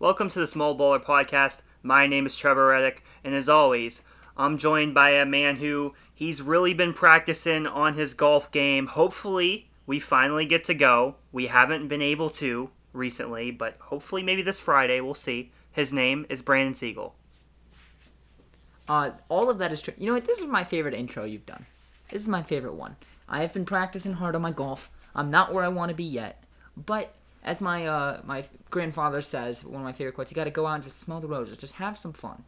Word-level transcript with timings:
Welcome 0.00 0.30
to 0.30 0.38
the 0.38 0.46
Small 0.46 0.72
Bowler 0.72 0.98
Podcast. 0.98 1.58
My 1.82 2.06
name 2.06 2.24
is 2.24 2.34
Trevor 2.34 2.68
Reddick, 2.68 3.04
and 3.22 3.34
as 3.34 3.50
always, 3.50 4.00
I'm 4.34 4.56
joined 4.56 4.94
by 4.94 5.10
a 5.10 5.26
man 5.26 5.56
who 5.56 5.92
he's 6.14 6.40
really 6.40 6.72
been 6.72 6.94
practicing 6.94 7.66
on 7.66 7.92
his 7.92 8.14
golf 8.14 8.50
game. 8.50 8.86
Hopefully, 8.86 9.68
we 9.86 10.00
finally 10.00 10.46
get 10.46 10.64
to 10.64 10.74
go. 10.74 11.16
We 11.32 11.48
haven't 11.48 11.88
been 11.88 12.00
able 12.00 12.30
to 12.30 12.70
recently, 12.94 13.50
but 13.50 13.76
hopefully, 13.78 14.22
maybe 14.22 14.40
this 14.40 14.58
Friday, 14.58 15.02
we'll 15.02 15.12
see. 15.12 15.52
His 15.70 15.92
name 15.92 16.24
is 16.30 16.40
Brandon 16.40 16.74
Siegel. 16.74 17.14
Uh, 18.88 19.10
all 19.28 19.50
of 19.50 19.58
that 19.58 19.70
is 19.70 19.82
true. 19.82 19.92
You 19.98 20.06
know 20.06 20.14
what? 20.14 20.26
This 20.26 20.38
is 20.38 20.46
my 20.46 20.64
favorite 20.64 20.94
intro 20.94 21.24
you've 21.24 21.44
done. 21.44 21.66
This 22.08 22.22
is 22.22 22.28
my 22.28 22.42
favorite 22.42 22.72
one. 22.72 22.96
I 23.28 23.42
have 23.42 23.52
been 23.52 23.66
practicing 23.66 24.14
hard 24.14 24.34
on 24.34 24.40
my 24.40 24.50
golf. 24.50 24.90
I'm 25.14 25.30
not 25.30 25.52
where 25.52 25.62
I 25.62 25.68
want 25.68 25.90
to 25.90 25.94
be 25.94 26.04
yet, 26.04 26.42
but 26.74 27.14
as 27.42 27.60
my 27.60 27.86
uh, 27.86 28.20
my 28.24 28.44
grandfather 28.70 29.20
says, 29.20 29.64
one 29.64 29.80
of 29.80 29.84
my 29.84 29.92
favorite 29.92 30.14
quotes, 30.14 30.30
you 30.30 30.34
got 30.34 30.44
to 30.44 30.50
go 30.50 30.66
out 30.66 30.74
and 30.74 30.84
just 30.84 31.00
smell 31.00 31.20
the 31.20 31.28
roses, 31.28 31.58
just 31.58 31.74
have 31.74 31.96
some 31.96 32.12
fun. 32.12 32.44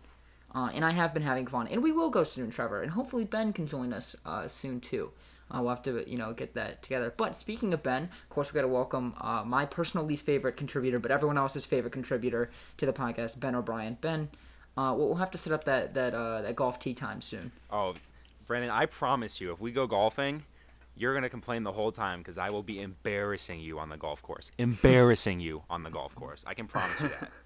Uh, 0.54 0.68
and 0.74 0.84
I 0.84 0.90
have 0.90 1.14
been 1.14 1.22
having 1.22 1.46
fun, 1.46 1.66
and 1.68 1.82
we 1.82 1.92
will 1.92 2.10
go 2.10 2.24
soon, 2.24 2.50
Trevor, 2.50 2.82
and 2.82 2.90
hopefully 2.90 3.24
Ben 3.24 3.54
can 3.54 3.66
join 3.66 3.92
us 3.92 4.14
uh, 4.26 4.46
soon 4.48 4.80
too. 4.80 5.10
Uh, 5.50 5.60
we'll 5.60 5.70
have 5.70 5.82
to, 5.82 6.08
you 6.10 6.18
know, 6.18 6.32
get 6.32 6.54
that 6.54 6.82
together. 6.82 7.12
But 7.16 7.36
speaking 7.36 7.72
of 7.72 7.82
Ben, 7.82 8.04
of 8.04 8.28
course, 8.28 8.52
we 8.52 8.56
got 8.56 8.62
to 8.62 8.68
welcome 8.68 9.14
uh, 9.20 9.42
my 9.46 9.64
personal 9.64 10.04
least 10.04 10.26
favorite 10.26 10.56
contributor, 10.56 10.98
but 10.98 11.10
everyone 11.10 11.38
else's 11.38 11.64
favorite 11.64 11.92
contributor 11.92 12.50
to 12.76 12.86
the 12.86 12.92
podcast, 12.92 13.40
Ben 13.40 13.54
O'Brien. 13.54 13.96
Ben, 14.00 14.28
uh, 14.76 14.94
we'll 14.96 15.14
have 15.14 15.30
to 15.30 15.38
set 15.38 15.52
up 15.52 15.64
that 15.64 15.94
that 15.94 16.12
that 16.12 16.56
golf 16.56 16.78
tee 16.78 16.94
time 16.94 17.20
soon. 17.20 17.50
Oh, 17.70 17.94
Brandon, 18.46 18.70
I 18.70 18.86
promise 18.86 19.40
you, 19.40 19.52
if 19.52 19.60
we 19.60 19.72
go 19.72 19.86
golfing, 19.86 20.44
you're 20.96 21.14
gonna 21.14 21.28
complain 21.30 21.62
the 21.62 21.72
whole 21.72 21.92
time 21.92 22.18
because 22.20 22.38
I 22.38 22.50
will 22.50 22.62
be 22.62 22.80
embarrassing 22.80 23.60
you 23.60 23.78
on 23.78 23.88
the 23.88 23.96
golf 23.96 24.22
course. 24.22 24.50
Embarrassing 24.58 25.40
you 25.40 25.62
on 25.70 25.82
the 25.82 25.90
golf 25.90 26.14
course. 26.14 26.44
I 26.46 26.54
can 26.54 26.66
promise 26.66 27.00
you 27.00 27.08
that. 27.08 27.30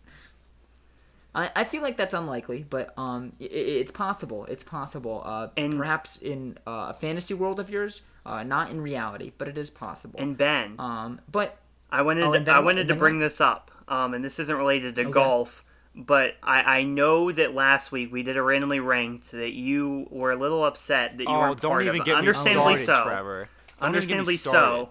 I, 1.34 1.50
I 1.54 1.64
feel 1.64 1.82
like 1.82 1.96
that's 1.98 2.14
unlikely, 2.14 2.64
but 2.68 2.94
um, 2.98 3.32
i 3.40 3.44
it's 3.44 3.92
possible. 3.92 4.46
It's 4.46 4.64
possible. 4.64 5.22
Uh, 5.24 5.48
And- 5.56 5.76
perhaps 5.76 6.16
in 6.22 6.56
uh, 6.66 6.86
a 6.90 6.96
fantasy 6.98 7.34
world 7.34 7.60
of 7.60 7.68
yours, 7.68 8.02
uh, 8.24 8.42
not 8.42 8.70
in 8.70 8.80
reality, 8.80 9.32
but 9.36 9.46
it 9.46 9.58
is 9.58 9.68
possible. 9.70 10.18
And 10.18 10.36
Ben, 10.36 10.76
um, 10.78 11.20
but 11.30 11.58
I 11.92 12.02
wanted 12.02 12.24
Oh, 12.24 12.32
to, 12.32 12.50
I 12.50 12.58
wanted 12.60 12.88
to 12.88 12.94
bring 12.94 13.16
what? 13.16 13.20
this 13.24 13.40
up, 13.40 13.70
um, 13.86 14.14
and 14.14 14.24
this 14.24 14.38
isn't 14.38 14.56
related 14.56 14.94
to 14.96 15.02
Okay. 15.02 15.10
golf, 15.10 15.62
but 15.96 16.36
I, 16.42 16.78
I 16.78 16.82
know 16.82 17.32
that 17.32 17.54
last 17.54 17.90
week 17.90 18.12
we 18.12 18.22
did 18.22 18.36
a 18.36 18.42
randomly 18.42 18.80
ranked 18.80 19.30
that 19.30 19.52
you 19.52 20.06
were 20.10 20.30
a 20.30 20.36
little 20.36 20.62
upset 20.62 21.16
that 21.16 21.24
you 21.24 21.34
oh, 21.34 21.40
weren't 21.40 21.60
don't 21.62 21.72
part 21.72 21.84
even 21.84 22.00
of. 22.00 22.06
get 22.06 22.12
me 22.12 22.18
Understandably 22.18 22.76
started, 22.76 23.02
so. 23.02 23.10
Trevor. 23.10 23.38
Don't 23.38 23.48
even 23.48 23.78
get 23.78 23.82
me 23.82 23.86
Understandably 23.86 24.36
started. 24.36 24.84
so. 24.84 24.90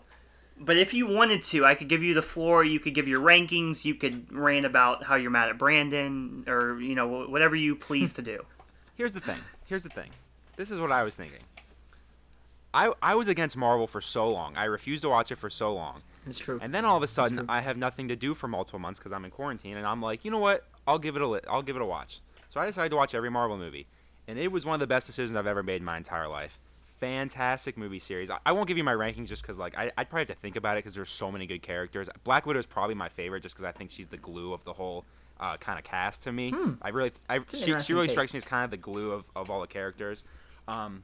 But 0.57 0.77
if 0.77 0.93
you 0.93 1.05
wanted 1.05 1.43
to, 1.43 1.65
I 1.65 1.75
could 1.75 1.89
give 1.89 2.01
you 2.01 2.13
the 2.13 2.21
floor. 2.21 2.63
You 2.63 2.79
could 2.79 2.95
give 2.95 3.07
your 3.07 3.19
rankings. 3.19 3.85
You 3.85 3.93
could 3.93 4.33
rant 4.33 4.65
about 4.65 5.03
how 5.03 5.15
you're 5.15 5.29
mad 5.29 5.49
at 5.49 5.57
Brandon, 5.57 6.45
or 6.47 6.79
you 6.79 6.95
know 6.95 7.25
whatever 7.27 7.55
you 7.55 7.75
please 7.75 8.13
to 8.13 8.21
do. 8.21 8.43
Here's 8.95 9.13
the 9.13 9.19
thing. 9.19 9.39
Here's 9.65 9.83
the 9.83 9.89
thing. 9.89 10.09
This 10.55 10.71
is 10.71 10.79
what 10.79 10.91
I 10.91 11.03
was 11.03 11.13
thinking. 11.13 11.41
I 12.73 12.93
I 13.01 13.15
was 13.15 13.27
against 13.27 13.57
Marvel 13.57 13.85
for 13.85 14.01
so 14.01 14.29
long. 14.29 14.55
I 14.55 14.63
refused 14.63 15.03
to 15.03 15.09
watch 15.09 15.31
it 15.31 15.35
for 15.35 15.49
so 15.49 15.73
long. 15.73 16.01
it's 16.25 16.39
true. 16.39 16.57
And 16.61 16.73
then 16.73 16.85
all 16.85 16.97
of 16.97 17.03
a 17.03 17.07
sudden, 17.07 17.45
I 17.49 17.59
have 17.61 17.77
nothing 17.77 18.07
to 18.07 18.15
do 18.15 18.33
for 18.33 18.47
multiple 18.47 18.79
months 18.79 18.97
because 18.99 19.11
I'm 19.11 19.25
in 19.25 19.31
quarantine, 19.31 19.75
and 19.75 19.85
I'm 19.85 20.01
like, 20.01 20.23
you 20.23 20.31
know 20.31 20.39
what? 20.39 20.65
I'll 20.88 21.00
give 21.00 21.16
it 21.16 21.22
a 21.22 21.41
I'll 21.50 21.61
give 21.64 21.75
it 21.75 21.81
a 21.81 21.86
watch. 21.86 22.22
So 22.50 22.59
I 22.59 22.66
decided 22.66 22.89
to 22.89 22.95
watch 22.95 23.14
every 23.16 23.30
Marvel 23.30 23.58
movie, 23.58 23.88
and 24.28 24.39
it 24.39 24.52
was 24.52 24.66
one 24.66 24.73
of 24.75 24.80
the 24.80 24.88
best 24.88 25.08
decisions 25.08 25.36
I've 25.36 25.47
ever 25.47 25.64
made 25.64 25.78
in 25.78 25.86
my 25.86 25.97
entire 25.97 26.28
life. 26.28 26.58
Fantastic 27.00 27.78
movie 27.78 28.00
series. 28.00 28.30
I, 28.30 28.38
I 28.45 28.52
won't 28.53 28.67
give 28.67 28.78
you 28.78 28.83
my 28.83 28.94
rankings 28.94 29.28
just 29.28 29.41
because 29.41 29.59
like 29.59 29.78
I 29.78 29.91
I'd 29.97 30.09
probably 30.09 30.22
have 30.22 30.28
to 30.30 30.36
think 30.36 30.56
about 30.56 30.78
it 30.78 30.80
because 30.83 30.95
there's 30.95 31.09
so 31.09 31.31
many 31.31 31.45
good 31.45 31.61
characters. 31.61 32.09
Black 32.23 32.45
Widow 32.45 32.59
is 32.59 32.66
probably 32.66 32.95
my 32.95 33.09
favorite 33.09 33.44
just 33.44 33.56
because 33.56 33.67
I 33.67 33.72
think 33.78 33.91
she's 33.91 34.08
the 34.08 34.17
glue 34.17 34.53
of 34.53 34.63
the 34.63 34.73
whole 34.73 35.03
uh, 35.39 35.58
kind 35.58 35.78
of 35.78 35.83
cast 35.83 36.23
to 36.23 36.31
me. 36.31 36.53
I 36.81 36.89
really 36.89 37.11
I, 37.30 37.39
she, 37.50 37.78
she 37.80 37.94
really 37.94 38.08
take. 38.08 38.11
strikes 38.11 38.33
me 38.33 38.38
as 38.38 38.45
kind 38.45 38.63
of 38.63 38.72
the 38.72 38.78
glue 38.78 39.11
of, 39.11 39.25
of 39.36 39.50
all 39.50 39.59
the 39.61 39.67
characters. 39.67 40.23
Um, 40.67 41.03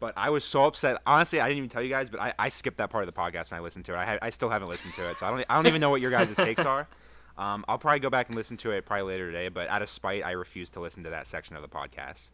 but 0.00 0.14
I 0.16 0.30
was 0.30 0.44
so 0.44 0.64
upset. 0.64 1.00
Honestly, 1.06 1.40
I 1.40 1.48
didn't 1.48 1.58
even 1.58 1.70
tell 1.70 1.82
you 1.82 1.88
guys, 1.90 2.10
but 2.10 2.20
I, 2.20 2.32
I 2.38 2.48
skipped 2.48 2.78
that 2.78 2.90
part 2.90 3.06
of 3.06 3.14
the 3.14 3.18
podcast 3.18 3.50
when 3.50 3.60
I 3.60 3.62
listened 3.62 3.84
to 3.86 3.94
it. 3.94 3.98
I, 3.98 4.04
ha- 4.06 4.18
I 4.22 4.30
still 4.30 4.48
haven't 4.48 4.68
listened 4.68 4.94
to 4.94 5.08
it, 5.10 5.18
so 5.18 5.26
I 5.26 5.30
don't 5.30 5.44
I 5.48 5.54
don't 5.56 5.66
even 5.66 5.80
know 5.80 5.90
what 5.90 6.00
your 6.00 6.10
guys' 6.10 6.34
takes 6.34 6.64
are. 6.64 6.86
Um, 7.38 7.64
I'll 7.68 7.78
probably 7.78 8.00
go 8.00 8.10
back 8.10 8.28
and 8.28 8.36
listen 8.36 8.56
to 8.58 8.70
it 8.70 8.86
probably 8.86 9.12
later 9.12 9.30
today. 9.30 9.48
But 9.48 9.68
out 9.68 9.82
of 9.82 9.90
spite, 9.90 10.24
I 10.24 10.32
refuse 10.32 10.70
to 10.70 10.80
listen 10.80 11.04
to 11.04 11.10
that 11.10 11.26
section 11.26 11.54
of 11.56 11.62
the 11.62 11.68
podcast. 11.68 12.30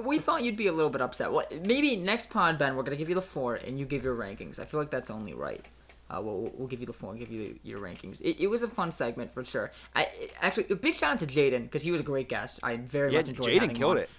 We- 0.00 0.18
thought 0.18 0.42
you'd 0.42 0.56
be 0.56 0.66
a 0.66 0.72
little 0.72 0.90
bit 0.90 1.00
upset. 1.00 1.32
What? 1.32 1.64
Maybe 1.64 1.96
next 1.96 2.28
pod, 2.28 2.58
Ben, 2.58 2.76
we're 2.76 2.82
gonna 2.82 2.96
give 2.96 3.08
you 3.08 3.14
the 3.14 3.22
floor 3.22 3.54
and 3.54 3.78
you 3.78 3.86
give 3.86 4.04
your 4.04 4.14
rankings. 4.14 4.58
I 4.58 4.64
feel 4.66 4.78
like 4.80 4.90
that's 4.90 5.10
only 5.10 5.32
right. 5.32 5.64
Uh, 6.10 6.20
we'll, 6.20 6.50
we'll 6.54 6.66
give 6.68 6.80
you 6.80 6.86
the 6.86 6.92
floor 6.92 7.12
and 7.12 7.20
give 7.20 7.30
you 7.30 7.56
your 7.62 7.78
rankings. 7.78 8.20
It, 8.20 8.42
it 8.42 8.48
was 8.48 8.62
a 8.62 8.68
fun 8.68 8.90
segment 8.92 9.32
for 9.32 9.44
sure. 9.44 9.70
I 9.94 10.08
actually 10.42 10.66
a 10.70 10.74
big 10.74 10.94
shout 10.94 11.12
out 11.12 11.18
to 11.20 11.26
Jaden 11.26 11.62
because 11.62 11.82
he 11.82 11.92
was 11.92 12.00
a 12.00 12.04
great 12.04 12.28
guest. 12.28 12.58
I 12.64 12.76
very 12.78 13.12
Yeah, 13.12 13.20
much 13.20 13.28
enjoyed. 13.28 13.46
Jaden 13.46 13.62
him 13.70 13.76
killed 13.76 13.92
on. 13.92 13.98
it. 13.98 14.10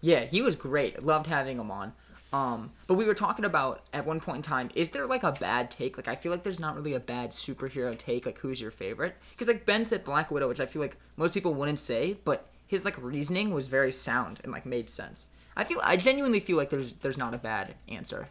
Yeah, 0.00 0.24
he 0.24 0.42
was 0.42 0.56
great. 0.56 1.02
Loved 1.02 1.28
having 1.28 1.58
him 1.58 1.70
on. 1.70 1.92
Um, 2.32 2.70
but 2.86 2.94
we 2.94 3.04
were 3.04 3.14
talking 3.14 3.44
about 3.44 3.82
at 3.92 4.06
one 4.06 4.18
point 4.20 4.36
in 4.36 4.42
time, 4.42 4.70
is 4.74 4.88
there 4.88 5.06
like 5.06 5.22
a 5.22 5.32
bad 5.32 5.70
take? 5.70 5.96
Like 5.98 6.08
I 6.08 6.16
feel 6.16 6.32
like 6.32 6.42
there's 6.42 6.60
not 6.60 6.76
really 6.76 6.94
a 6.94 7.00
bad 7.00 7.30
superhero 7.32 7.96
take. 7.96 8.24
Like 8.24 8.38
who's 8.38 8.60
your 8.60 8.70
favorite? 8.70 9.14
Because 9.32 9.48
like 9.48 9.66
Ben 9.66 9.84
said 9.84 10.04
Black 10.04 10.30
Widow, 10.30 10.48
which 10.48 10.60
I 10.60 10.66
feel 10.66 10.80
like 10.80 10.96
most 11.16 11.34
people 11.34 11.52
wouldn't 11.52 11.80
say, 11.80 12.16
but 12.24 12.48
his 12.66 12.84
like 12.86 12.96
reasoning 13.02 13.52
was 13.52 13.68
very 13.68 13.92
sound 13.92 14.40
and 14.42 14.52
like 14.52 14.64
made 14.64 14.88
sense. 14.88 15.26
I 15.56 15.64
feel 15.64 15.80
I 15.84 15.98
genuinely 15.98 16.40
feel 16.40 16.56
like 16.56 16.70
there's 16.70 16.92
there's 16.94 17.18
not 17.18 17.34
a 17.34 17.38
bad 17.38 17.74
answer 17.88 18.28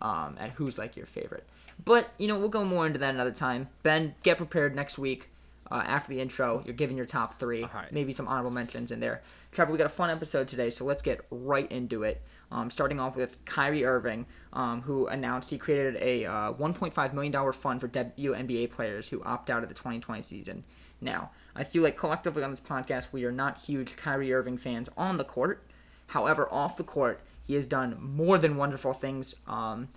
um, 0.00 0.36
at 0.40 0.50
who's 0.52 0.78
like 0.78 0.96
your 0.96 1.06
favorite. 1.06 1.46
But 1.84 2.10
you 2.18 2.28
know 2.28 2.38
we'll 2.38 2.48
go 2.48 2.64
more 2.64 2.86
into 2.86 2.98
that 3.00 3.14
another 3.14 3.32
time. 3.32 3.68
Ben, 3.82 4.14
get 4.22 4.38
prepared 4.38 4.74
next 4.74 4.98
week. 4.98 5.28
Uh, 5.70 5.82
after 5.86 6.12
the 6.12 6.20
intro, 6.20 6.62
you're 6.66 6.74
giving 6.74 6.98
your 6.98 7.06
top 7.06 7.40
three, 7.40 7.64
Alright. 7.64 7.92
maybe 7.92 8.12
some 8.12 8.28
honorable 8.28 8.50
mentions 8.50 8.90
in 8.90 9.00
there. 9.00 9.22
Trevor, 9.52 9.72
we 9.72 9.78
got 9.78 9.86
a 9.86 9.88
fun 9.88 10.10
episode 10.10 10.46
today, 10.46 10.68
so 10.68 10.84
let's 10.84 11.00
get 11.00 11.24
right 11.30 11.70
into 11.72 12.02
it. 12.02 12.20
Um, 12.52 12.68
starting 12.68 13.00
off 13.00 13.16
with 13.16 13.42
Kyrie 13.46 13.84
Irving, 13.84 14.26
um, 14.52 14.82
who 14.82 15.06
announced 15.06 15.48
he 15.48 15.56
created 15.56 15.96
a 15.96 16.26
uh, 16.26 16.52
$1.5 16.52 17.12
million 17.14 17.52
fund 17.52 17.80
for 17.80 17.88
WNBA 17.88 18.70
players 18.70 19.08
who 19.08 19.22
opt 19.22 19.48
out 19.48 19.62
of 19.62 19.70
the 19.70 19.74
2020 19.74 20.20
season. 20.20 20.62
Now, 21.00 21.30
I 21.56 21.64
feel 21.64 21.82
like 21.82 21.96
collectively 21.96 22.42
on 22.42 22.50
this 22.50 22.60
podcast, 22.60 23.08
we 23.10 23.24
are 23.24 23.32
not 23.32 23.58
huge 23.58 23.96
Kyrie 23.96 24.34
Irving 24.34 24.58
fans 24.58 24.90
on 24.98 25.16
the 25.16 25.24
court. 25.24 25.64
However, 26.08 26.46
off 26.52 26.76
the 26.76 26.84
court, 26.84 27.20
he 27.42 27.54
has 27.54 27.66
done 27.66 27.96
more 27.98 28.36
than 28.36 28.58
wonderful 28.58 28.92
things, 28.92 29.34
um, 29.46 29.88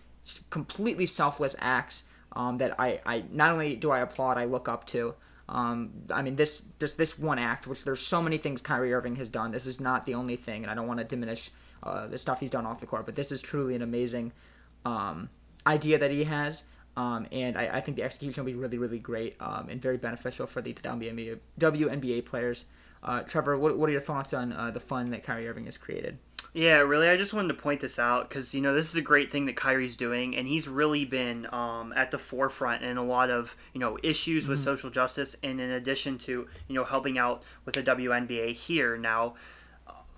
completely 0.49 1.05
selfless 1.05 1.55
acts 1.59 2.05
um, 2.37 2.57
that 2.57 2.79
I, 2.79 3.01
I 3.05 3.25
not 3.31 3.51
only 3.51 3.75
do 3.75 3.91
I 3.91 3.99
applaud, 3.99 4.37
I 4.37 4.45
look 4.45 4.69
up 4.69 4.87
to. 4.87 5.13
Um, 5.47 5.91
I 6.09 6.21
mean, 6.21 6.37
this 6.37 6.65
just 6.79 6.97
this 6.97 7.19
one 7.19 7.37
act, 7.37 7.67
which 7.67 7.83
there's 7.83 7.99
so 7.99 8.21
many 8.21 8.37
things 8.37 8.61
Kyrie 8.61 8.93
Irving 8.93 9.17
has 9.17 9.29
done. 9.29 9.51
This 9.51 9.67
is 9.67 9.79
not 9.79 10.05
the 10.05 10.15
only 10.15 10.35
thing, 10.35 10.63
and 10.63 10.71
I 10.71 10.75
don't 10.75 10.87
want 10.87 10.99
to 10.99 11.03
diminish 11.03 11.51
uh, 11.83 12.07
the 12.07 12.17
stuff 12.17 12.39
he's 12.39 12.51
done 12.51 12.65
off 12.65 12.79
the 12.79 12.85
court, 12.85 13.05
but 13.05 13.15
this 13.15 13.31
is 13.31 13.41
truly 13.41 13.75
an 13.75 13.81
amazing 13.81 14.31
um, 14.85 15.29
idea 15.67 15.97
that 15.97 16.11
he 16.11 16.23
has. 16.23 16.65
Um, 16.97 17.27
and 17.31 17.57
I, 17.57 17.77
I 17.77 17.81
think 17.81 17.97
the 17.97 18.03
execution 18.03 18.43
will 18.43 18.51
be 18.51 18.57
really, 18.57 18.77
really 18.77 18.99
great 18.99 19.35
um, 19.39 19.67
and 19.69 19.81
very 19.81 19.97
beneficial 19.97 20.47
for 20.47 20.61
the 20.61 20.73
WNBA, 20.73 21.39
WNBA 21.59 22.25
players. 22.25 22.65
Uh, 23.03 23.21
Trevor, 23.21 23.57
what, 23.57 23.77
what 23.77 23.89
are 23.89 23.91
your 23.91 24.01
thoughts 24.01 24.33
on 24.33 24.53
uh, 24.53 24.71
the 24.71 24.79
fun 24.79 25.11
that 25.11 25.23
Kyrie 25.23 25.47
Irving 25.47 25.65
has 25.65 25.77
created? 25.77 26.17
Yeah, 26.55 26.77
really, 26.77 27.09
I 27.09 27.17
just 27.17 27.33
wanted 27.33 27.49
to 27.49 27.55
point 27.55 27.81
this 27.81 27.99
out 27.99 28.29
because 28.29 28.53
you 28.53 28.61
know 28.61 28.73
this 28.73 28.89
is 28.89 28.95
a 28.95 29.01
great 29.01 29.29
thing 29.29 29.45
that 29.47 29.57
Kyrie's 29.57 29.97
doing, 29.97 30.37
and 30.37 30.47
he's 30.47 30.69
really 30.69 31.03
been 31.03 31.53
um, 31.53 31.93
at 31.97 32.11
the 32.11 32.17
forefront 32.17 32.81
in 32.81 32.95
a 32.95 33.03
lot 33.03 33.29
of 33.29 33.57
you 33.73 33.79
know 33.81 33.97
issues 34.01 34.47
with 34.47 34.59
social 34.59 34.89
justice, 34.89 35.35
and 35.43 35.59
in 35.59 35.69
addition 35.69 36.17
to 36.19 36.47
you 36.69 36.75
know 36.75 36.85
helping 36.85 37.17
out 37.17 37.43
with 37.65 37.75
the 37.75 37.83
WNBA 37.83 38.53
here 38.53 38.95
now. 38.97 39.33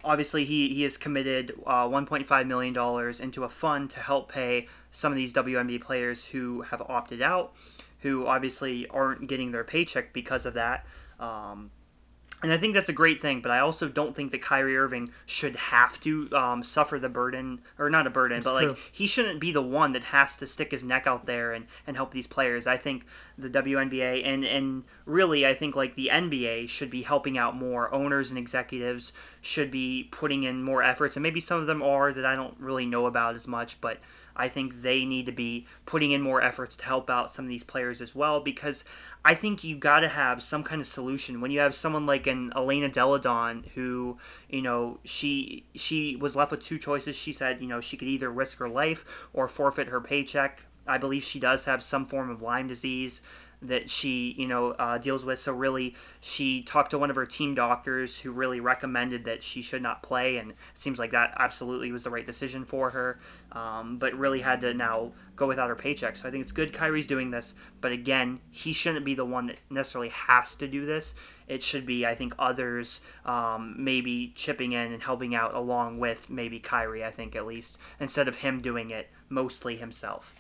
Obviously, 0.08 0.46
he, 0.46 0.74
he 0.74 0.84
has 0.84 0.96
committed 0.96 1.52
uh, 1.66 1.86
$1.5 1.86 2.48
million 2.48 3.14
into 3.22 3.44
a 3.44 3.50
fund 3.50 3.90
to 3.90 4.00
help 4.00 4.32
pay 4.32 4.68
some 4.90 5.12
of 5.12 5.18
these 5.18 5.34
WNBA 5.34 5.82
players 5.82 6.24
who 6.28 6.62
have 6.62 6.82
opted 6.88 7.22
out, 7.22 7.54
who 8.00 8.26
obviously 8.26 8.88
aren't 8.88 9.28
getting 9.28 9.52
their 9.52 9.66
paycheck 9.66 10.14
because 10.14 10.46
of 10.46 10.54
that. 10.54 10.86
Um, 11.20 11.72
and 12.44 12.54
I 12.54 12.58
think 12.58 12.76
that's 12.76 12.90
a 12.90 12.94
great 12.94 13.20
thing, 13.20 13.42
but 13.42 13.52
I 13.52 13.60
also 13.60 13.88
don't 13.88 14.16
think 14.16 14.32
that 14.32 14.44
Kyrie 14.44 14.78
Irving 14.78 15.12
should 15.26 15.56
have 15.56 16.00
to 16.02 16.30
um, 16.36 16.64
suffer 16.64 17.00
the 17.00 17.10
burden, 17.10 17.62
or 17.80 17.90
not 17.90 18.06
a 18.06 18.12
burden, 18.12 18.42
but 18.44 18.60
true. 18.60 18.70
like 18.70 18.78
he 18.92 19.08
shouldn't 19.08 19.40
be 19.40 19.52
the 19.52 19.62
one 19.62 19.94
that 19.94 20.04
has 20.06 20.38
to 20.38 20.46
stick 20.46 20.70
his 20.70 20.84
neck 20.84 21.08
out 21.08 21.26
there 21.26 21.52
and, 21.52 21.66
and 21.88 21.96
help 21.96 22.12
these 22.12 22.28
players. 22.28 22.68
I 22.68 22.78
think 22.78 23.06
the 23.40 23.50
WNBA 23.50 24.24
and 24.24 24.46
and 24.46 24.84
really 25.06 25.48
I 25.48 25.56
think 25.56 25.76
like 25.76 25.96
the 25.96 26.12
NBA 26.14 26.70
should 26.70 26.92
be 26.92 27.02
helping 27.02 27.40
out 27.40 27.56
more. 27.56 27.92
Owners 27.92 28.30
and 28.30 28.38
executives 28.38 29.14
should 29.42 29.72
be 29.72 30.08
putting 30.12 30.44
in 30.44 30.62
more 30.62 30.84
efforts, 30.84 31.16
and 31.16 31.24
maybe 31.24 31.40
some 31.40 31.60
of 31.60 31.66
them 31.66 31.82
are 31.82 32.14
that 32.14 32.26
I 32.26 32.36
don't 32.36 32.56
really 32.60 32.86
know 32.86 33.08
about 33.08 33.36
as 33.36 33.48
much, 33.48 33.82
but 33.82 34.00
I 34.38 34.48
think 34.48 34.82
they 34.82 35.04
need 35.04 35.26
to 35.26 35.32
be 35.32 35.66
putting 35.86 36.12
in 36.12 36.22
more 36.22 36.42
efforts 36.42 36.78
to 36.78 36.86
help 36.86 37.10
out 37.10 37.34
some 37.34 37.46
of 37.46 37.50
these 37.50 37.64
players 37.64 38.00
as 38.00 38.16
well 38.16 38.40
because 38.40 38.86
I 39.26 39.34
think 39.36 39.64
you 39.64 39.76
got 39.76 40.02
to 40.02 40.08
have 40.08 40.42
some 40.42 40.64
kind 40.64 40.80
of 40.80 40.88
solution 40.88 41.42
when 41.42 41.52
you 41.52 41.60
have 41.60 41.76
someone 41.76 42.06
like 42.06 42.28
an 42.28 42.54
Elena 42.56 42.88
Delle 42.88 43.18
Donne 43.18 43.66
who, 43.76 44.18
you 44.48 44.62
know, 44.62 45.00
she 45.04 45.66
she 45.76 46.16
was 46.16 46.36
left 46.36 46.52
with 46.52 46.62
two 46.62 46.78
choices. 46.78 47.16
She 47.16 47.32
said, 47.32 47.60
you 47.62 47.68
know, 47.68 47.82
she 47.82 47.98
could 47.98 48.08
either 48.08 48.32
risk 48.32 48.60
her 48.60 48.70
life 48.70 49.04
or 49.34 49.48
forfeit 49.48 49.88
her 49.88 50.00
paycheck. 50.00 50.64
I 50.88 50.98
believe 50.98 51.24
she 51.24 51.40
does 51.40 51.66
have 51.66 51.84
some 51.84 52.06
form 52.06 52.30
of 52.30 52.42
Lyme 52.42 52.68
disease 52.68 53.22
that 53.62 53.90
she 53.90 54.36
you 54.38 54.48
know 54.48 54.72
uh, 54.72 54.98
deals 54.98 55.26
with. 55.26 55.40
So 55.40 55.52
really, 55.54 55.96
she 56.20 56.62
talked 56.62 56.92
to 56.92 56.98
one 56.98 57.10
of 57.10 57.16
her 57.16 57.26
team 57.26 57.56
doctors 57.56 58.20
who 58.20 58.32
really 58.32 58.60
recommended 58.60 59.26
that 59.26 59.44
she 59.44 59.62
should 59.62 59.82
not 59.82 60.04
play, 60.04 60.38
and 60.38 60.52
it 60.52 60.58
seems 60.76 61.00
like 61.00 61.12
that 61.12 61.34
absolutely 61.38 61.92
was 61.92 62.04
the 62.04 62.10
right 62.10 62.26
decision 62.26 62.66
for 62.66 62.92
her. 62.92 63.20
Um, 63.52 63.98
but 63.98 64.14
really 64.14 64.42
had 64.42 64.62
to 64.62 64.74
now 64.74 65.14
go 65.36 65.48
without 65.48 65.70
her 65.70 65.76
paycheck. 65.76 66.18
So 66.18 66.28
I 66.28 66.32
think 66.32 66.44
it's 66.44 66.52
good 66.52 66.74
Kyrie's 66.74 67.08
doing 67.08 67.32
this, 67.32 67.56
but 67.82 67.92
again, 67.92 68.40
he 68.52 68.74
shouldn't 68.74 69.06
be 69.06 69.16
the 69.16 69.26
one 69.26 69.48
that 69.48 69.58
necessarily 69.70 70.10
has 70.10 70.56
to 70.56 70.68
do 70.68 70.86
this. 70.86 71.14
It 71.48 71.64
should 71.64 71.86
be, 71.86 72.06
I 72.06 72.14
think, 72.14 72.34
others 72.38 73.02
um, 73.26 73.76
maybe 73.78 74.34
chipping 74.36 74.74
in 74.74 74.92
and 74.92 75.02
helping 75.02 75.34
out 75.34 75.56
along 75.56 76.00
with 76.00 76.30
maybe 76.30 76.60
Kyrie. 76.60 77.06
I 77.06 77.12
think 77.12 77.36
at 77.36 77.46
least 77.46 77.78
instead 78.00 78.28
of 78.28 78.38
him 78.38 78.62
doing 78.62 78.92
it 78.92 79.10
mostly 79.30 79.78
himself. 79.78 80.36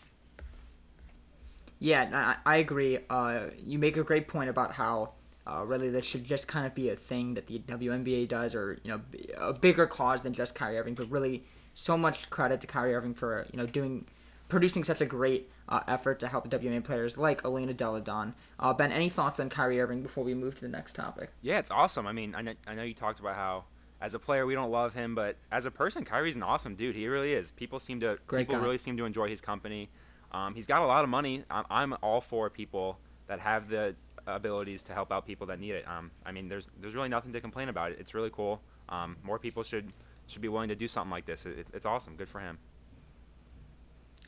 Yeah, 1.79 2.35
I, 2.45 2.53
I 2.53 2.57
agree. 2.57 2.99
Uh, 3.09 3.47
you 3.63 3.77
make 3.79 3.97
a 3.97 4.03
great 4.03 4.27
point 4.27 4.49
about 4.49 4.73
how 4.73 5.11
uh, 5.45 5.63
really 5.63 5.89
this 5.89 6.05
should 6.05 6.25
just 6.25 6.47
kind 6.47 6.65
of 6.65 6.73
be 6.73 6.89
a 6.89 6.95
thing 6.95 7.35
that 7.35 7.47
the 7.47 7.59
WNBA 7.59 8.27
does, 8.27 8.55
or 8.55 8.77
you 8.83 8.91
know, 8.91 9.01
a 9.37 9.53
bigger 9.53 9.85
cause 9.87 10.21
than 10.21 10.33
just 10.33 10.55
Kyrie 10.55 10.77
Irving. 10.77 10.95
But 10.95 11.09
really, 11.09 11.43
so 11.73 11.97
much 11.97 12.29
credit 12.29 12.61
to 12.61 12.67
Kyrie 12.67 12.95
Irving 12.95 13.13
for 13.13 13.45
you 13.51 13.57
know 13.57 13.65
doing, 13.65 14.05
producing 14.49 14.83
such 14.83 15.01
a 15.01 15.05
great 15.05 15.49
uh, 15.69 15.81
effort 15.87 16.19
to 16.21 16.27
help 16.27 16.49
WNBA 16.49 16.83
players 16.83 17.17
like 17.17 17.45
Elena 17.45 17.73
Delle 17.73 17.99
Donne. 18.01 18.33
Uh, 18.59 18.73
ben, 18.73 18.91
any 18.91 19.09
thoughts 19.09 19.39
on 19.39 19.49
Kyrie 19.49 19.79
Irving 19.79 20.01
before 20.01 20.23
we 20.23 20.33
move 20.33 20.55
to 20.55 20.61
the 20.61 20.67
next 20.67 20.93
topic? 20.95 21.29
Yeah, 21.41 21.59
it's 21.59 21.71
awesome. 21.71 22.07
I 22.07 22.11
mean, 22.11 22.33
I 22.35 22.41
know, 22.41 22.53
I 22.67 22.73
know 22.73 22.83
you 22.83 22.93
talked 22.93 23.19
about 23.19 23.35
how 23.35 23.65
as 24.01 24.13
a 24.13 24.19
player 24.19 24.45
we 24.45 24.53
don't 24.53 24.71
love 24.71 24.93
him, 24.93 25.15
but 25.15 25.37
as 25.51 25.65
a 25.65 25.71
person, 25.71 26.03
Kyrie's 26.05 26.35
an 26.35 26.43
awesome 26.43 26.75
dude. 26.75 26.95
He 26.95 27.07
really 27.07 27.33
is. 27.33 27.51
People 27.51 27.79
seem 27.79 27.99
to 28.01 28.17
Great 28.27 28.47
people 28.47 28.55
guy. 28.59 28.63
really 28.65 28.77
seem 28.77 28.97
to 28.97 29.05
enjoy 29.05 29.29
his 29.29 29.41
company. 29.41 29.89
Um, 30.31 30.55
he's 30.55 30.67
got 30.67 30.81
a 30.81 30.85
lot 30.85 31.03
of 31.03 31.09
money. 31.09 31.43
I'm, 31.49 31.65
I'm 31.69 31.95
all 32.01 32.21
for 32.21 32.49
people 32.49 32.99
that 33.27 33.39
have 33.39 33.69
the 33.69 33.95
abilities 34.25 34.83
to 34.83 34.93
help 34.93 35.11
out 35.11 35.25
people 35.25 35.47
that 35.47 35.59
need 35.59 35.71
it. 35.71 35.87
Um, 35.87 36.11
I 36.25 36.31
mean, 36.31 36.49
there's 36.49 36.69
there's 36.81 36.95
really 36.95 37.09
nothing 37.09 37.33
to 37.33 37.41
complain 37.41 37.69
about. 37.69 37.91
It's 37.93 38.13
really 38.13 38.31
cool. 38.31 38.61
Um, 38.89 39.17
more 39.23 39.39
people 39.39 39.63
should 39.63 39.91
should 40.27 40.41
be 40.41 40.49
willing 40.49 40.69
to 40.69 40.75
do 40.75 40.87
something 40.87 41.11
like 41.11 41.25
this. 41.25 41.45
It, 41.45 41.67
it's 41.73 41.85
awesome. 41.85 42.15
Good 42.15 42.29
for 42.29 42.39
him. 42.39 42.57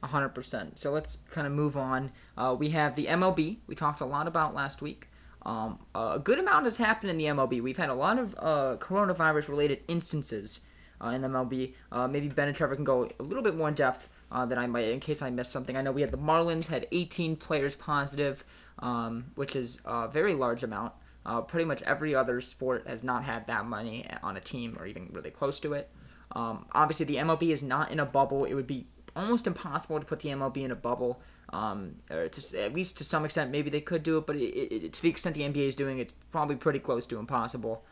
100%. 0.04 0.80
So 0.80 0.92
let's 0.92 1.18
kind 1.30 1.46
of 1.46 1.54
move 1.54 1.76
on. 1.76 2.12
Uh, 2.38 2.56
we 2.58 2.70
have 2.70 2.96
the 2.96 3.08
MLB, 3.08 3.58
we 3.68 3.76
talked 3.76 4.00
a 4.02 4.06
lot 4.06 4.28
about 4.28 4.54
last 4.56 4.82
week. 4.82 5.08
Um, 5.44 5.80
a 5.96 6.20
good 6.20 6.40
amount 6.40 6.66
has 6.66 6.78
happened 6.78 7.12
in 7.12 7.18
the 7.18 7.26
MLB. 7.26 7.62
We've 7.62 7.78
had 7.78 7.90
a 7.90 7.94
lot 7.94 8.20
of 8.20 8.36
uh, 8.38 8.78
coronavirus 8.80 9.48
related 9.48 9.84
instances 9.88 10.68
uh, 11.04 11.10
in 11.10 11.22
the 11.22 11.28
MLB. 11.28 11.74
Uh, 11.92 12.08
maybe 12.08 12.28
Ben 12.28 12.48
and 12.48 12.56
Trevor 12.56 12.76
can 12.76 12.84
go 12.84 13.10
a 13.20 13.24
little 13.24 13.44
bit 13.44 13.56
more 13.56 13.70
in 13.70 13.74
depth 13.74 14.10
uh, 14.32 14.46
than 14.46 14.58
I 14.58 14.68
might 14.68 14.88
in 14.88 15.00
case 15.00 15.22
I 15.22 15.30
missed 15.30 15.52
something. 15.52 15.76
I 15.76 15.82
know 15.82 15.92
we 15.92 16.02
had 16.02 16.12
the 16.12 16.18
Marlins 16.18 16.68
had 16.68 16.88
18 16.92 17.36
players 17.36 17.76
positive, 17.76 18.44
um, 18.80 19.26
which 19.36 19.56
is 19.56 19.82
a 19.86 20.08
very 20.08 20.34
large 20.34 20.64
amount. 20.64 20.94
Uh, 21.26 21.42
pretty 21.42 21.66
much 21.66 21.82
every 21.84 22.16
other 22.16 22.42
sport 22.42 22.88
has 22.88 23.04
not 23.04 23.24
had 23.24 23.46
that 23.48 23.68
many 23.68 24.06
on 24.24 24.38
a 24.38 24.40
team 24.40 24.78
or 24.80 24.88
even 24.88 25.10
really 25.12 25.30
close 25.30 25.60
to 25.60 25.74
it. 25.74 25.90
Um, 26.32 26.66
obviously, 26.72 27.06
the 27.06 27.18
MLB 27.18 27.52
is 27.52 27.62
not 27.62 27.92
in 27.92 28.00
a 28.00 28.06
bubble. 28.06 28.46
It 28.46 28.54
would 28.54 28.68
be 28.68 28.88
almost 29.16 29.48
impossible 29.48 30.00
to 30.00 30.06
put 30.06 30.22
the 30.22 30.30
MLB 30.30 30.58
in 30.58 30.72
a 30.72 30.76
bubble. 30.76 31.22
Um, 31.52 31.96
or 32.12 32.30
to, 32.30 32.62
at 32.62 32.74
least 32.74 32.98
to 33.00 33.04
some 33.04 33.26
extent, 33.26 33.52
maybe 33.52 33.70
they 33.70 33.82
could 33.82 34.04
do 34.04 34.20
it, 34.20 34.28
but 34.28 34.36
it, 34.36 34.42
it, 34.42 34.94
to 34.94 35.02
the 35.02 35.10
extent 35.10 35.36
the 35.36 35.42
NBA 35.42 35.68
is 35.68 35.76
doing 35.76 35.98
it, 35.98 36.04
it's 36.04 36.14
probably 36.32 36.56
pretty 36.56 36.80
close 36.80 37.06
to 37.08 37.18
impossible. 37.18 37.84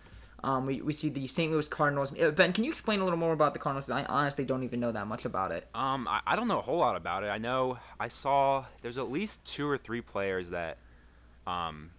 Um, 0.43 0.65
we, 0.67 0.81
we 0.81 0.93
see 0.93 1.09
the 1.09 1.25
St. 1.25 1.51
Louis 1.51 1.67
Cardinals. 1.67 2.17
Uh, 2.17 2.29
Ben, 2.31 2.53
can 2.53 2.63
you 2.63 2.69
explain 2.69 2.99
a 2.99 3.03
little 3.03 3.17
more 3.17 3.33
about 3.33 3.53
the 3.53 3.59
Cardinals? 3.59 3.89
I 3.89 4.03
honestly 4.03 4.45
don't 4.45 4.63
even 4.63 4.79
know 4.79 4.91
that 4.91 5.07
much 5.07 5.25
about 5.25 5.51
it. 5.51 5.67
Um, 5.73 6.07
I, 6.07 6.21
I 6.27 6.35
don't 6.35 6.47
know 6.47 6.59
a 6.59 6.61
whole 6.61 6.77
lot 6.77 6.95
about 6.95 7.23
it. 7.23 7.27
I 7.27 7.39
know 7.39 7.79
I 7.99 8.07
saw 8.07 8.65
there's 8.81 8.97
at 8.97 9.11
least 9.11 9.43
two 9.45 9.67
or 9.67 9.77
three 9.77 10.01
players 10.01 10.51
that, 10.51 10.77
um, 11.47 11.89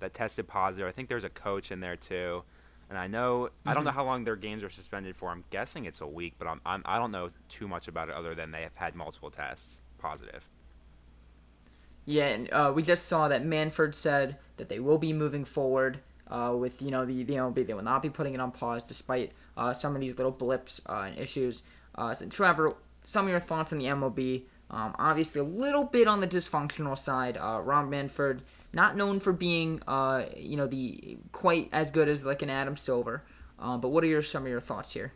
that 0.00 0.14
tested 0.14 0.48
positive. 0.48 0.88
I 0.88 0.92
think 0.92 1.08
there's 1.08 1.24
a 1.24 1.30
coach 1.30 1.70
in 1.70 1.80
there 1.80 1.96
too, 1.96 2.42
and 2.88 2.98
I 2.98 3.06
know 3.06 3.50
I 3.64 3.74
don't 3.74 3.84
know 3.84 3.90
how 3.90 4.04
long 4.04 4.24
their 4.24 4.36
games 4.36 4.62
are 4.62 4.70
suspended 4.70 5.14
for. 5.14 5.30
I'm 5.30 5.44
guessing 5.50 5.84
it's 5.84 6.00
a 6.00 6.06
week, 6.06 6.34
but 6.38 6.48
I'm, 6.48 6.60
I'm 6.66 6.82
I 6.84 6.98
don't 6.98 7.12
know 7.12 7.30
too 7.48 7.68
much 7.68 7.86
about 7.86 8.08
it 8.08 8.14
other 8.14 8.34
than 8.34 8.50
they 8.50 8.62
have 8.62 8.74
had 8.74 8.94
multiple 8.94 9.30
tests 9.30 9.82
positive. 9.98 10.48
Yeah, 12.06 12.26
and 12.26 12.52
uh, 12.52 12.72
we 12.74 12.82
just 12.82 13.06
saw 13.06 13.28
that 13.28 13.44
Manfred 13.44 13.94
said 13.94 14.38
that 14.56 14.68
they 14.68 14.80
will 14.80 14.98
be 14.98 15.12
moving 15.12 15.44
forward 15.44 16.00
uh, 16.30 16.54
with 16.56 16.80
you 16.80 16.90
know 16.90 17.04
the, 17.04 17.24
the 17.24 17.34
MLB. 17.34 17.66
They 17.66 17.74
will 17.74 17.82
not 17.82 18.02
be 18.02 18.10
putting 18.10 18.34
it 18.34 18.40
on 18.40 18.52
pause 18.52 18.82
despite 18.84 19.32
uh, 19.56 19.72
some 19.72 19.94
of 19.94 20.00
these 20.00 20.16
little 20.16 20.32
blips 20.32 20.80
uh, 20.88 21.08
and 21.08 21.18
issues. 21.18 21.64
Uh, 21.94 22.14
so 22.14 22.26
Trevor, 22.26 22.74
some 23.04 23.26
of 23.26 23.30
your 23.30 23.40
thoughts 23.40 23.72
on 23.72 23.78
the 23.78 23.86
MLB? 23.86 24.44
Um, 24.70 24.94
obviously, 24.98 25.40
a 25.40 25.44
little 25.44 25.84
bit 25.84 26.06
on 26.06 26.20
the 26.20 26.28
dysfunctional 26.28 26.96
side. 26.96 27.36
Uh, 27.36 27.60
Rob 27.60 27.88
Manfred, 27.88 28.42
not 28.72 28.96
known 28.96 29.18
for 29.18 29.32
being 29.32 29.82
you 30.36 30.56
know 30.56 30.66
the 30.66 31.18
quite 31.32 31.68
as 31.72 31.90
good 31.90 32.08
as 32.08 32.24
like 32.24 32.42
an 32.42 32.50
Adam 32.50 32.76
Silver. 32.76 33.24
But 33.58 33.88
what 33.88 34.04
are 34.04 34.06
your 34.06 34.22
some 34.22 34.44
of 34.44 34.48
your 34.48 34.60
thoughts 34.60 34.92
here? 34.92 35.12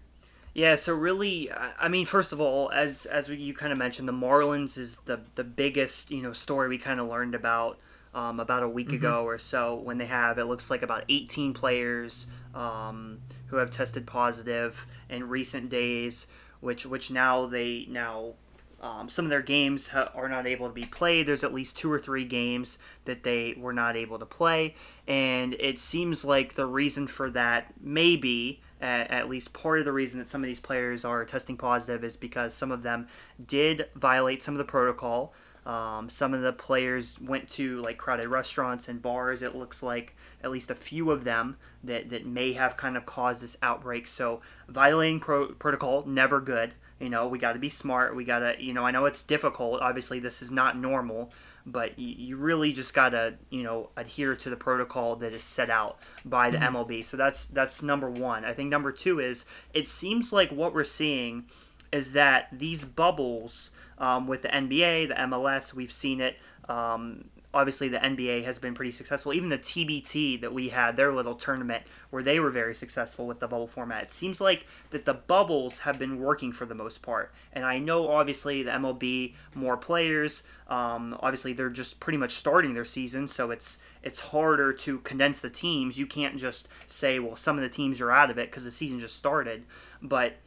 Yeah, 0.55 0.77
so 0.77 0.93
really, 0.93 1.51
I 1.53 1.89
mean, 1.89 2.07
first 2.07 2.33
of 2.33 2.41
all, 2.41 2.71
as 2.71 3.07
as 3.07 3.29
you 3.29 3.55
kind 3.55 3.73
of 3.73 3.79
mentioned, 3.79 4.09
the 4.09 4.13
Marlins 4.13 4.77
is 4.77 4.99
the 5.05 5.21
the 5.37 5.45
biggest 5.45 6.11
you 6.11 6.23
know 6.23 6.33
story 6.33 6.69
we 6.69 6.79
kind 6.79 7.01
of 7.01 7.09
learned 7.09 7.35
about 7.35 7.79
um, 8.15 8.39
about 8.41 8.63
a 8.63 8.69
week 8.69 8.93
ago 8.93 9.25
or 9.25 9.39
so 9.39 9.75
when 9.75 9.99
they 9.99 10.07
have 10.07 10.39
it 10.39 10.45
looks 10.45 10.71
like 10.71 10.83
about 10.83 11.05
18 11.09 11.53
players 11.53 12.27
um, 12.55 13.19
who 13.47 13.57
have 13.57 13.71
tested 13.71 14.07
positive 14.07 14.87
in 15.09 15.29
recent 15.29 15.69
days, 15.69 16.27
which 16.61 16.87
which 16.87 17.11
now 17.11 17.47
they 17.47 17.87
now 17.89 18.35
um, 18.81 19.09
some 19.09 19.25
of 19.25 19.31
their 19.31 19.43
games 19.43 19.89
ha- 19.89 20.11
are 20.15 20.29
not 20.29 20.47
able 20.47 20.69
to 20.69 20.75
be 20.75 20.85
played. 20.85 21.27
There's 21.27 21.45
at 21.45 21.55
least 21.55 21.77
two 21.77 21.91
or 21.91 21.99
three 21.99 22.25
games 22.25 22.79
that 23.07 23.23
they 23.23 23.55
were 23.57 23.73
not 23.73 23.97
able 23.97 24.19
to 24.19 24.27
play, 24.27 24.75
and 25.07 25.55
it 25.55 25.79
seems 25.79 26.25
like 26.25 26.55
the 26.55 26.67
reason 26.67 27.07
for 27.07 27.31
that 27.31 27.75
maybe 27.81 28.61
at, 28.81 29.11
at 29.11 29.29
least 29.29 29.53
part 29.53 29.79
of 29.79 29.85
the 29.85 29.93
reason 29.93 30.19
that 30.19 30.29
some 30.29 30.43
of 30.43 30.47
these 30.47 30.61
players 30.61 31.05
are 31.05 31.25
testing 31.25 31.57
positive 31.57 32.05
is 32.05 32.17
because 32.17 32.55
some 32.55 32.71
of 32.71 32.83
them 32.83 33.09
did 33.45 33.87
violate 33.95 34.43
some 34.43 34.55
of 34.55 34.59
the 34.59 34.65
protocol. 34.65 35.33
Um, 35.67 36.11
some 36.11 36.35
of 36.35 36.43
the 36.43 36.53
players 36.53 37.19
went 37.21 37.49
to 37.51 37.81
like 37.81 37.97
crowded 37.97 38.29
restaurants 38.29 38.89
and 38.89 39.01
bars. 39.01 39.41
It 39.43 39.55
looks 39.55 39.83
like 39.83 40.15
at 40.43 40.51
least 40.51 40.71
a 40.71 40.75
few 40.75 41.11
of 41.11 41.25
them 41.25 41.57
that, 41.83 42.11
that 42.11 42.27
may 42.27 42.53
have 42.53 42.77
kind 42.77 42.97
of 42.97 43.07
caused 43.07 43.41
this 43.41 43.57
outbreak. 43.63 44.07
So 44.07 44.41
violating 44.69 45.21
pro- 45.21 45.53
protocol 45.53 46.05
never 46.07 46.41
good. 46.41 46.75
You 47.01 47.09
know, 47.09 47.27
we 47.27 47.39
got 47.39 47.55
to 47.55 47.59
be 47.59 47.71
smart. 47.71 48.15
We 48.15 48.25
got 48.25 48.41
to, 48.41 48.55
you 48.63 48.73
know, 48.73 48.85
I 48.85 48.91
know 48.91 49.07
it's 49.07 49.23
difficult. 49.23 49.81
Obviously, 49.81 50.21
this 50.21 50.43
is 50.43 50.51
not 50.51 50.79
normal, 50.79 51.33
but 51.67 51.99
you, 51.99 52.15
you 52.17 52.37
really 52.37 52.73
just 52.73 52.95
got 52.95 53.11
to, 53.11 53.35
you 53.51 53.63
know, 53.63 53.91
adhere 53.97 54.37
to 54.37 54.51
the 54.51 54.57
protocol 54.57 55.17
that 55.17 55.33
is 55.33 55.43
set 55.43 55.71
out 55.71 55.99
by 56.25 56.51
the 56.51 56.59
MLB. 56.59 57.05
So 57.05 57.17
that's 57.17 57.47
that's 57.47 57.83
number 57.83 58.09
one. 58.09 58.45
I 58.45 58.53
think 58.53 58.71
number 58.71 58.93
two 58.93 59.19
is 59.19 59.45
it 59.73 59.89
seems 59.89 60.33
like 60.33 60.51
what 60.51 60.73
we're 60.73 60.85
seeing 60.85 61.47
is 61.95 62.13
that 62.13 62.49
these 62.51 62.85
bubbles 62.85 63.71
um, 63.99 64.27
with 64.27 64.43
the 64.43 64.49
NBA, 64.49 65.09
the 65.09 65.15
MLS, 65.15 65.73
we've 65.73 65.93
seen 65.93 66.21
it. 66.21 66.37
Um, 66.69 67.27
obviously, 67.55 67.89
the 67.89 67.99
NBA 67.99 68.45
has 68.45 68.59
been 68.59 68.75
pretty 68.75 68.91
successful. 68.91 69.33
Even 69.33 69.49
the 69.49 69.59
TBT 69.59 70.41
that 70.41 70.53
we 70.53 70.71
had, 70.71 70.97
their 70.97 71.13
little 71.13 71.37
tournament 71.37 71.85
where 72.11 72.25
they 72.25 72.41
were 72.41 72.51
very 72.51 72.75
successful 72.75 73.29
with 73.29 73.39
the 73.39 73.47
bubble 73.47 73.69
format. 73.69 74.03
It 74.03 74.11
seems 74.11 74.41
like 74.41 74.67
that 74.91 75.05
the 75.05 75.15
bubbles 75.15 75.81
have 75.81 75.97
been 75.97 76.19
working 76.19 76.51
for 76.51 76.67
the 76.67 76.75
most 76.75 77.01
part. 77.01 77.33
And 77.53 77.65
I 77.65 77.79
know, 77.79 78.09
obviously, 78.09 78.65
the 78.65 78.73
MLB 78.73 79.35
more 79.55 79.77
players. 79.77 80.43
Um, 80.67 81.17
obviously, 81.21 81.53
they're 81.53 81.71
just 81.71 82.01
pretty 82.01 82.19
much 82.19 82.33
starting 82.33 82.75
their 82.75 82.85
season, 82.85 83.29
so 83.29 83.53
it's 83.53 83.79
it's 84.03 84.19
harder 84.19 84.73
to 84.73 84.99
condense 84.99 85.39
the 85.39 85.49
teams. 85.49 85.97
You 85.97 86.07
can't 86.07 86.39
just 86.39 86.67
say, 86.89 87.21
well, 87.21 87.37
some 87.37 87.57
of 87.57 87.63
the 87.63 87.69
teams 87.69 88.01
are 88.01 88.11
out 88.11 88.31
of 88.31 88.39
it 88.39 88.51
because 88.51 88.65
the 88.65 88.73
season 88.73 88.99
just 88.99 89.15
started. 89.15 89.63
But 90.03 90.39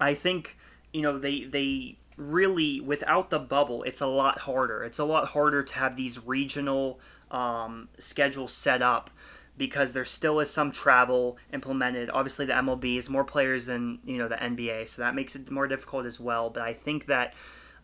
I 0.00 0.14
think 0.14 0.56
you 0.92 1.02
know 1.02 1.18
they 1.18 1.44
they 1.44 1.98
really 2.16 2.80
without 2.80 3.30
the 3.30 3.38
bubble 3.38 3.84
it's 3.84 4.00
a 4.00 4.06
lot 4.06 4.40
harder 4.40 4.82
it's 4.82 4.98
a 4.98 5.04
lot 5.04 5.28
harder 5.28 5.62
to 5.62 5.74
have 5.74 5.96
these 5.96 6.24
regional 6.26 6.98
um, 7.30 7.88
schedules 7.98 8.52
set 8.52 8.82
up 8.82 9.10
because 9.56 9.92
there 9.92 10.04
still 10.04 10.40
is 10.40 10.50
some 10.50 10.72
travel 10.72 11.36
implemented 11.52 12.10
obviously 12.10 12.44
the 12.44 12.52
mlb 12.54 12.98
is 12.98 13.08
more 13.08 13.22
players 13.22 13.66
than 13.66 14.00
you 14.04 14.18
know 14.18 14.26
the 14.26 14.34
nba 14.34 14.88
so 14.88 15.00
that 15.00 15.14
makes 15.14 15.36
it 15.36 15.48
more 15.50 15.68
difficult 15.68 16.06
as 16.06 16.18
well 16.18 16.50
but 16.50 16.62
i 16.62 16.72
think 16.72 17.06
that 17.06 17.34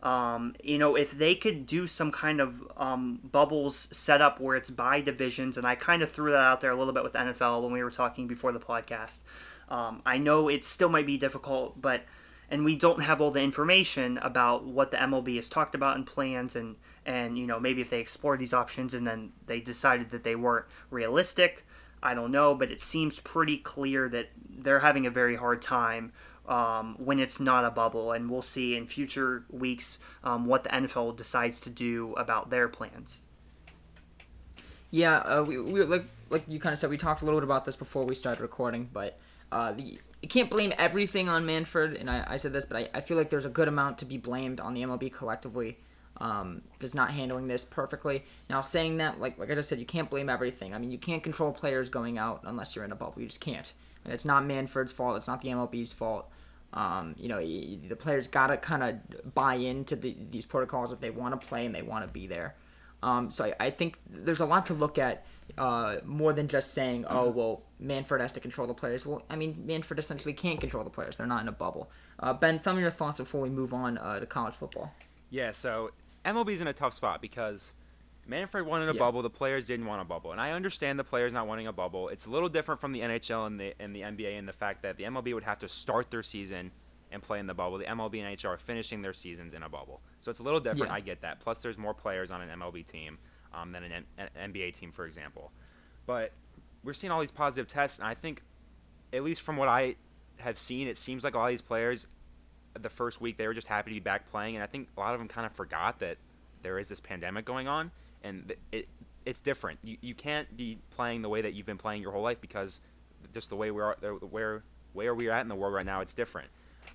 um, 0.03 0.53
you 0.63 0.77
know, 0.77 0.95
if 0.95 1.17
they 1.17 1.33
could 1.33 1.65
do 1.65 1.87
some 1.87 2.11
kind 2.11 2.39
of 2.39 2.61
um, 2.77 3.19
bubbles 3.23 3.87
set 3.91 4.21
up 4.21 4.39
where 4.39 4.55
it's 4.55 4.69
by 4.69 5.01
divisions, 5.01 5.57
and 5.57 5.65
I 5.65 5.73
kind 5.73 6.03
of 6.03 6.11
threw 6.11 6.31
that 6.31 6.41
out 6.41 6.61
there 6.61 6.69
a 6.69 6.77
little 6.77 6.93
bit 6.93 7.03
with 7.03 7.13
NFL 7.13 7.63
when 7.63 7.71
we 7.71 7.83
were 7.83 7.89
talking 7.89 8.27
before 8.27 8.51
the 8.51 8.59
podcast. 8.59 9.21
Um, 9.69 10.01
I 10.05 10.17
know 10.17 10.47
it 10.47 10.63
still 10.63 10.89
might 10.89 11.05
be 11.05 11.17
difficult, 11.17 11.81
but 11.81 12.03
and 12.49 12.63
we 12.63 12.75
don't 12.75 13.01
have 13.01 13.21
all 13.21 13.31
the 13.31 13.41
information 13.41 14.19
about 14.19 14.65
what 14.65 14.91
the 14.91 14.97
MLB 14.97 15.35
has 15.37 15.49
talked 15.49 15.73
about 15.73 15.95
and 15.95 16.05
plans, 16.05 16.55
and 16.55 16.75
and 17.05 17.37
you 17.37 17.47
know 17.47 17.59
maybe 17.59 17.81
if 17.81 17.89
they 17.89 17.99
explored 17.99 18.39
these 18.39 18.53
options 18.53 18.93
and 18.93 19.05
then 19.05 19.31
they 19.47 19.59
decided 19.59 20.11
that 20.11 20.23
they 20.23 20.35
weren't 20.35 20.65
realistic, 20.89 21.65
I 22.03 22.13
don't 22.13 22.31
know, 22.31 22.53
but 22.53 22.71
it 22.71 22.81
seems 22.81 23.19
pretty 23.19 23.57
clear 23.57 24.07
that 24.09 24.29
they're 24.47 24.81
having 24.81 25.05
a 25.05 25.09
very 25.09 25.35
hard 25.35 25.61
time 25.61 26.11
um, 26.47 26.95
when 26.99 27.19
it's 27.19 27.39
not 27.39 27.65
a 27.65 27.71
bubble, 27.71 28.11
and 28.11 28.29
we'll 28.29 28.43
see 28.43 28.75
in 28.75 28.85
future 28.85 29.45
weeks 29.49 29.97
um, 30.23 30.45
what 30.45 30.63
the 30.63 30.69
NFL 30.69 31.17
decides 31.17 31.59
to 31.61 31.69
do 31.69 32.13
about 32.13 32.49
their 32.49 32.67
plans. 32.67 33.21
Yeah, 34.91 35.17
uh, 35.17 35.43
we, 35.43 35.59
we 35.59 35.83
like 35.83 36.05
like 36.29 36.43
you 36.47 36.59
kind 36.59 36.73
of 36.73 36.79
said 36.79 36.89
we 36.89 36.97
talked 36.97 37.21
a 37.21 37.25
little 37.25 37.39
bit 37.39 37.43
about 37.43 37.65
this 37.65 37.75
before 37.75 38.05
we 38.05 38.15
started 38.15 38.41
recording, 38.41 38.89
but 38.93 39.17
uh, 39.51 39.71
the 39.73 39.99
you 40.21 40.29
can't 40.29 40.49
blame 40.49 40.73
everything 40.79 41.29
on 41.29 41.45
Manfred, 41.45 41.95
and 41.97 42.09
I, 42.09 42.25
I 42.27 42.37
said 42.37 42.51
this, 42.51 42.65
but 42.65 42.77
I, 42.77 42.89
I 42.95 43.01
feel 43.01 43.15
like 43.15 43.29
there's 43.29 43.45
a 43.45 43.49
good 43.49 43.67
amount 43.67 43.99
to 43.99 44.05
be 44.05 44.17
blamed 44.17 44.59
on 44.59 44.73
the 44.73 44.81
MLB 44.81 45.13
collectively, 45.13 45.77
um, 46.17 46.63
just 46.79 46.95
not 46.95 47.11
handling 47.11 47.47
this 47.47 47.63
perfectly. 47.63 48.23
Now, 48.49 48.61
saying 48.61 48.97
that, 48.97 49.19
like 49.19 49.37
like 49.37 49.51
I 49.51 49.55
just 49.55 49.69
said, 49.69 49.79
you 49.79 49.85
can't 49.85 50.09
blame 50.09 50.29
everything. 50.29 50.73
I 50.73 50.79
mean, 50.79 50.89
you 50.89 50.97
can't 50.97 51.21
control 51.21 51.51
players 51.51 51.89
going 51.89 52.17
out 52.17 52.41
unless 52.45 52.75
you're 52.75 52.85
in 52.85 52.91
a 52.91 52.95
bubble. 52.95 53.21
You 53.21 53.27
just 53.27 53.41
can't. 53.41 53.71
And 54.03 54.13
it's 54.13 54.25
not 54.25 54.45
Manfred's 54.45 54.91
fault. 54.91 55.17
It's 55.17 55.27
not 55.27 55.41
the 55.41 55.49
MLB's 55.49 55.93
fault. 55.93 56.27
Um, 56.73 57.15
you 57.17 57.29
know, 57.29 57.39
the 57.39 57.95
players 57.95 58.27
gotta 58.27 58.57
kind 58.57 58.83
of 58.83 59.33
buy 59.35 59.55
into 59.55 59.95
the, 59.95 60.15
these 60.31 60.45
protocols 60.45 60.91
if 60.91 60.99
they 60.99 61.09
want 61.09 61.39
to 61.39 61.47
play 61.47 61.65
and 61.65 61.73
they 61.73 61.81
want 61.81 62.03
to 62.05 62.11
be 62.11 62.27
there. 62.27 62.55
Um, 63.01 63.29
so 63.31 63.45
I, 63.45 63.67
I, 63.67 63.69
think 63.69 63.99
there's 64.09 64.39
a 64.39 64.45
lot 64.45 64.65
to 64.67 64.73
look 64.73 64.97
at 64.97 65.25
uh, 65.57 65.97
more 66.03 66.33
than 66.33 66.47
just 66.47 66.73
saying, 66.73 67.05
oh, 67.07 67.27
mm-hmm. 67.27 67.37
well, 67.37 67.63
Manfred 67.79 68.21
has 68.21 68.31
to 68.33 68.39
control 68.39 68.67
the 68.67 68.73
players. 68.73 69.05
Well, 69.05 69.23
I 69.29 69.35
mean, 69.35 69.55
Manfred 69.65 69.99
essentially 69.99 70.33
can't 70.33 70.59
control 70.59 70.83
the 70.83 70.89
players. 70.89 71.17
They're 71.17 71.27
not 71.27 71.41
in 71.41 71.47
a 71.47 71.53
bubble. 71.53 71.89
Uh, 72.19 72.33
ben, 72.33 72.59
some 72.59 72.75
of 72.75 72.81
your 72.81 72.91
thoughts 72.91 73.19
before 73.19 73.41
we 73.41 73.49
move 73.49 73.73
on 73.73 73.97
uh, 73.97 74.19
to 74.19 74.25
college 74.25 74.55
football. 74.55 74.93
Yeah, 75.29 75.51
so 75.51 75.91
MLB's 76.25 76.61
in 76.61 76.67
a 76.67 76.73
tough 76.73 76.93
spot 76.93 77.21
because 77.21 77.73
Manfred 78.27 78.65
wanted 78.65 78.89
a 78.89 78.93
yeah. 78.93 78.99
bubble. 78.99 79.21
The 79.21 79.29
players 79.29 79.65
didn't 79.65 79.85
want 79.85 80.01
a 80.01 80.05
bubble, 80.05 80.31
and 80.31 80.41
I 80.41 80.51
understand 80.51 80.97
the 80.97 81.03
players 81.03 81.33
not 81.33 81.47
wanting 81.47 81.67
a 81.67 81.73
bubble. 81.73 82.09
It's 82.09 82.25
a 82.25 82.29
little 82.29 82.49
different 82.49 82.81
from 82.81 82.91
the 82.91 83.01
NHL 83.01 83.47
and 83.47 83.59
the 83.59 83.73
and 83.79 83.95
the 83.95 84.01
NBA 84.01 84.37
in 84.37 84.45
the 84.45 84.53
fact 84.53 84.81
that 84.83 84.97
the 84.97 85.03
MLB 85.03 85.33
would 85.33 85.43
have 85.43 85.59
to 85.59 85.69
start 85.69 86.09
their 86.09 86.23
season 86.23 86.71
and 87.11 87.21
play 87.21 87.39
in 87.39 87.47
the 87.47 87.53
bubble. 87.53 87.77
The 87.77 87.85
MLB 87.85 88.23
and 88.23 88.37
NHL 88.37 88.49
are 88.49 88.57
finishing 88.57 89.01
their 89.01 89.13
seasons 89.13 89.53
in 89.53 89.63
a 89.63 89.69
bubble, 89.69 90.01
so 90.21 90.31
it's 90.31 90.39
a 90.39 90.43
little 90.43 90.59
different. 90.59 90.87
Yeah. 90.87 90.95
I 90.95 90.99
get 91.01 91.21
that. 91.21 91.39
Plus, 91.39 91.59
there's 91.59 91.77
more 91.77 91.93
players 91.93 92.31
on 92.31 92.41
an 92.41 92.59
MLB 92.59 92.85
team 92.85 93.19
um, 93.55 93.71
than 93.71 93.83
an, 93.83 94.05
an 94.17 94.53
NBA 94.53 94.73
team, 94.73 94.91
for 94.91 95.05
example. 95.05 95.51
But 96.05 96.31
we're 96.83 96.93
seeing 96.93 97.11
all 97.11 97.21
these 97.21 97.31
positive 97.31 97.67
tests, 97.67 97.97
and 97.97 98.07
I 98.07 98.13
think, 98.13 98.41
at 99.13 99.23
least 99.23 99.41
from 99.41 99.57
what 99.57 99.67
I 99.67 99.95
have 100.37 100.59
seen, 100.59 100.87
it 100.87 100.97
seems 100.97 101.23
like 101.23 101.33
a 101.33 101.37
lot 101.37 101.45
of 101.45 101.51
these 101.51 101.61
players, 101.61 102.07
the 102.79 102.89
first 102.89 103.21
week 103.21 103.37
they 103.37 103.47
were 103.47 103.53
just 103.53 103.67
happy 103.67 103.91
to 103.91 103.95
be 103.95 103.99
back 103.99 104.29
playing, 104.29 104.55
and 104.55 104.63
I 104.63 104.67
think 104.67 104.89
a 104.97 104.99
lot 104.99 105.13
of 105.13 105.19
them 105.19 105.27
kind 105.27 105.45
of 105.45 105.53
forgot 105.53 105.99
that 105.99 106.17
there 106.61 106.77
is 106.77 106.87
this 106.87 106.99
pandemic 106.99 107.45
going 107.45 107.67
on, 107.67 107.91
and 108.23 108.53
it 108.71 108.87
it's 109.25 109.39
different. 109.39 109.79
You 109.83 109.97
you 110.01 110.13
can't 110.13 110.55
be 110.55 110.77
playing 110.91 111.21
the 111.21 111.29
way 111.29 111.41
that 111.41 111.53
you've 111.53 111.65
been 111.65 111.77
playing 111.77 112.01
your 112.01 112.11
whole 112.11 112.21
life 112.21 112.41
because 112.41 112.81
just 113.33 113.49
the 113.49 113.55
way 113.55 113.71
we 113.71 113.81
are, 113.81 113.95
where 114.29 114.63
where 114.93 115.15
we're 115.15 115.31
at 115.31 115.41
in 115.41 115.47
the 115.47 115.55
world 115.55 115.73
right 115.73 115.85
now, 115.85 116.01
it's 116.01 116.13
different. 116.13 116.49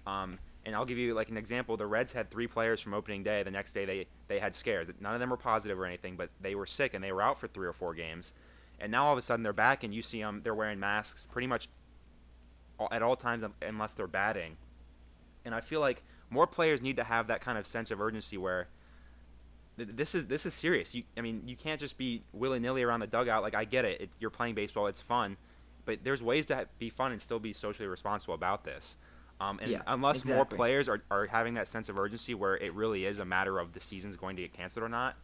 Um, 0.07 0.39
and 0.67 0.75
I'll 0.75 0.85
give 0.85 0.99
you 0.99 1.15
like 1.15 1.29
an 1.29 1.37
example. 1.37 1.77
The 1.77 1.87
Reds 1.87 2.13
had 2.13 2.31
three 2.31 2.47
players 2.47 2.81
from 2.81 2.95
opening 2.95 3.23
day. 3.23 3.43
The 3.43 3.51
next 3.51 3.73
day 3.73 3.85
they 3.85 4.07
they 4.29 4.39
had 4.39 4.55
scares. 4.55 4.89
None 5.01 5.15
of 5.15 5.21
them 5.21 5.31
were 5.31 5.37
positive 5.37 5.79
or 5.79 5.87
anything, 5.87 6.17
but 6.17 6.31
they 6.41 6.55
were 6.55 6.67
sick 6.67 6.95
and 6.95 7.03
they 7.03 7.13
were 7.13 7.23
out 7.23 7.39
for 7.39 7.49
three 7.49 7.67
or 7.67 7.73
four 7.73 7.95
games. 7.95 8.35
And 8.79 8.91
now 8.93 9.07
all 9.07 9.13
of 9.13 9.19
a 9.19 9.23
sudden 9.23 9.43
they're 9.43 9.53
back 9.53 9.85
and 9.85 9.95
you 9.95 10.03
see 10.03 10.21
them. 10.21 10.41
They're 10.43 10.55
wearing 10.55 10.81
masks 10.81 11.27
pretty 11.31 11.47
much 11.47 11.69
at 12.91 13.03
all 13.03 13.17
times 13.17 13.45
unless 13.63 13.93
they're 13.95 14.07
batting. 14.07 14.57
And 15.45 15.55
I 15.55 15.61
feel 15.61 15.81
like 15.81 16.03
more 16.31 16.47
players 16.47 16.81
need 16.81 16.97
to 16.97 17.05
have 17.05 17.27
that 17.27 17.41
kind 17.41 17.59
of 17.59 17.67
sense 17.67 17.91
of 17.91 18.01
urgency 18.01 18.39
where 18.39 18.69
this 19.77 20.15
is 20.15 20.27
this 20.27 20.45
is 20.45 20.55
serious. 20.55 20.95
You, 20.95 21.05
I 21.17 21.21
mean, 21.21 21.43
you 21.47 21.57
can't 21.57 21.81
just 21.81 21.97
be 21.97 22.23
willy 22.33 22.59
nilly 22.59 22.83
around 22.83 23.01
the 23.01 23.07
dugout. 23.07 23.43
Like 23.43 23.55
I 23.55 23.65
get 23.65 23.85
it. 23.85 24.01
it, 24.03 24.11
you're 24.19 24.31
playing 24.31 24.55
baseball. 24.55 24.87
It's 24.87 25.01
fun, 25.01 25.37
but 25.85 26.01
there's 26.05 26.23
ways 26.23 26.47
to 26.47 26.69
be 26.79 26.91
fun 26.91 27.13
and 27.13 27.21
still 27.21 27.39
be 27.39 27.53
socially 27.53 27.89
responsible 27.89 28.35
about 28.35 28.65
this. 28.65 28.97
Um, 29.41 29.59
and 29.63 29.71
yeah, 29.71 29.83
unless 29.87 30.21
exactly. 30.21 30.37
more 30.37 30.45
players 30.45 30.89
are, 30.89 31.01
are 31.11 31.27
having 31.27 31.55
that 31.55 31.67
sense 31.67 31.89
of 31.89 31.99
urgency 31.99 32.35
where 32.35 32.57
it 32.57 32.75
really 32.75 33.07
is 33.07 33.19
a 33.19 33.25
matter 33.25 33.59
of 33.59 33.73
the 33.73 33.81
season's 33.81 34.17
going 34.17 34.37
to 34.37 34.43
get 34.43 34.53
canceled 34.53 34.85
or 34.85 34.89
not, 34.89 35.17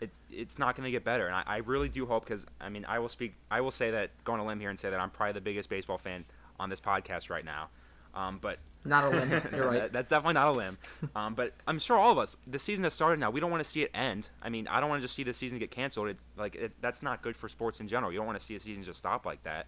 it, 0.00 0.10
it's 0.30 0.58
not 0.58 0.76
going 0.76 0.84
to 0.84 0.90
get 0.90 1.04
better. 1.04 1.26
And 1.26 1.36
I, 1.36 1.42
I 1.46 1.56
really 1.58 1.88
do 1.88 2.04
hope 2.04 2.24
because 2.24 2.46
I 2.60 2.68
mean 2.68 2.84
I 2.86 2.98
will 2.98 3.08
speak 3.08 3.34
I 3.50 3.60
will 3.60 3.70
say 3.70 3.92
that 3.92 4.10
going 4.24 4.40
a 4.40 4.46
limb 4.46 4.58
here 4.58 4.70
and 4.70 4.78
say 4.78 4.90
that 4.90 4.98
I'm 4.98 5.10
probably 5.10 5.34
the 5.34 5.40
biggest 5.40 5.68
baseball 5.68 5.98
fan 5.98 6.24
on 6.58 6.68
this 6.68 6.80
podcast 6.80 7.30
right 7.30 7.44
now. 7.44 7.68
Um, 8.12 8.38
but 8.40 8.58
not 8.84 9.04
a 9.04 9.10
limb. 9.10 9.42
You're 9.54 9.70
right. 9.70 9.92
that's 9.92 10.10
definitely 10.10 10.34
not 10.34 10.48
a 10.48 10.52
limb. 10.52 10.78
Um, 11.14 11.34
but 11.34 11.52
I'm 11.68 11.78
sure 11.78 11.96
all 11.96 12.10
of 12.10 12.18
us, 12.18 12.36
the 12.44 12.58
season 12.58 12.82
has 12.82 12.92
started 12.92 13.20
now. 13.20 13.30
We 13.30 13.38
don't 13.38 13.52
want 13.52 13.62
to 13.62 13.70
see 13.70 13.82
it 13.82 13.90
end. 13.94 14.30
I 14.42 14.48
mean, 14.48 14.66
I 14.66 14.80
don't 14.80 14.88
want 14.88 15.00
to 15.00 15.04
just 15.04 15.14
see 15.14 15.22
the 15.22 15.32
season 15.32 15.60
get 15.60 15.70
canceled. 15.70 16.08
It, 16.08 16.16
like 16.36 16.56
it, 16.56 16.72
that's 16.80 17.02
not 17.02 17.22
good 17.22 17.36
for 17.36 17.48
sports 17.48 17.78
in 17.78 17.86
general. 17.86 18.10
You 18.10 18.18
don't 18.18 18.26
want 18.26 18.38
to 18.38 18.44
see 18.44 18.56
a 18.56 18.60
season 18.60 18.82
just 18.82 18.98
stop 18.98 19.26
like 19.26 19.44
that. 19.44 19.66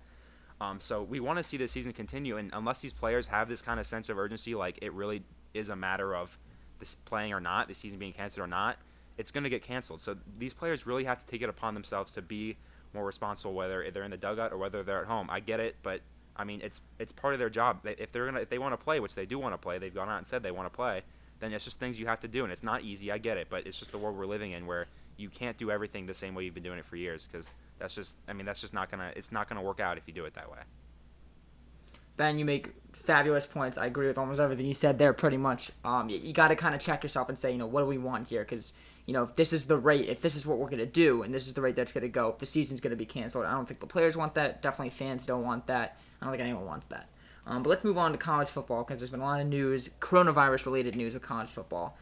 Um, 0.63 0.81
so 0.81 1.03
we 1.03 1.19
want 1.19 1.39
to 1.39 1.43
see 1.43 1.57
the 1.57 1.67
season 1.67 1.93
continue, 1.93 2.37
and 2.37 2.51
unless 2.53 2.81
these 2.81 2.93
players 2.93 3.27
have 3.27 3.49
this 3.49 3.61
kind 3.61 3.81
of 3.81 3.87
sense 3.87 4.09
of 4.09 4.17
urgency, 4.17 4.55
like 4.55 4.79
it 4.81 4.93
really 4.93 5.25
is 5.55 5.71
a 5.71 5.77
matter 5.77 6.15
of 6.15 6.39
this 6.79 6.95
playing 7.05 7.33
or 7.33 7.41
not, 7.41 7.67
the 7.67 7.75
season 7.75 7.99
being 7.99 8.13
canceled 8.13 8.45
or 8.45 8.47
not, 8.47 8.77
it's 9.19 9.33
going 9.33 9.43
to 9.43 9.51
get 9.51 9.65
canceled. 9.65 10.01
So 10.01 10.17
these 10.39 10.55
players 10.55 10.87
really 10.87 11.03
have 11.03 11.19
to 11.19 11.27
take 11.27 11.43
it 11.43 11.49
upon 11.49 11.75
themselves 11.75 12.13
to 12.13 12.23
be 12.23 12.57
more 12.95 13.05
responsible, 13.05 13.55
whether 13.55 13.91
they're 13.91 14.05
in 14.05 14.13
the 14.13 14.17
dugout 14.17 14.53
or 14.53 14.57
whether 14.57 14.85
they're 14.85 15.01
at 15.01 15.09
home. 15.09 15.29
I 15.31 15.41
get 15.41 15.59
it, 15.59 15.75
but 15.83 16.01
I 16.37 16.45
mean, 16.45 16.61
it's 16.63 16.81
it's 17.01 17.11
part 17.11 17.35
of 17.35 17.41
their 17.41 17.51
job. 17.51 17.81
If 17.85 18.13
they're 18.13 18.27
gonna 18.27 18.41
if 18.41 18.49
they 18.49 18.61
want 18.61 18.73
to 18.73 18.83
play, 18.83 19.01
which 19.01 19.17
they 19.17 19.27
do 19.27 19.41
want 19.41 19.55
to 19.55 19.59
play, 19.59 19.79
they've 19.79 19.93
gone 19.93 20.09
out 20.09 20.19
and 20.19 20.27
said 20.27 20.45
they 20.45 20.53
want 20.53 20.73
to 20.73 20.77
play. 20.77 21.03
Then 21.41 21.53
it's 21.53 21.65
just 21.65 21.81
things 21.81 21.99
you 21.99 22.07
have 22.07 22.21
to 22.21 22.29
do, 22.29 22.45
and 22.45 22.53
it's 22.53 22.63
not 22.63 22.83
easy. 22.83 23.11
I 23.11 23.19
get 23.19 23.37
it, 23.37 23.49
but 23.51 23.67
it's 23.67 23.81
just 23.81 23.91
the 23.91 23.99
world 23.99 24.17
we're 24.17 24.27
living 24.27 24.53
in 24.53 24.67
where 24.67 24.87
you 25.17 25.29
can't 25.29 25.57
do 25.57 25.73
everything 25.73 26.07
the 26.07 26.15
same 26.15 26.37
way 26.37 26.45
you've 26.45 26.55
been 26.55 26.63
doing 26.63 26.79
it 26.79 26.85
for 26.85 26.95
years 26.95 27.29
because 27.31 27.53
that's 27.83 27.95
just 27.95 28.17
I 28.29 28.33
mean 28.33 28.47
that's 28.47 28.61
just 28.61 28.73
not 28.73 28.91
gonna 28.91 29.13
it's 29.17 29.33
not 29.33 29.49
gonna 29.49 29.61
work 29.61 29.81
out 29.81 29.99
if 29.99 30.05
you 30.07 30.15
do 30.15 30.25
it 30.25 30.35
that 30.35 30.51
way. 30.51 30.59
Ben, 32.17 32.39
you 32.39 32.45
make 32.45 32.71
fabulous 32.93 33.45
points. 33.45 33.77
I 33.77 33.87
agree 33.87 34.07
with 34.07 34.19
almost 34.19 34.39
everything 34.39 34.67
you 34.67 34.75
said 34.75 34.99
there, 34.99 35.13
pretty 35.13 35.39
much. 35.39 35.73
Um, 35.85 36.09
you, 36.09 36.19
you 36.19 36.33
got 36.33 36.49
to 36.49 36.57
kind 36.57 36.75
of 36.75 36.81
check 36.81 37.03
yourself 37.03 37.31
and 37.31 37.39
say, 37.39 37.51
you 37.51 37.59
know, 37.59 37.67
what 37.67 37.81
do 37.81 37.87
we 37.87 37.97
want 37.97 38.29
here? 38.29 38.43
Because 38.45 38.75
you 39.07 39.13
know, 39.13 39.25
if 39.25 39.35
this 39.35 39.53
is 39.53 39.65
the 39.65 39.77
rate, 39.77 40.09
if 40.09 40.21
this 40.21 40.37
is 40.37 40.47
what 40.47 40.59
we're 40.59 40.71
gonna 40.71 40.87
do, 40.87 41.23
and 41.23 41.35
this 41.35 41.49
is 41.49 41.55
the 41.55 41.61
rate 41.61 41.75
that's 41.75 41.91
gonna 41.91 42.09
go, 42.09 42.29
if 42.29 42.39
the 42.39 42.47
season's 42.47 42.81
gonna 42.81 42.97
be 42.97 43.05
canceled, 43.05 43.45
I 43.45 43.51
don't 43.51 43.67
think 43.67 43.81
the 43.81 43.87
players 43.87 44.17
want 44.17 44.35
that. 44.37 44.63
Definitely 44.63 44.91
fans 44.91 45.27
don't 45.27 45.43
want 45.43 45.67
that. 45.67 45.99
I 46.21 46.27
don't 46.27 46.33
think 46.33 46.43
anyone 46.43 46.65
wants 46.65 46.87
that. 46.89 47.09
Um, 47.45 47.65
but 47.65 47.71
let's 47.71 47.83
move 47.83 47.99
on 47.99 48.13
to 48.13 48.19
college 48.19 48.49
football 48.49 48.85
because 48.85 49.01
there's 49.01 49.11
been 49.11 49.21
a 49.21 49.25
lot 49.25 49.41
of 49.41 49.49
news, 49.49 49.91
coronavirus 50.01 50.67
related 50.67 50.95
news 50.95 51.15
with 51.15 51.25
college 51.25 51.49
football. 51.49 51.99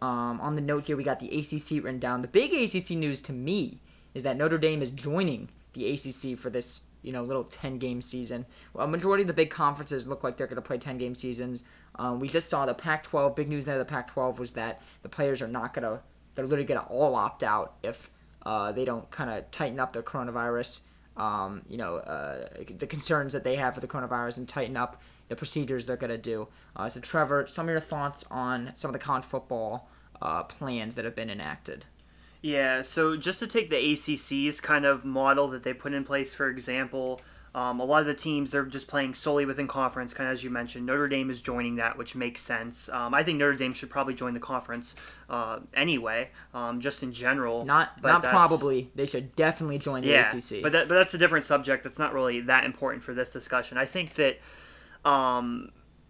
Um, 0.00 0.40
on 0.40 0.54
the 0.54 0.60
note 0.60 0.86
here, 0.86 0.96
we 0.96 1.02
got 1.02 1.18
the 1.18 1.36
ACC 1.36 1.82
written 1.82 1.98
down. 1.98 2.22
The 2.22 2.28
big 2.28 2.52
ACC 2.54 2.90
news 2.90 3.20
to 3.22 3.32
me 3.32 3.80
is 4.14 4.22
that 4.22 4.36
Notre 4.36 4.58
Dame 4.58 4.82
is 4.82 4.90
joining 4.90 5.48
the 5.72 5.90
ACC 5.90 6.38
for 6.38 6.50
this, 6.50 6.84
you 7.02 7.12
know, 7.12 7.22
little 7.22 7.44
10 7.44 7.78
game 7.78 8.00
season. 8.00 8.46
Well, 8.72 8.86
a 8.86 8.88
majority 8.88 9.22
of 9.22 9.26
the 9.26 9.34
big 9.34 9.50
conferences 9.50 10.06
look 10.06 10.22
like 10.22 10.36
they're 10.36 10.46
going 10.46 10.56
to 10.56 10.62
play 10.62 10.78
10 10.78 10.98
game 10.98 11.14
seasons. 11.14 11.64
Um, 11.96 12.20
we 12.20 12.28
just 12.28 12.48
saw 12.48 12.64
the 12.64 12.74
Pac 12.74 13.02
12, 13.04 13.34
big 13.34 13.48
news 13.48 13.68
out 13.68 13.78
of 13.78 13.86
the 13.86 13.90
Pac 13.90 14.12
12 14.12 14.38
was 14.38 14.52
that 14.52 14.80
the 15.02 15.08
players 15.08 15.42
are 15.42 15.48
not 15.48 15.74
going 15.74 15.82
to, 15.82 16.00
they're 16.34 16.46
literally 16.46 16.64
going 16.64 16.80
to 16.80 16.86
all 16.86 17.14
opt 17.14 17.42
out 17.42 17.74
if 17.82 18.10
uh, 18.46 18.72
they 18.72 18.84
don't 18.84 19.10
kind 19.10 19.30
of 19.30 19.50
tighten 19.50 19.80
up 19.80 19.92
their 19.92 20.02
coronavirus, 20.02 20.82
um, 21.16 21.62
you 21.68 21.76
know, 21.76 21.96
uh, 21.96 22.46
the 22.78 22.86
concerns 22.86 23.32
that 23.32 23.44
they 23.44 23.56
have 23.56 23.74
for 23.74 23.80
the 23.80 23.88
coronavirus 23.88 24.38
and 24.38 24.48
tighten 24.48 24.76
up 24.76 25.00
the 25.28 25.36
procedures 25.36 25.86
they're 25.86 25.96
going 25.96 26.10
to 26.10 26.18
do. 26.18 26.48
Uh, 26.76 26.88
so, 26.88 27.00
Trevor, 27.00 27.46
some 27.46 27.66
of 27.66 27.70
your 27.70 27.80
thoughts 27.80 28.24
on 28.30 28.72
some 28.74 28.90
of 28.90 28.92
the 28.92 28.98
college 28.98 29.24
football 29.24 29.88
uh, 30.20 30.42
plans 30.42 30.94
that 30.94 31.04
have 31.04 31.14
been 31.14 31.30
enacted? 31.30 31.84
Yeah, 32.44 32.82
so 32.82 33.16
just 33.16 33.38
to 33.38 33.46
take 33.46 33.70
the 33.70 33.76
ACC's 33.76 34.60
kind 34.60 34.84
of 34.84 35.02
model 35.02 35.48
that 35.48 35.62
they 35.62 35.72
put 35.72 35.94
in 35.94 36.04
place, 36.04 36.34
for 36.34 36.46
example, 36.46 37.22
um, 37.54 37.80
a 37.80 37.84
lot 37.86 38.02
of 38.02 38.06
the 38.06 38.12
teams 38.12 38.50
they're 38.50 38.66
just 38.66 38.86
playing 38.86 39.14
solely 39.14 39.46
within 39.46 39.66
conference, 39.66 40.12
kind 40.12 40.28
of 40.28 40.34
as 40.34 40.44
you 40.44 40.50
mentioned. 40.50 40.84
Notre 40.84 41.08
Dame 41.08 41.30
is 41.30 41.40
joining 41.40 41.76
that, 41.76 41.96
which 41.96 42.14
makes 42.14 42.42
sense. 42.42 42.90
Um, 42.90 43.14
I 43.14 43.22
think 43.22 43.38
Notre 43.38 43.54
Dame 43.54 43.72
should 43.72 43.88
probably 43.88 44.12
join 44.12 44.34
the 44.34 44.40
conference 44.40 44.94
uh, 45.30 45.60
anyway, 45.72 46.32
um, 46.52 46.82
just 46.82 47.02
in 47.02 47.14
general. 47.14 47.64
Not 47.64 48.02
not 48.02 48.22
probably. 48.22 48.90
They 48.94 49.06
should 49.06 49.34
definitely 49.36 49.78
join 49.78 50.02
the 50.02 50.08
yeah, 50.08 50.30
ACC. 50.30 50.60
But 50.62 50.72
that, 50.72 50.86
but 50.86 50.96
that's 50.96 51.14
a 51.14 51.18
different 51.18 51.46
subject. 51.46 51.82
That's 51.82 51.98
not 51.98 52.12
really 52.12 52.42
that 52.42 52.64
important 52.64 53.04
for 53.04 53.14
this 53.14 53.30
discussion. 53.30 53.78
I 53.78 53.86
think 53.86 54.16
that. 54.16 54.38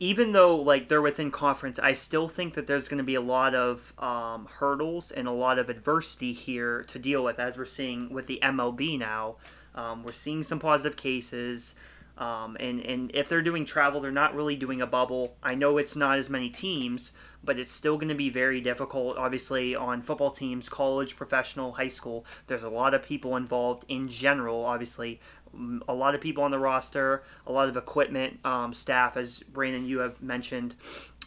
Even 0.05 0.33
though 0.33 0.55
like 0.55 0.89
they're 0.89 1.01
within 1.01 1.31
conference, 1.31 1.79
I 1.79 1.95
still 1.95 2.29
think 2.29 2.53
that 2.53 2.67
there's 2.67 2.89
going 2.89 2.99
to 2.99 3.05
be 3.05 3.15
a 3.15 3.23
lot 3.23 3.55
of 3.55 3.95
um, 3.99 4.47
hurdles 4.59 5.11
and 5.11 5.27
a 5.27 5.33
lot 5.33 5.59
of 5.59 5.71
adversity 5.71 6.35
here 6.35 6.83
to 6.89 6.99
deal 6.99 7.25
with, 7.25 7.39
as 7.39 7.57
we're 7.57 7.65
seeing 7.65 8.13
with 8.13 8.27
the 8.27 8.39
MLB 8.43 8.99
now. 8.99 9.37
Um, 9.75 10.05
we're 10.05 10.13
seeing 10.13 10.43
some 10.43 10.59
positive 10.59 10.99
cases, 10.99 11.75
um, 12.19 12.55
and 12.61 12.81
and 12.81 13.13
if 13.15 13.31
they're 13.31 13.41
doing 13.41 13.65
travel, 13.65 13.99
they're 13.99 14.11
not 14.11 14.35
really 14.35 14.57
doing 14.57 14.83
a 14.83 14.87
bubble. 14.87 15.37
I 15.43 15.55
know 15.55 15.79
it's 15.79 15.97
not 15.97 16.19
as 16.19 16.29
many 16.29 16.51
teams, 16.51 17.13
but 17.43 17.59
it's 17.59 17.73
still 17.73 17.97
going 17.97 18.11
to 18.11 18.15
be 18.15 18.29
very 18.29 18.61
difficult. 18.61 19.17
Obviously, 19.17 19.75
on 19.75 20.03
football 20.03 20.33
teams, 20.33 20.69
college, 20.69 21.17
professional, 21.17 21.73
high 21.73 21.89
school, 21.89 22.27
there's 22.47 22.63
a 22.63 22.69
lot 22.69 22.93
of 22.93 23.03
people 23.03 23.37
involved 23.37 23.87
in 23.89 24.11
general. 24.11 24.67
Obviously, 24.67 25.19
a 25.89 25.95
lot 25.95 26.15
of 26.15 26.21
people 26.21 26.45
on 26.45 26.51
the 26.51 26.59
roster, 26.59 27.23
a 27.47 27.53
lot 27.53 27.69
of 27.69 27.77
equipment, 27.77 28.39
um, 28.45 28.75
staff, 28.75 29.17
as 29.17 29.41
Brandon 29.41 29.87
you 29.87 29.99
have 29.99 30.21
mentioned 30.23 30.75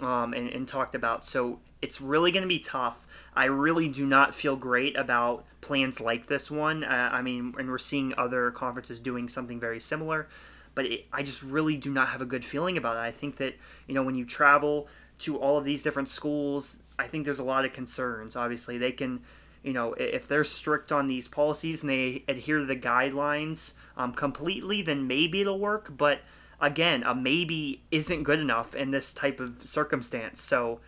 um, 0.01 0.33
and, 0.33 0.49
and 0.49 0.67
talked 0.67 0.95
about. 0.95 1.25
So 1.25 1.59
it's 1.81 2.01
really 2.01 2.31
going 2.31 2.41
to 2.41 2.47
be 2.47 2.59
tough. 2.59 3.05
I 3.35 3.45
really 3.45 3.87
do 3.87 4.05
not 4.05 4.33
feel 4.33 4.55
great 4.55 4.95
about 4.95 5.45
plans 5.61 5.99
like 5.99 6.27
this 6.27 6.49
one. 6.49 6.83
Uh, 6.83 7.09
I 7.11 7.21
mean, 7.21 7.53
and 7.57 7.69
we're 7.69 7.77
seeing 7.77 8.13
other 8.17 8.51
conferences 8.51 8.99
doing 8.99 9.29
something 9.29 9.59
very 9.59 9.79
similar, 9.79 10.27
but 10.75 10.85
it, 10.85 11.05
I 11.13 11.23
just 11.23 11.43
really 11.43 11.77
do 11.77 11.91
not 11.91 12.09
have 12.09 12.21
a 12.21 12.25
good 12.25 12.45
feeling 12.45 12.77
about 12.77 12.97
it. 12.97 13.01
I 13.01 13.11
think 13.11 13.37
that 13.37 13.55
you 13.87 13.93
know 13.93 14.03
when 14.03 14.15
you 14.15 14.25
travel 14.25 14.87
to 15.19 15.37
all 15.37 15.57
of 15.57 15.65
these 15.65 15.83
different 15.83 16.09
schools, 16.09 16.77
I 16.97 17.07
think 17.07 17.25
there's 17.25 17.39
a 17.39 17.43
lot 17.43 17.65
of 17.65 17.73
concerns. 17.73 18.35
Obviously, 18.35 18.77
they 18.77 18.91
can 18.91 19.21
you 19.67 19.73
know, 19.73 19.93
if 19.95 20.29
they're 20.29 20.45
strict 20.45 20.93
on 20.93 21.07
these 21.07 21.27
policies 21.27 21.81
and 21.81 21.89
they 21.89 22.23
adhere 22.29 22.59
to 22.59 22.65
the 22.65 22.75
guidelines 22.75 23.73
um, 23.97 24.13
completely, 24.13 24.81
then 24.81 25.07
maybe 25.07 25.41
it'll 25.41 25.59
work. 25.59 25.97
But 25.97 26.21
again, 26.61 27.03
a 27.03 27.13
maybe 27.13 27.81
isn't 27.91 28.23
good 28.23 28.39
enough 28.39 28.73
in 28.73 28.91
this 28.91 29.11
type 29.11 29.41
of 29.41 29.67
circumstance. 29.67 30.41
So 30.41 30.79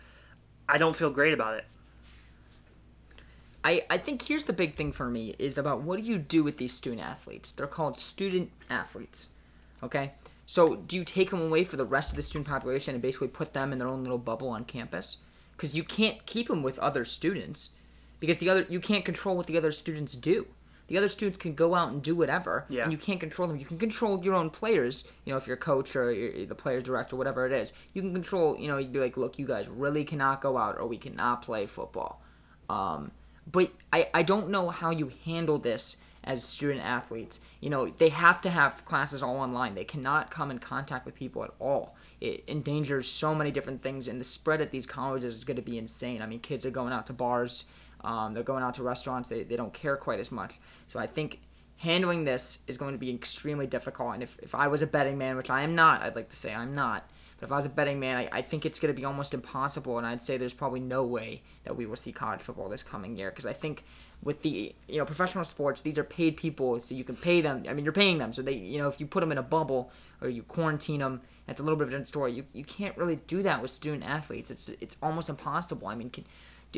I 0.66 0.78
don't 0.78 0.96
feel 0.96 1.10
great 1.10 1.34
about 1.34 1.58
it. 1.58 1.66
I, 3.62 3.84
I 3.90 3.98
think 3.98 4.22
here's 4.22 4.44
the 4.44 4.54
big 4.54 4.74
thing 4.74 4.92
for 4.92 5.10
me 5.10 5.34
is 5.38 5.58
about 5.58 5.82
what 5.82 6.00
do 6.00 6.06
you 6.06 6.16
do 6.16 6.42
with 6.42 6.56
these 6.56 6.72
student 6.72 7.02
athletes? 7.02 7.52
They're 7.52 7.66
called 7.66 7.98
student 7.98 8.50
athletes. 8.70 9.28
Okay? 9.82 10.12
So 10.46 10.76
do 10.76 10.96
you 10.96 11.04
take 11.04 11.28
them 11.28 11.42
away 11.42 11.64
for 11.64 11.76
the 11.76 11.84
rest 11.84 12.08
of 12.08 12.16
the 12.16 12.22
student 12.22 12.48
population 12.48 12.94
and 12.94 13.02
basically 13.02 13.28
put 13.28 13.52
them 13.52 13.74
in 13.74 13.78
their 13.78 13.88
own 13.88 14.04
little 14.04 14.16
bubble 14.16 14.48
on 14.48 14.64
campus? 14.64 15.18
Because 15.54 15.74
you 15.74 15.84
can't 15.84 16.24
keep 16.24 16.48
them 16.48 16.62
with 16.62 16.78
other 16.78 17.04
students 17.04 17.74
because 18.20 18.38
the 18.38 18.48
other 18.48 18.66
you 18.68 18.80
can't 18.80 19.04
control 19.04 19.36
what 19.36 19.46
the 19.46 19.56
other 19.58 19.72
students 19.72 20.14
do. 20.14 20.46
The 20.88 20.98
other 20.98 21.08
students 21.08 21.38
can 21.38 21.54
go 21.54 21.76
out 21.76 21.92
and 21.92 22.02
do 22.02 22.16
whatever, 22.16 22.66
Yeah. 22.68 22.82
and 22.82 22.90
you 22.90 22.98
can't 22.98 23.20
control 23.20 23.46
them. 23.46 23.56
You 23.56 23.64
can 23.64 23.78
control 23.78 24.24
your 24.24 24.34
own 24.34 24.50
players. 24.50 25.06
You 25.24 25.32
know, 25.32 25.36
if 25.36 25.46
you're 25.46 25.54
a 25.54 25.60
coach 25.60 25.94
or 25.94 26.10
you're 26.12 26.46
the 26.46 26.54
players 26.56 26.82
director, 26.82 27.14
whatever 27.14 27.46
it 27.46 27.52
is, 27.52 27.72
you 27.94 28.02
can 28.02 28.12
control. 28.12 28.58
You 28.58 28.66
know, 28.66 28.76
you'd 28.78 28.92
be 28.92 28.98
like, 28.98 29.16
look, 29.16 29.38
you 29.38 29.46
guys 29.46 29.68
really 29.68 30.02
cannot 30.04 30.40
go 30.40 30.58
out, 30.58 30.78
or 30.78 30.86
we 30.88 30.96
cannot 30.98 31.42
play 31.42 31.66
football. 31.66 32.20
Um, 32.68 33.12
but 33.50 33.70
I, 33.92 34.08
I 34.12 34.22
don't 34.24 34.50
know 34.50 34.68
how 34.70 34.90
you 34.90 35.12
handle 35.24 35.58
this 35.58 35.98
as 36.24 36.44
student 36.44 36.80
athletes. 36.84 37.40
You 37.60 37.70
know, 37.70 37.90
they 37.98 38.08
have 38.10 38.40
to 38.42 38.50
have 38.50 38.84
classes 38.84 39.22
all 39.22 39.36
online. 39.36 39.74
They 39.76 39.84
cannot 39.84 40.30
come 40.30 40.50
in 40.50 40.58
contact 40.58 41.06
with 41.06 41.14
people 41.14 41.44
at 41.44 41.50
all. 41.60 41.94
It 42.20 42.44
endangers 42.48 43.08
so 43.08 43.34
many 43.34 43.50
different 43.50 43.82
things, 43.82 44.08
and 44.08 44.18
the 44.20 44.24
spread 44.24 44.60
at 44.60 44.70
these 44.72 44.86
colleges 44.86 45.36
is 45.36 45.44
going 45.44 45.56
to 45.56 45.62
be 45.62 45.78
insane. 45.78 46.20
I 46.20 46.26
mean, 46.26 46.40
kids 46.40 46.66
are 46.66 46.70
going 46.70 46.92
out 46.92 47.06
to 47.06 47.12
bars, 47.12 47.64
um, 48.04 48.34
they're 48.34 48.42
going 48.42 48.62
out 48.62 48.74
to 48.74 48.82
restaurants, 48.82 49.28
they, 49.28 49.42
they 49.42 49.56
don't 49.56 49.72
care 49.72 49.96
quite 49.96 50.20
as 50.20 50.30
much. 50.32 50.54
So 50.86 50.98
I 50.98 51.06
think 51.06 51.40
handling 51.76 52.24
this 52.24 52.58
is 52.66 52.76
going 52.76 52.92
to 52.92 52.98
be 52.98 53.10
extremely 53.14 53.66
difficult. 53.66 54.14
And 54.14 54.22
if, 54.22 54.38
if 54.42 54.54
I 54.54 54.68
was 54.68 54.82
a 54.82 54.86
betting 54.86 55.18
man, 55.18 55.36
which 55.36 55.50
I 55.50 55.62
am 55.62 55.74
not, 55.74 56.02
I'd 56.02 56.16
like 56.16 56.28
to 56.30 56.36
say 56.36 56.54
I'm 56.54 56.74
not, 56.74 57.08
but 57.38 57.46
if 57.46 57.52
I 57.52 57.56
was 57.56 57.66
a 57.66 57.70
betting 57.70 57.98
man, 57.98 58.16
I, 58.16 58.28
I 58.30 58.42
think 58.42 58.66
it's 58.66 58.78
going 58.78 58.94
to 58.94 58.98
be 58.98 59.06
almost 59.06 59.32
impossible. 59.32 59.96
And 59.96 60.06
I'd 60.06 60.20
say 60.20 60.36
there's 60.36 60.52
probably 60.52 60.80
no 60.80 61.04
way 61.04 61.42
that 61.64 61.76
we 61.76 61.86
will 61.86 61.96
see 61.96 62.12
college 62.12 62.40
football 62.40 62.68
this 62.68 62.82
coming 62.82 63.16
year 63.16 63.30
because 63.30 63.46
I 63.46 63.54
think 63.54 63.84
with 64.22 64.42
the 64.42 64.74
you 64.88 64.98
know 64.98 65.04
professional 65.04 65.44
sports, 65.44 65.80
these 65.80 65.96
are 65.96 66.04
paid 66.04 66.36
people, 66.36 66.78
so 66.80 66.94
you 66.94 67.04
can 67.04 67.16
pay 67.16 67.40
them. 67.40 67.64
I 67.68 67.72
mean, 67.72 67.84
you're 67.84 67.92
paying 67.92 68.18
them, 68.18 68.32
so 68.32 68.42
they 68.42 68.52
you 68.52 68.78
know 68.78 68.88
if 68.88 69.00
you 69.00 69.06
put 69.06 69.20
them 69.20 69.32
in 69.32 69.38
a 69.38 69.42
bubble 69.42 69.90
or 70.20 70.28
you 70.28 70.42
quarantine 70.42 71.00
them, 71.00 71.22
that's 71.46 71.60
a 71.60 71.62
little 71.62 71.78
bit 71.78 71.84
of 71.84 71.88
a 71.88 71.92
different 71.92 72.08
story. 72.08 72.32
You, 72.32 72.44
you 72.52 72.64
can't 72.64 72.96
really 72.98 73.16
do 73.26 73.42
that 73.42 73.62
with 73.62 73.70
student 73.70 74.04
athletes. 74.04 74.50
It's 74.50 74.68
it's 74.68 74.96
almost 75.02 75.30
impossible. 75.30 75.88
I 75.88 75.94
mean, 75.94 76.10
can, 76.10 76.24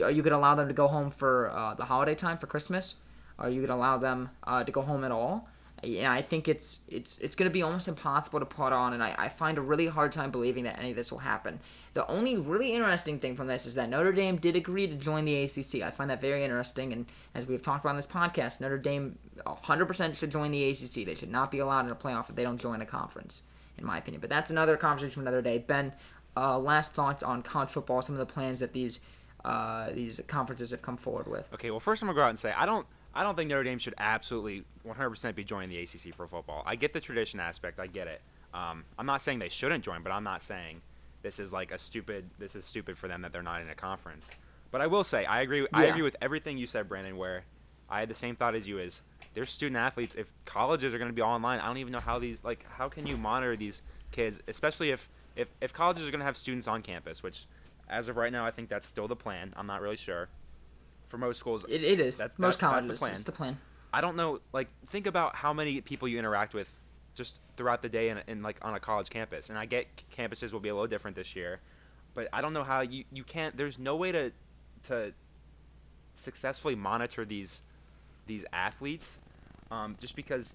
are 0.01 0.11
you 0.11 0.23
going 0.23 0.33
to 0.33 0.39
allow 0.39 0.55
them 0.55 0.69
to 0.69 0.75
go 0.75 0.89
home 0.89 1.11
for 1.11 1.51
uh, 1.51 1.75
the 1.75 1.85
holiday 1.85 2.15
time 2.15 2.39
for 2.39 2.47
Christmas? 2.47 3.01
Are 3.39 3.51
you 3.51 3.57
going 3.57 3.69
to 3.69 3.75
allow 3.75 3.99
them 3.99 4.31
uh, 4.45 4.65
to 4.65 4.73
go 4.73 4.83
home 4.83 5.05
at 5.05 5.11
all? 5.11 5.49
Yeah, 5.85 6.13
I 6.13 6.23
think 6.23 6.47
it's 6.47 6.83
it's 6.87 7.19
it's 7.19 7.35
going 7.35 7.51
to 7.51 7.53
be 7.53 7.63
almost 7.63 7.89
impossible 7.89 8.39
to 8.39 8.47
put 8.47 8.73
on, 8.73 8.93
and 8.93 9.03
I, 9.03 9.17
I 9.19 9.29
find 9.29 9.59
a 9.59 9.61
really 9.61 9.89
hard 9.89 10.13
time 10.13 10.31
believing 10.31 10.63
that 10.63 10.79
any 10.79 10.91
of 10.91 10.97
this 10.97 11.11
will 11.11 11.19
happen. 11.19 11.59
The 11.95 12.07
only 12.07 12.37
really 12.37 12.73
interesting 12.73 13.19
thing 13.19 13.35
from 13.35 13.49
this 13.49 13.67
is 13.67 13.75
that 13.75 13.89
Notre 13.89 14.13
Dame 14.13 14.37
did 14.37 14.55
agree 14.55 14.87
to 14.87 14.95
join 14.95 15.25
the 15.25 15.43
ACC. 15.43 15.83
I 15.83 15.91
find 15.91 16.09
that 16.09 16.21
very 16.21 16.45
interesting, 16.45 16.93
and 16.93 17.07
as 17.35 17.47
we've 17.47 17.63
talked 17.63 17.85
about 17.85 17.91
on 17.91 17.97
this 17.97 18.07
podcast, 18.07 18.61
Notre 18.61 18.79
Dame 18.79 19.19
100% 19.45 20.15
should 20.15 20.31
join 20.31 20.53
the 20.53 20.71
ACC. 20.71 21.05
They 21.05 21.17
should 21.17 21.33
not 21.33 21.51
be 21.51 21.59
allowed 21.59 21.87
in 21.87 21.91
a 21.91 21.97
playoff 21.97 22.31
if 22.31 22.37
they 22.37 22.45
don't 22.45 22.61
join 22.61 22.81
a 22.81 22.87
conference, 22.87 23.43
in 23.77 23.85
my 23.85 23.99
opinion. 23.99 24.21
But 24.21 24.31
that's 24.31 24.53
another 24.53 24.77
conversation 24.77 25.15
for 25.15 25.21
another 25.23 25.43
day. 25.43 25.59
Ben, 25.59 25.93
uh, 26.37 26.61
last 26.61 26.95
thoughts 26.95 27.25
on 27.25 27.43
college 27.43 27.71
football, 27.71 28.03
some 28.03 28.15
of 28.15 28.21
the 28.21 28.33
plans 28.33 28.61
that 28.61 28.73
these 28.73 29.01
uh, 29.45 29.91
these 29.91 30.21
conferences 30.27 30.71
have 30.71 30.83
come 30.83 30.97
forward 30.97 31.29
with. 31.29 31.47
Okay, 31.55 31.71
well, 31.71 31.81
first 31.81 32.03
I'm 32.03 32.09
gonna 32.09 32.17
go 32.17 32.25
out 32.25 32.31
and 32.31 32.39
say 32.39 32.53
I 32.57 32.67
don't. 32.67 32.87
I 33.15 33.23
don't 33.23 33.37
think 33.37 33.51
Notre 33.51 33.65
Dame 33.65 33.79
should 33.79 33.95
absolutely 33.99 34.65
100% 34.89 35.35
be 35.35 35.45
joining 35.45 35.69
the 35.69 35.79
ACC 35.79 36.15
for 36.17 36.27
football. 36.27 36.63
I 36.65 36.77
get 36.77 36.95
the 36.95 37.01
tradition 37.01 37.41
aspect. 37.41 37.79
I 37.79 37.87
get 37.87 38.07
it. 38.07 38.23
Um, 38.55 38.85
I'm 38.99 39.05
not 39.05 39.21
saying 39.21 39.39
they 39.39 39.51
shouldn't 39.51 39.85
join, 39.85 40.03
but 40.03 40.13
I'm 40.13 40.25
not 40.25 40.43
saying 40.43 40.81
this 41.21 41.39
is 41.39 41.53
like 41.53 41.73
a 41.73 41.79
stupid. 41.79 42.29
This 42.39 42.57
is 42.57 42.65
stupid 42.65 42.97
for 42.97 43.09
them 43.09 43.23
that 43.23 43.33
they're 43.33 43.43
not 43.43 43.61
in 43.61 43.69
a 43.69 43.75
conference. 43.75 44.31
But 44.71 44.81
I 44.81 44.87
will 44.87 45.05
say 45.05 45.25
I 45.25 45.43
agree. 45.43 45.67
I 45.73 45.85
agree 45.85 46.03
with 46.03 46.17
everything 46.23 46.59
you 46.59 46.67
said, 46.67 46.89
Brandon. 46.89 47.17
Where 47.17 47.45
I 47.91 48.01
had 48.01 48.09
the 48.09 48.15
same 48.15 48.37
thought 48.37 48.55
as 48.55 48.67
you. 48.67 48.79
Is 48.79 49.03
they're 49.35 49.47
student 49.47 49.77
athletes. 49.77 50.15
If 50.15 50.29
colleges 50.45 50.95
are 50.95 50.99
going 50.99 51.11
to 51.11 51.15
be 51.15 51.23
online, 51.23 51.61
I 51.61 51.67
don't 51.67 51.79
even 51.79 51.93
know 51.93 52.01
how 52.01 52.19
these 52.19 52.43
like 52.45 52.65
how 52.71 52.89
can 52.89 53.07
you 53.07 53.17
monitor 53.17 53.57
these 53.57 53.83
kids, 54.11 54.41
especially 54.49 54.91
if 54.91 55.09
if 55.37 55.49
if 55.61 55.73
colleges 55.73 56.07
are 56.07 56.11
going 56.11 56.21
to 56.21 56.27
have 56.27 56.37
students 56.37 56.67
on 56.67 56.83
campus, 56.83 57.23
which 57.23 57.47
as 57.93 58.09
of 58.09 58.17
right 58.17 58.33
now 58.33 58.45
I 58.47 58.51
think 58.51 58.69
that's 58.69 58.87
still 58.87 59.07
the 59.09 59.17
plan. 59.17 59.53
I'm 59.57 59.67
not 59.67 59.81
really 59.81 59.97
sure. 59.97 60.29
For 61.09 61.19
most 61.19 61.39
schools, 61.39 61.65
It, 61.69 61.85
it 61.85 62.01
is. 62.01 62.17
That's- 62.17 62.39
Most 62.39 62.59
that's- 62.59 62.73
that's 62.73 62.83
the 62.83 62.87
colleges. 62.87 62.99
plan. 62.99 63.15
It's 63.15 63.25
the 63.25 63.33
plan. 63.33 63.59
I 63.93 64.01
don't 64.01 64.17
know. 64.17 64.41
Like, 64.53 64.69
think 64.89 65.07
about 65.07 65.35
how 65.37 65.53
many 65.53 65.81
people 65.83 66.09
you 66.09 66.19
interact 66.19 66.55
with 66.55 66.69
just 67.15 67.39
throughout 67.59 67.83
the 67.83 67.91
day 67.91 68.09
in, 68.09 68.19
in 68.27 68.43
like 68.43 68.57
on 68.63 68.75
a 68.75 68.81
college 68.81 69.11
campus. 69.11 69.51
And 69.51 69.59
I 69.59 69.67
get 69.67 69.87
campuses 70.17 70.53
will 70.53 70.61
be 70.61 70.71
a 70.71 70.75
little 70.75 70.89
different 70.89 71.15
this 71.15 71.37
year, 71.37 71.61
but 72.15 72.29
I 72.33 72.41
don't 72.41 72.55
know 72.55 72.65
how 72.65 72.81
you 72.81 73.05
you 73.13 73.23
can't. 73.25 73.55
There's 73.55 73.79
no 73.79 73.97
way 73.97 74.11
to 74.13 74.33
to 74.85 75.13
successfully 76.15 76.75
monitor 76.75 77.25
these 77.25 77.63
these 78.27 78.45
athletes. 78.53 79.19
Um, 79.71 79.97
just 80.01 80.17
because, 80.17 80.55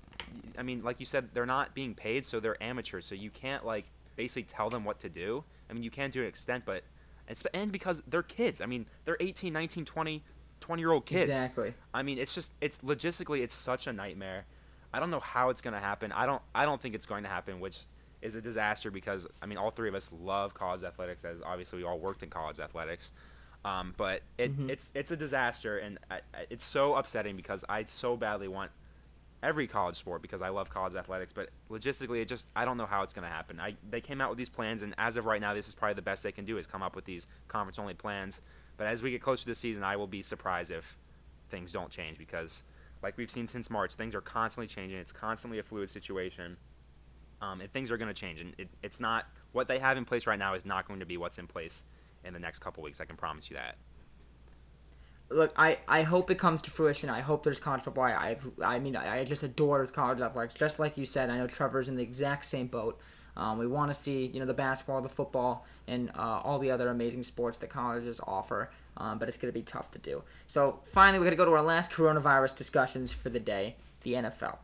I 0.60 0.62
mean, 0.64 0.84
like 0.84 1.00
you 1.00 1.06
said, 1.08 1.30
they're 1.34 1.48
not 1.48 1.74
being 1.74 1.96
paid, 1.96 2.24
so 2.26 2.40
they're 2.40 2.62
amateurs. 2.62 3.06
So 3.06 3.16
you 3.16 3.32
can't 3.32 3.66
like 3.66 3.86
basically 4.16 4.44
tell 4.44 4.70
them 4.70 4.84
what 4.86 5.00
to 5.00 5.10
do. 5.10 5.44
I 5.70 5.74
mean, 5.74 5.82
you 5.84 5.90
can 5.92 6.12
to 6.12 6.22
an 6.22 6.28
extent, 6.28 6.64
but 6.66 6.84
and 7.54 7.72
because 7.72 8.02
they're 8.08 8.24
kids. 8.24 8.62
I 8.62 8.66
mean, 8.66 8.86
they're 9.06 9.18
18, 9.20 9.52
19, 9.54 9.86
20, 9.86 10.24
20 10.60 10.82
year 10.82 10.92
old 10.92 11.06
kids. 11.06 11.30
Exactly. 11.30 11.74
I 11.94 12.04
mean, 12.04 12.18
it's 12.18 12.34
just 12.34 12.52
it's 12.62 12.78
logistically 12.80 13.42
it's 13.42 13.56
such 13.56 13.88
a 13.88 13.94
nightmare. 13.94 14.46
I 14.94 15.00
don't 15.00 15.12
know 15.12 15.20
how 15.20 15.50
it's 15.50 15.62
gonna 15.62 15.80
happen. 15.80 16.12
I 16.12 16.26
don't 16.26 16.42
I 16.56 16.66
don't 16.66 16.82
think 16.82 16.96
it's 16.96 17.06
going 17.06 17.24
to 17.24 17.30
happen, 17.30 17.60
which 17.60 17.80
is 18.22 18.36
a 18.36 18.42
disaster 18.42 18.90
because 18.90 19.28
I 19.42 19.46
mean 19.46 19.58
all 19.58 19.70
three 19.72 19.90
of 19.90 19.96
us 19.96 20.10
love 20.22 20.54
college 20.54 20.84
athletics 20.84 21.24
as 21.26 21.38
obviously 21.46 21.80
we 21.80 21.86
all 21.86 22.00
worked 22.00 22.24
in 22.24 22.30
college 22.30 22.60
athletics. 22.60 23.12
Um, 23.66 23.94
but 23.98 24.22
it, 24.38 24.58
Mhm. 24.58 24.70
it's 24.70 24.90
it's 24.96 25.12
a 25.12 25.18
disaster 25.18 25.78
and 25.80 26.00
I- 26.10 26.22
it's 26.50 26.66
so 26.66 26.96
upsetting 26.96 27.36
because 27.36 27.66
I 27.68 27.84
so 27.84 28.16
badly 28.16 28.48
want 28.48 28.72
every 29.44 29.68
college 29.68 29.96
sport 29.96 30.22
because 30.22 30.42
I 30.42 30.50
love 30.50 30.70
college 30.70 30.96
athletics, 30.96 31.32
but 31.34 31.50
logistically 31.70 32.22
it 32.22 32.28
just 32.28 32.48
I 32.56 32.66
don't 32.66 32.78
know 32.78 32.86
how 32.86 33.04
it's 33.04 33.14
going 33.14 33.28
to 33.28 33.34
happen. 33.34 33.60
I 33.60 33.76
they 33.90 34.02
came 34.02 34.22
out 34.22 34.30
with 34.30 34.38
these 34.38 34.50
plans 34.50 34.82
and 34.82 34.94
as 34.98 35.18
of 35.18 35.26
right 35.26 35.42
now 35.42 35.54
this 35.54 35.68
is 35.68 35.76
probably 35.76 35.96
the 35.96 36.02
best 36.02 36.24
they 36.24 36.32
can 36.32 36.46
do 36.46 36.58
is 36.58 36.68
come 36.68 36.82
up 36.82 36.96
with 36.96 37.06
these 37.06 37.28
conference 37.48 37.80
only 37.80 37.94
plans. 37.94 38.42
But 38.78 38.88
as 38.88 39.02
we 39.02 39.12
get 39.12 39.22
closer 39.22 39.44
to 39.44 39.50
the 39.50 39.56
season, 39.56 39.84
I 39.84 39.96
will 39.96 40.08
be 40.08 40.22
surprised 40.22 40.72
if 40.72 40.98
things 41.50 41.72
don't 41.72 41.90
change 41.90 42.18
because 42.18 42.64
like 43.04 43.18
we've 43.18 43.32
seen 43.32 43.48
since 43.48 43.70
March, 43.70 43.94
things 43.96 44.16
are 44.16 44.22
constantly 44.22 44.68
changing. 44.68 45.00
It's 45.00 45.12
constantly 45.12 45.60
a 45.60 45.64
fluid 45.64 45.90
situation. 45.90 46.58
Um, 47.40 47.62
and 47.62 47.72
things 47.72 47.92
are 47.92 47.98
going 47.98 48.12
to 48.12 48.20
change, 48.20 48.42
and 48.42 48.56
it, 48.58 48.68
it's 48.82 49.00
not 49.00 49.26
what 49.52 49.68
they 49.68 49.78
have 49.78 49.96
in 49.96 50.06
place 50.06 50.26
right 50.26 50.40
now 50.40 50.56
is 50.56 50.66
not 50.66 50.88
going 50.88 51.00
to 51.02 51.06
be 51.06 51.18
what's 51.18 51.38
in 51.38 51.46
place 51.46 51.84
in 52.26 52.34
the 52.34 52.40
next 52.40 52.60
couple 52.60 52.82
weeks. 52.82 53.00
I 53.00 53.06
can 53.06 53.16
promise 53.16 53.48
you 53.48 53.56
that. 53.56 53.76
Look, 55.30 55.54
I, 55.58 55.80
I 55.88 56.04
hope 56.04 56.32
it 56.32 56.40
comes 56.40 56.62
to 56.64 56.72
fruition. 56.72 57.10
I 57.10 57.20
hope 57.20 57.44
there's 57.44 57.60
college 57.60 57.84
football. 57.84 58.06
I 58.06 58.38
I, 58.62 58.76
I 58.76 58.80
mean, 58.80 58.96
I, 58.96 59.20
I 59.20 59.24
just 59.26 59.44
adore 59.44 59.86
college 59.88 60.22
athletics. 60.22 60.54
Just 60.54 60.80
like 60.80 60.98
you 60.98 61.06
said, 61.06 61.30
I 61.30 61.38
know 61.38 61.48
Trevor's 61.48 61.90
in 61.90 61.96
the 61.96 62.04
exact 62.04 62.46
same 62.46 62.68
boat. 62.68 63.00
Um, 63.36 63.60
we 63.60 63.68
want 63.68 63.94
to 63.94 63.96
see 63.96 64.26
you 64.26 64.40
know 64.40 64.46
the 64.46 64.54
basketball, 64.54 65.02
the 65.02 65.10
football, 65.10 65.66
and 65.88 66.10
uh, 66.18 66.42
all 66.44 66.60
the 66.60 66.72
other 66.72 66.90
amazing 66.90 67.24
sports 67.24 67.58
that 67.60 67.70
colleges 67.70 68.20
offer. 68.26 68.72
Um, 68.98 69.20
but 69.20 69.28
it's 69.28 69.38
going 69.38 69.54
to 69.54 69.58
be 69.58 69.64
tough 69.64 69.92
to 69.92 70.00
do. 70.00 70.24
So 70.48 70.80
finally, 70.92 71.20
we're 71.20 71.26
going 71.26 71.38
to 71.38 71.44
go 71.44 71.46
to 71.46 71.52
our 71.52 71.62
last 71.62 71.92
coronavirus 71.92 72.56
discussions 72.56 73.14
for 73.14 73.30
the 73.30 73.40
day: 73.40 73.76
the 74.04 74.14
NFL. 74.14 74.58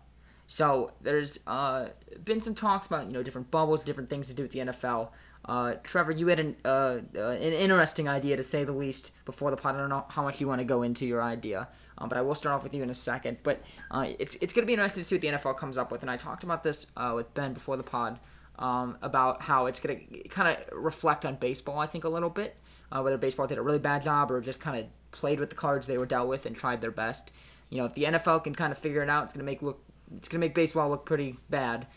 So 0.47 0.91
there's 1.01 1.39
uh, 1.47 1.89
been 2.23 2.41
some 2.41 2.55
talks 2.55 2.87
about 2.87 3.07
you 3.07 3.13
know 3.13 3.23
different 3.23 3.51
bubbles, 3.51 3.83
different 3.83 4.09
things 4.09 4.27
to 4.27 4.33
do 4.33 4.43
with 4.43 4.51
the 4.51 4.59
NFL. 4.59 5.09
Uh, 5.45 5.75
Trevor, 5.83 6.11
you 6.11 6.27
had 6.27 6.39
an 6.39 6.55
uh, 6.63 6.99
uh, 7.15 7.29
an 7.29 7.53
interesting 7.53 8.07
idea 8.07 8.37
to 8.37 8.43
say 8.43 8.63
the 8.63 8.71
least 8.71 9.11
before 9.25 9.51
the 9.51 9.57
pod. 9.57 9.75
I 9.75 9.79
don't 9.79 9.89
know 9.89 10.05
how 10.09 10.23
much 10.23 10.39
you 10.39 10.47
want 10.47 10.59
to 10.59 10.65
go 10.65 10.83
into 10.83 11.05
your 11.05 11.21
idea, 11.21 11.67
um, 11.97 12.07
but 12.07 12.17
I 12.17 12.21
will 12.21 12.35
start 12.35 12.55
off 12.55 12.63
with 12.63 12.73
you 12.73 12.81
in 12.81 12.89
a 12.89 12.95
second. 12.95 13.37
But 13.43 13.61
uh, 13.91 14.07
it's 14.19 14.35
it's 14.35 14.53
going 14.53 14.63
to 14.63 14.67
be 14.67 14.73
interesting 14.73 15.03
to 15.03 15.07
see 15.07 15.15
what 15.15 15.21
the 15.21 15.27
NFL 15.27 15.57
comes 15.57 15.77
up 15.77 15.91
with. 15.91 16.01
And 16.01 16.09
I 16.09 16.15
talked 16.15 16.43
about 16.43 16.63
this 16.63 16.87
uh, 16.95 17.11
with 17.15 17.33
Ben 17.33 17.53
before 17.53 17.75
the 17.75 17.83
pod 17.83 18.19
um, 18.57 18.97
about 19.01 19.41
how 19.41 19.65
it's 19.65 19.79
going 19.79 20.07
to 20.07 20.29
kind 20.29 20.57
of 20.57 20.77
reflect 20.77 21.25
on 21.25 21.35
baseball. 21.35 21.79
I 21.79 21.87
think 21.87 22.05
a 22.05 22.09
little 22.09 22.29
bit 22.29 22.55
uh, 22.93 23.01
whether 23.01 23.17
baseball 23.17 23.47
did 23.47 23.57
a 23.57 23.61
really 23.61 23.79
bad 23.79 24.03
job 24.03 24.31
or 24.31 24.39
just 24.39 24.61
kind 24.61 24.79
of 24.79 24.85
played 25.11 25.39
with 25.39 25.49
the 25.49 25.55
cards 25.55 25.87
they 25.87 25.97
were 25.97 26.05
dealt 26.05 26.29
with 26.29 26.45
and 26.45 26.55
tried 26.55 26.79
their 26.79 26.91
best. 26.91 27.31
You 27.69 27.79
know, 27.79 27.85
if 27.85 27.95
the 27.95 28.03
NFL 28.03 28.43
can 28.43 28.55
kind 28.55 28.71
of 28.71 28.77
figure 28.77 29.01
it 29.01 29.09
out, 29.09 29.25
it's 29.25 29.33
going 29.33 29.45
to 29.45 29.51
make 29.51 29.61
look 29.61 29.83
it's 30.15 30.27
going 30.27 30.39
to 30.39 30.47
make 30.47 30.53
baseball 30.53 30.89
look 30.89 31.05
pretty 31.05 31.37
bad 31.49 31.87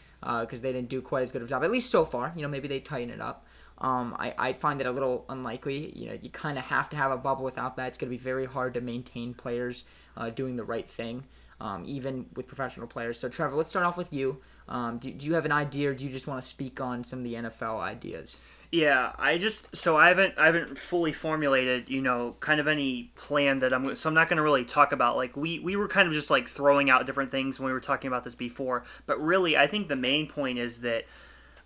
because 0.41 0.61
they 0.61 0.73
didn't 0.73 0.89
do 0.89 1.01
quite 1.01 1.23
as 1.23 1.31
good 1.33 1.43
of 1.43 1.49
a 1.49 1.51
job, 1.51 1.63
at 1.63 1.71
least 1.71 1.91
so 1.91 2.05
far. 2.05 2.33
You 2.35 2.43
know, 2.43 2.49
maybe 2.49 2.69
they 2.69 2.81
tighten 2.81 3.11
it 3.11 3.21
up. 3.21 3.47
Um, 3.79 4.17
I, 4.19 4.35
I 4.39 4.53
find 4.55 4.81
it 4.81 4.87
a 4.87 4.91
little 4.91 5.25
unlikely. 5.29 5.93
You 5.95 6.09
know, 6.09 6.19
you 6.21 6.31
kind 6.31 6.59
of 6.59 6.65
have 6.65 6.89
to 6.91 6.97
have 6.97 7.13
a 7.13 7.17
bubble 7.17 7.45
without 7.45 7.77
that. 7.77 7.89
It's 7.89 7.99
going 7.99 8.11
to 8.11 8.17
be 8.19 8.23
very 8.23 8.47
hard 8.47 8.75
to 8.75 8.81
maintain 8.81 9.35
players 9.35 9.85
uh, 10.17 10.31
doing 10.31 10.57
the 10.57 10.65
right 10.65 10.89
thing. 10.91 11.25
um, 11.61 11.85
even 11.87 12.27
with 12.35 12.47
professional 12.47 12.87
players. 12.87 13.19
So, 13.19 13.29
Trevor, 13.29 13.57
let's 13.57 13.71
start 13.71 13.87
off 13.87 13.97
with 13.97 14.13
you. 14.13 14.39
Um, 14.69 14.99
do, 14.99 15.11
do 15.11 15.27
you 15.27 15.35
have 15.35 15.45
an 15.45 15.53
idea, 15.53 15.91
or 15.91 15.95
do 15.95 16.05
you 16.05 16.11
just 16.11 16.27
want 16.27 16.43
to 16.43 16.47
speak 16.49 16.81
on 16.81 17.05
some 17.05 17.21
of 17.21 17.25
the 17.25 17.35
NFL 17.35 17.81
ideas? 17.81 18.37
Yeah, 18.77 19.13
I 19.19 19.39
just 19.39 19.75
so 19.75 19.97
I 19.97 20.09
haven't 20.09 20.35
I 20.37 20.45
haven't 20.45 20.79
fully 20.79 21.11
formulated, 21.11 21.89
you 21.89 22.03
know, 22.03 22.37
kind 22.41 22.61
of 22.61 22.69
any 22.69 23.11
plan 23.17 23.61
that 23.61 23.73
I'm 23.73 23.97
so 23.97 24.11
I'm 24.11 24.15
not 24.15 24.29
going 24.29 24.37
to 24.37 24.43
really 24.43 24.67
talk 24.67 24.93
about 24.93 25.17
like 25.17 25.35
we 25.35 25.59
we 25.61 25.77
were 25.77 25.89
kind 25.89 26.07
of 26.07 26.13
just 26.13 26.29
like 26.29 26.47
throwing 26.47 26.91
out 26.91 27.07
different 27.07 27.31
things 27.31 27.59
when 27.59 27.69
we 27.69 27.73
were 27.73 27.81
talking 27.81 28.09
about 28.09 28.25
this 28.25 28.35
before, 28.35 28.85
but 29.07 29.19
really 29.19 29.57
I 29.57 29.67
think 29.67 29.89
the 29.89 29.97
main 29.97 30.27
point 30.27 30.59
is 30.59 30.83
that 30.83 31.07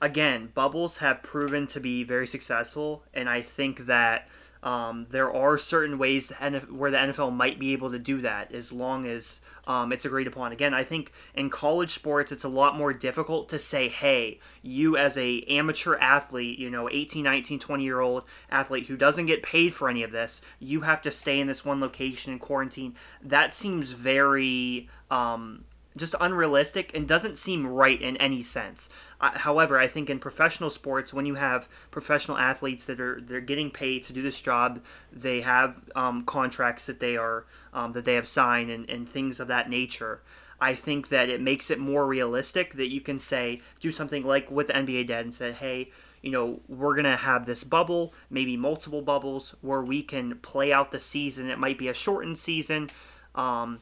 again, 0.01 0.51
bubbles 0.55 0.99
have 0.99 1.21
proven 1.25 1.67
to 1.67 1.81
be 1.81 2.05
very 2.05 2.29
successful 2.29 3.03
and 3.13 3.29
I 3.29 3.43
think 3.43 3.87
that 3.87 4.29
um, 4.63 5.07
there 5.11 5.33
are 5.33 5.57
certain 5.57 5.99
ways 5.99 6.31
where 6.69 6.91
the 6.91 6.99
NFL 6.99 7.35
might 7.35 7.59
be 7.59 7.73
able 7.73 7.91
to 7.91 7.99
do 7.99 8.21
that 8.21 8.53
as 8.53 8.73
long 8.73 9.07
as 9.07 9.41
um, 9.67 9.93
it's 9.93 10.05
agreed 10.05 10.27
upon. 10.27 10.53
Again, 10.53 10.75
I 10.75 10.85
think 10.85 11.13
in 11.35 11.49
college 11.49 11.95
sports 11.95 12.31
it's 12.31 12.45
a 12.45 12.49
lot 12.49 12.77
more 12.77 12.93
difficult 12.93 13.49
to 13.51 13.59
say, 13.59 13.89
hey, 13.89 14.39
you 14.63 14.97
as 14.97 15.17
a 15.17 15.41
amateur 15.43 15.97
athlete, 15.97 16.59
you 16.59 16.69
know, 16.69 16.91
18, 16.91 17.25
19, 17.25 17.59
20 17.59 17.85
year 17.85 18.01
old 18.01 18.25
athlete 18.51 18.87
who 18.87 18.97
doesn't 18.97 19.27
get 19.27 19.43
paid 19.43 19.75
for 19.75 19.89
any 19.89 20.03
of 20.03 20.13
this, 20.13 20.41
you 20.59 20.83
have 20.83 21.01
to 21.03 21.11
stay 21.11 21.41
in 21.41 21.47
this 21.47 21.65
one 21.65 21.81
location 21.81 22.33
in 22.33 22.39
quarantine. 22.39 22.95
That 23.23 23.55
seems 23.55 23.93
very 23.93 24.89
um, 25.11 25.65
just 25.97 26.15
unrealistic 26.21 26.95
and 26.95 27.09
doesn't 27.09 27.37
seem 27.37 27.67
right 27.67 28.01
in 28.01 28.17
any 28.19 28.43
sense. 28.43 28.89
Uh, 29.21 29.39
however, 29.39 29.79
I 29.79 29.89
think 29.89 30.09
in 30.09 30.19
professional 30.19 30.71
sports, 30.71 31.13
when 31.13 31.27
you 31.27 31.35
have 31.35 31.69
professional 31.91 32.39
athletes 32.39 32.85
that 32.85 33.01
are 33.01 33.21
they're 33.21 33.41
getting 33.41 33.71
paid 33.71 34.05
to 34.05 34.13
do 34.13 34.23
this 34.23 34.41
job, 34.41 34.81
they 35.13 35.41
have 35.41 35.91
um, 35.97 36.23
contracts 36.23 36.87
that 36.87 37.01
they 37.01 37.17
are 37.17 37.45
um, 37.73 37.93
that 37.93 38.05
they 38.05 38.15
have 38.15 38.29
signed 38.29 38.71
and, 38.71 38.89
and 38.89 39.09
things 39.09 39.41
of 39.41 39.49
that 39.49 39.69
nature. 39.69 40.23
I 40.61 40.75
think 40.75 41.09
that 41.09 41.29
it 41.29 41.41
makes 41.41 41.71
it 41.71 41.79
more 41.79 42.07
realistic 42.07 42.75
that 42.75 42.91
you 42.91 43.01
can 43.01 43.19
say 43.19 43.61
do 43.81 43.91
something 43.91 44.25
like 44.25 44.49
the 44.49 44.65
NBA 44.65 45.07
did 45.07 45.11
and 45.11 45.35
said, 45.35 45.55
hey, 45.55 45.91
you 46.21 46.31
know, 46.31 46.61
we're 46.69 46.95
going 46.95 47.07
to 47.07 47.17
have 47.17 47.47
this 47.47 47.65
bubble, 47.65 48.13
maybe 48.29 48.57
multiple 48.57 49.01
bubbles, 49.01 49.57
where 49.63 49.81
we 49.81 50.03
can 50.03 50.37
play 50.41 50.71
out 50.71 50.93
the 50.93 51.01
season. 51.01 51.49
It 51.49 51.59
might 51.59 51.79
be 51.79 51.89
a 51.89 51.95
shortened 51.95 52.39
season. 52.39 52.91
Um, 53.35 53.81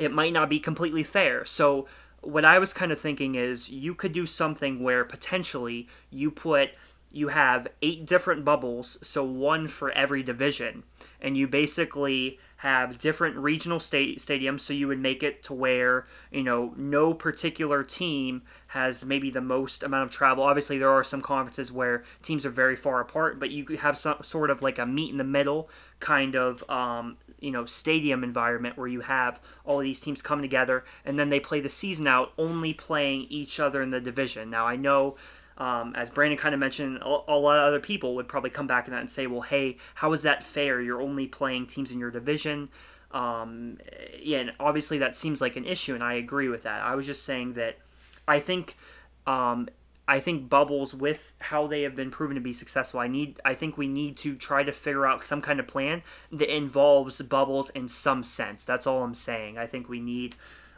it 0.00 0.10
might 0.10 0.32
not 0.32 0.48
be 0.48 0.58
completely 0.58 1.04
fair. 1.04 1.44
So 1.44 1.86
what 2.22 2.44
I 2.44 2.58
was 2.58 2.72
kind 2.72 2.90
of 2.90 2.98
thinking 2.98 3.34
is 3.34 3.70
you 3.70 3.94
could 3.94 4.12
do 4.12 4.26
something 4.26 4.82
where 4.82 5.04
potentially 5.04 5.86
you 6.10 6.30
put 6.30 6.70
you 7.12 7.28
have 7.28 7.68
eight 7.82 8.06
different 8.06 8.44
bubbles, 8.44 8.98
so 9.02 9.24
one 9.24 9.68
for 9.68 9.90
every 9.92 10.22
division, 10.22 10.84
and 11.20 11.36
you 11.36 11.48
basically 11.48 12.38
have 12.60 12.98
different 12.98 13.34
regional 13.38 13.80
state 13.80 14.18
stadiums 14.18 14.60
so 14.60 14.74
you 14.74 14.86
would 14.86 14.98
make 14.98 15.22
it 15.22 15.42
to 15.42 15.54
where 15.54 16.06
you 16.30 16.42
know 16.42 16.74
no 16.76 17.14
particular 17.14 17.82
team 17.82 18.42
has 18.66 19.02
maybe 19.02 19.30
the 19.30 19.40
most 19.40 19.82
amount 19.82 20.04
of 20.04 20.10
travel. 20.10 20.44
Obviously 20.44 20.76
there 20.76 20.90
are 20.90 21.02
some 21.02 21.22
conferences 21.22 21.72
where 21.72 22.04
teams 22.22 22.44
are 22.44 22.50
very 22.50 22.76
far 22.76 23.00
apart 23.00 23.40
but 23.40 23.48
you 23.48 23.64
have 23.78 23.96
some 23.96 24.16
sort 24.22 24.50
of 24.50 24.60
like 24.60 24.78
a 24.78 24.84
meet 24.84 25.10
in 25.10 25.16
the 25.16 25.24
middle 25.24 25.70
kind 26.00 26.36
of 26.36 26.62
um, 26.68 27.16
you 27.40 27.50
know 27.50 27.64
stadium 27.64 28.22
environment 28.22 28.76
where 28.76 28.88
you 28.88 29.00
have 29.00 29.40
all 29.64 29.78
these 29.78 30.00
teams 30.00 30.20
come 30.20 30.42
together 30.42 30.84
and 31.06 31.18
then 31.18 31.30
they 31.30 31.40
play 31.40 31.60
the 31.60 31.70
season 31.70 32.06
out 32.06 32.34
only 32.36 32.74
playing 32.74 33.22
each 33.30 33.58
other 33.58 33.80
in 33.80 33.88
the 33.88 34.00
division. 34.00 34.50
Now 34.50 34.66
i 34.66 34.76
know 34.76 35.16
um, 35.60 35.94
as 35.94 36.08
Brandon 36.08 36.38
kind 36.38 36.54
of 36.54 36.58
mentioned, 36.58 36.98
a, 37.02 37.08
lot 37.08 37.58
of 37.58 37.68
other 37.68 37.80
people 37.80 38.14
would 38.14 38.26
probably 38.26 38.48
come 38.48 38.66
back 38.66 38.86
to 38.86 38.90
that 38.90 39.00
and 39.00 39.10
say, 39.10 39.26
well, 39.26 39.42
hey, 39.42 39.76
how 39.96 40.10
is 40.14 40.22
that 40.22 40.42
fair? 40.42 40.80
You're 40.80 41.02
only 41.02 41.26
playing 41.26 41.66
teams 41.66 41.92
in 41.92 41.98
your 41.98 42.10
division. 42.10 42.70
Um, 43.10 43.76
yeah, 44.18 44.38
and 44.38 44.52
obviously 44.58 44.96
that 44.98 45.16
seems 45.16 45.42
like 45.42 45.56
an 45.56 45.66
issue, 45.66 45.94
and 45.94 46.02
I 46.02 46.14
agree 46.14 46.48
with 46.48 46.62
that. 46.62 46.80
I 46.80 46.94
was 46.94 47.04
just 47.06 47.24
saying 47.24 47.52
that 47.54 47.78
I 48.26 48.40
think. 48.40 48.76
Um, 49.26 49.68
I 50.08 50.18
think 50.18 50.48
bubbles 50.48 50.92
with 50.92 51.34
how 51.38 51.68
they 51.68 51.82
have 51.82 51.94
been 51.94 52.10
proven 52.10 52.34
to 52.34 52.40
be 52.40 52.52
successful. 52.52 52.98
I 52.98 53.06
need 53.06 53.38
I 53.44 53.54
think 53.54 53.78
we 53.78 53.86
need 53.86 54.16
to 54.16 54.34
try 54.34 54.64
to 54.64 54.72
figure 54.72 55.06
out 55.06 55.22
some 55.22 55.40
kind 55.40 55.60
of 55.60 55.68
plan 55.68 56.02
that 56.32 56.52
involves 56.52 57.22
bubbles 57.22 57.70
in 57.70 57.86
some 57.86 58.24
sense. 58.24 58.64
That's 58.64 58.88
all 58.88 59.04
I'm 59.04 59.14
saying. 59.14 59.56
I 59.56 59.68
think 59.68 59.88
we 59.88 60.00
need 60.00 60.34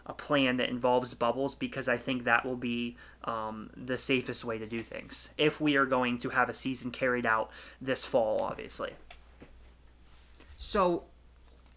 a 0.07 0.13
plan 0.13 0.57
that 0.57 0.69
involves 0.69 1.15
bubbles 1.15 1.55
because 1.55 1.89
I 1.89 1.97
think 1.97 2.25
that 2.25 2.45
will 2.45 2.57
be 2.57 2.97
um, 3.25 3.71
the 3.77 3.97
safest 3.97 4.45
way 4.45 4.59
to 4.59 4.67
do 4.67 4.81
things 4.81 5.31
if 5.39 5.61
we 5.61 5.77
are 5.77 5.87
going 5.87 6.19
to 6.19 6.31
have 6.31 6.49
a 6.49 6.55
season 6.55 6.91
carried 6.91 7.27
out 7.27 7.51
this 7.81 8.05
fall, 8.05 8.41
obviously. 8.41 8.91
So, 10.57 11.05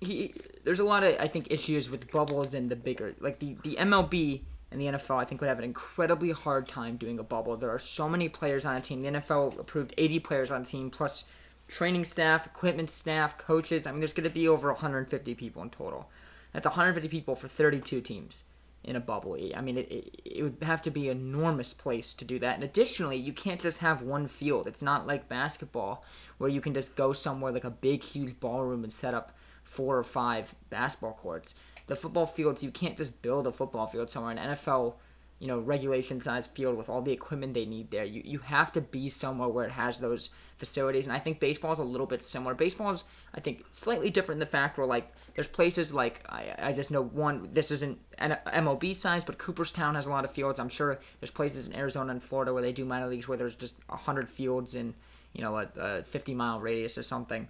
he, 0.02 0.34
there's 0.64 0.80
a 0.80 0.84
lot 0.84 1.04
of 1.04 1.16
I 1.20 1.28
think 1.28 1.48
issues 1.50 1.90
with 1.90 2.12
bubbles 2.12 2.54
and 2.54 2.70
the 2.70 2.76
bigger 2.76 3.16
like 3.20 3.40
the 3.40 3.56
the 3.64 3.76
MLB 3.80 4.42
and 4.72 4.82
the 4.82 4.86
NFL. 4.86 5.18
I 5.18 5.26
think 5.26 5.42
would 5.42 5.48
have 5.48 5.60
an 5.60 5.64
incredibly 5.64 6.32
hard 6.32 6.68
time 6.68 6.98
doing 6.98 7.20
a 7.20 7.24
bubble. 7.24 7.56
There 7.58 7.70
are 7.70 7.80
so 7.80 8.10
many 8.10 8.30
players 8.30 8.66
on 8.66 8.76
a 8.76 8.82
team. 8.82 9.02
The 9.02 9.20
NFL 9.20 9.60
approved 9.60 9.94
80 9.98 10.20
players 10.20 10.52
on 10.52 10.64
a 10.64 10.66
team 10.66 10.90
plus 10.90 11.30
training 11.68 12.06
staff, 12.06 12.46
equipment 12.46 12.90
staff, 12.90 13.38
coaches. 13.38 13.88
I 13.88 13.92
mean, 13.92 14.00
there's 14.00 14.14
going 14.14 14.30
to 14.30 14.34
be 14.34 14.48
over 14.48 14.72
150 14.72 15.36
people 15.36 15.62
in 15.64 15.70
total. 15.70 16.10
That's 16.56 16.66
150 16.66 17.10
people 17.10 17.36
for 17.36 17.50
32 17.50 18.00
teams 18.00 18.44
in 18.86 18.96
a 18.96 19.00
bubble. 19.00 19.38
I 19.56 19.62
mean, 19.62 19.78
it, 19.78 19.92
it, 19.92 20.22
it 20.24 20.44
would 20.44 20.58
have 20.62 20.82
to 20.84 20.92
be 20.92 21.10
an 21.10 21.18
enormous 21.18 21.74
place 21.74 22.14
to 22.14 22.24
do 22.24 22.40
that. 22.40 22.56
And 22.56 22.64
additionally, 22.64 23.18
you 23.18 23.34
can't 23.34 23.60
just 23.60 23.82
have 23.82 24.02
one 24.02 24.28
field. 24.28 24.68
It's 24.68 24.82
not 24.82 25.06
like 25.06 25.28
basketball 25.28 26.06
where 26.38 26.50
you 26.50 26.62
can 26.62 26.74
just 26.74 26.96
go 26.96 27.12
somewhere 27.12 27.52
like 27.52 27.64
a 27.64 27.72
big, 27.72 28.04
huge 28.04 28.40
ballroom 28.40 28.84
and 28.84 28.94
set 28.94 29.14
up 29.14 29.36
four 29.64 29.98
or 29.98 30.04
five 30.04 30.56
basketball 30.70 31.14
courts. 31.14 31.56
The 31.88 31.96
football 31.96 32.26
fields, 32.26 32.64
you 32.64 32.72
can't 32.72 32.98
just 32.98 33.22
build 33.22 33.48
a 33.48 33.52
football 33.52 33.88
field 33.88 34.10
somewhere. 34.10 34.32
An 34.32 34.38
NFL, 34.38 34.94
you 35.40 35.48
know, 35.48 35.60
regulation 35.60 36.22
size 36.22 36.48
field 36.48 36.78
with 36.78 36.88
all 36.88 37.02
the 37.02 37.12
equipment 37.12 37.54
they 37.54 37.66
need 37.66 37.92
there. 37.92 38.06
You, 38.06 38.22
you 38.24 38.40
have 38.40 38.72
to 38.74 38.82
be 38.82 39.10
somewhere 39.10 39.50
where 39.50 39.66
it 39.66 39.72
has 39.72 40.00
those 40.00 40.30
facilities. 40.58 41.08
And 41.08 41.16
I 41.16 41.20
think 41.20 41.40
baseball 41.40 41.74
is 41.74 41.80
a 41.80 41.84
little 41.84 42.08
bit 42.08 42.22
similar. 42.22 42.54
Baseball 42.54 42.92
is, 42.92 43.04
I 43.34 43.40
think, 43.40 43.66
slightly 43.72 44.10
different 44.10 44.38
in 44.38 44.40
the 44.40 44.46
fact 44.46 44.78
where, 44.78 44.88
like, 44.88 45.12
there's 45.36 45.48
places 45.48 45.94
like 45.94 46.22
I, 46.28 46.56
I 46.58 46.72
just 46.72 46.92
know 46.92 47.04
one. 47.04 47.50
This 47.52 47.70
isn't 47.70 48.00
an 48.18 48.38
MLB 48.48 48.96
size, 48.96 49.24
but 49.24 49.38
Cooperstown 49.38 49.96
has 49.96 50.08
a 50.08 50.10
lot 50.10 50.26
of 50.26 50.32
fields. 50.32 50.60
I'm 50.60 50.70
sure 50.70 51.00
there's 51.20 51.32
places 51.32 51.68
in 51.68 51.76
Arizona 51.76 52.12
and 52.12 52.24
Florida 52.24 52.54
where 52.54 52.64
they 52.64 52.72
do 52.72 52.86
minor 52.86 53.08
leagues 53.08 53.28
where 53.28 53.38
there's 53.38 53.56
just 53.56 53.80
hundred 53.90 54.30
fields 54.30 54.76
in 54.76 54.94
you 55.34 55.42
know 55.42 55.58
a, 55.58 55.70
a 55.78 56.04
50 56.04 56.34
mile 56.34 56.60
radius 56.60 56.98
or 56.98 57.04
something. 57.04 57.50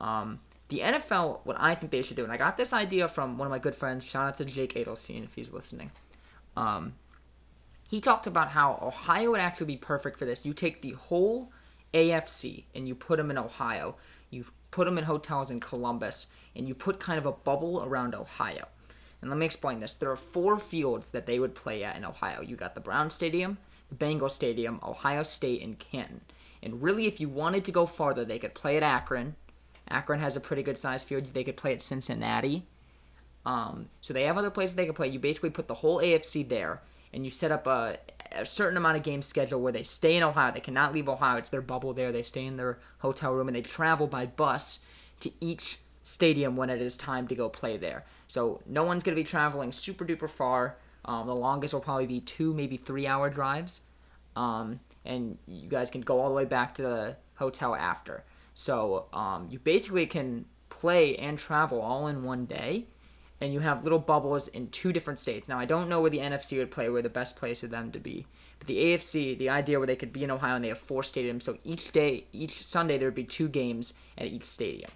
Um, 0.00 0.40
the 0.68 0.80
NFL, 0.80 1.40
what 1.44 1.56
I 1.60 1.74
think 1.74 1.92
they 1.92 2.02
should 2.02 2.16
do, 2.16 2.24
and 2.24 2.32
I 2.32 2.36
got 2.36 2.56
this 2.56 2.72
idea 2.72 3.06
from 3.06 3.38
one 3.38 3.46
of 3.46 3.50
my 3.50 3.58
good 3.58 3.76
friends. 3.76 4.04
Shout 4.04 4.26
out 4.26 4.36
to 4.38 4.44
Jake 4.44 4.74
Adelstein 4.74 5.22
if 5.22 5.34
he's 5.34 5.52
listening. 5.52 5.92
Um, 6.56 6.94
he 7.88 8.00
talked 8.00 8.26
about 8.26 8.48
how 8.48 8.78
Ohio 8.82 9.32
would 9.32 9.40
actually 9.40 9.66
be 9.66 9.76
perfect 9.76 10.18
for 10.18 10.24
this. 10.24 10.44
You 10.46 10.54
take 10.54 10.82
the 10.82 10.92
whole 10.92 11.52
AFC 11.94 12.64
and 12.74 12.88
you 12.88 12.94
put 12.94 13.18
them 13.18 13.30
in 13.30 13.38
Ohio. 13.38 13.96
You 14.30 14.46
put 14.72 14.86
them 14.86 14.98
in 14.98 15.04
hotels 15.04 15.50
in 15.50 15.60
Columbus, 15.60 16.26
and 16.56 16.66
you 16.66 16.74
put 16.74 16.98
kind 16.98 17.18
of 17.18 17.26
a 17.26 17.32
bubble 17.32 17.84
around 17.84 18.16
Ohio. 18.16 18.66
And 19.20 19.30
let 19.30 19.38
me 19.38 19.46
explain 19.46 19.78
this. 19.78 19.94
There 19.94 20.10
are 20.10 20.16
four 20.16 20.58
fields 20.58 21.12
that 21.12 21.26
they 21.26 21.38
would 21.38 21.54
play 21.54 21.84
at 21.84 21.96
in 21.96 22.04
Ohio. 22.04 22.42
You 22.42 22.56
got 22.56 22.74
the 22.74 22.80
Brown 22.80 23.10
Stadium, 23.10 23.58
the 23.88 23.94
Bengal 23.94 24.28
Stadium, 24.28 24.80
Ohio 24.82 25.22
State, 25.22 25.62
and 25.62 25.78
Canton. 25.78 26.22
And 26.60 26.82
really, 26.82 27.06
if 27.06 27.20
you 27.20 27.28
wanted 27.28 27.64
to 27.66 27.72
go 27.72 27.86
farther, 27.86 28.24
they 28.24 28.40
could 28.40 28.54
play 28.54 28.76
at 28.76 28.82
Akron. 28.82 29.36
Akron 29.88 30.18
has 30.18 30.36
a 30.36 30.40
pretty 30.40 30.62
good 30.62 30.78
sized 30.78 31.06
field. 31.06 31.26
They 31.26 31.44
could 31.44 31.56
play 31.56 31.72
at 31.72 31.82
Cincinnati. 31.82 32.64
Um, 33.44 33.88
so 34.00 34.12
they 34.12 34.24
have 34.24 34.38
other 34.38 34.50
places 34.50 34.74
they 34.74 34.86
could 34.86 34.94
play. 34.94 35.08
You 35.08 35.18
basically 35.18 35.50
put 35.50 35.68
the 35.68 35.74
whole 35.74 35.98
AFC 35.98 36.48
there, 36.48 36.80
and 37.12 37.24
you 37.24 37.30
set 37.30 37.52
up 37.52 37.66
a, 37.66 37.98
a 38.34 38.44
certain 38.46 38.76
amount 38.76 38.96
of 38.96 39.02
games 39.02 39.26
schedule 39.26 39.60
where 39.60 39.72
they 39.72 39.82
stay 39.82 40.16
in 40.16 40.22
Ohio. 40.22 40.52
They 40.52 40.60
cannot 40.60 40.92
leave 40.92 41.08
Ohio. 41.08 41.38
It's 41.38 41.50
their 41.50 41.62
bubble 41.62 41.92
there. 41.92 42.12
They 42.12 42.22
stay 42.22 42.46
in 42.46 42.56
their 42.56 42.78
hotel 42.98 43.32
room 43.32 43.48
and 43.48 43.56
they 43.56 43.62
travel 43.62 44.06
by 44.06 44.26
bus 44.26 44.84
to 45.20 45.30
each 45.40 45.78
stadium 46.02 46.56
when 46.56 46.70
it 46.70 46.80
is 46.80 46.96
time 46.96 47.28
to 47.28 47.34
go 47.34 47.48
play 47.48 47.76
there. 47.76 48.04
So 48.26 48.60
no 48.66 48.84
one's 48.84 49.04
going 49.04 49.16
to 49.16 49.20
be 49.20 49.28
traveling 49.28 49.72
super 49.72 50.04
duper 50.04 50.28
far. 50.28 50.76
Um, 51.04 51.26
the 51.26 51.34
longest 51.34 51.74
will 51.74 51.80
probably 51.80 52.06
be 52.06 52.20
two, 52.20 52.54
maybe 52.54 52.76
three 52.76 53.06
hour 53.06 53.28
drives. 53.30 53.80
Um, 54.36 54.80
and 55.04 55.38
you 55.46 55.68
guys 55.68 55.90
can 55.90 56.00
go 56.00 56.20
all 56.20 56.28
the 56.28 56.34
way 56.34 56.44
back 56.44 56.74
to 56.74 56.82
the 56.82 57.16
hotel 57.34 57.74
after. 57.74 58.24
So 58.54 59.06
um, 59.12 59.48
you 59.50 59.58
basically 59.58 60.06
can 60.06 60.44
play 60.68 61.16
and 61.16 61.38
travel 61.38 61.80
all 61.80 62.08
in 62.08 62.22
one 62.24 62.46
day 62.46 62.86
and 63.42 63.52
you 63.52 63.58
have 63.58 63.82
little 63.82 63.98
bubbles 63.98 64.46
in 64.46 64.68
two 64.68 64.92
different 64.92 65.18
states. 65.18 65.48
Now, 65.48 65.58
I 65.58 65.64
don't 65.64 65.88
know 65.88 66.00
where 66.00 66.10
the 66.10 66.20
NFC 66.20 66.58
would 66.58 66.70
play, 66.70 66.88
where 66.88 67.02
the 67.02 67.08
best 67.08 67.36
place 67.36 67.58
for 67.58 67.66
them 67.66 67.90
to 67.90 67.98
be. 67.98 68.24
But 68.60 68.68
the 68.68 68.76
AFC, 68.76 69.36
the 69.36 69.48
idea 69.48 69.80
where 69.80 69.86
they 69.86 69.96
could 69.96 70.12
be 70.12 70.22
in 70.22 70.30
Ohio 70.30 70.54
and 70.54 70.64
they 70.64 70.68
have 70.68 70.78
four 70.78 71.02
stadiums, 71.02 71.42
so 71.42 71.58
each 71.64 71.90
day, 71.90 72.24
each 72.32 72.64
Sunday, 72.64 72.98
there 72.98 73.08
would 73.08 73.16
be 73.16 73.24
two 73.24 73.48
games 73.48 73.94
at 74.16 74.28
each 74.28 74.44
stadium. 74.44 74.90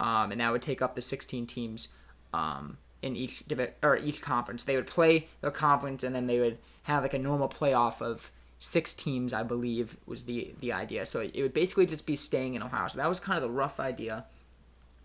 Um, 0.00 0.32
and 0.32 0.40
that 0.40 0.50
would 0.50 0.60
take 0.60 0.82
up 0.82 0.96
the 0.96 1.00
16 1.00 1.46
teams 1.46 1.94
um, 2.34 2.78
in 3.00 3.14
each 3.14 3.46
divi- 3.46 3.70
or 3.84 3.96
each 3.96 4.22
conference. 4.22 4.64
They 4.64 4.74
would 4.74 4.88
play 4.88 5.28
their 5.40 5.52
conference, 5.52 6.02
and 6.02 6.12
then 6.12 6.26
they 6.26 6.40
would 6.40 6.58
have 6.82 7.04
like 7.04 7.14
a 7.14 7.18
normal 7.18 7.48
playoff 7.48 8.02
of 8.02 8.32
six 8.58 8.92
teams, 8.92 9.32
I 9.32 9.44
believe, 9.44 9.96
was 10.04 10.24
the 10.24 10.52
the 10.58 10.72
idea. 10.72 11.06
So 11.06 11.20
it 11.20 11.40
would 11.40 11.54
basically 11.54 11.86
just 11.86 12.06
be 12.06 12.16
staying 12.16 12.54
in 12.54 12.62
Ohio. 12.62 12.88
So 12.88 12.98
that 12.98 13.08
was 13.08 13.20
kind 13.20 13.36
of 13.36 13.42
the 13.42 13.54
rough 13.54 13.78
idea 13.78 14.24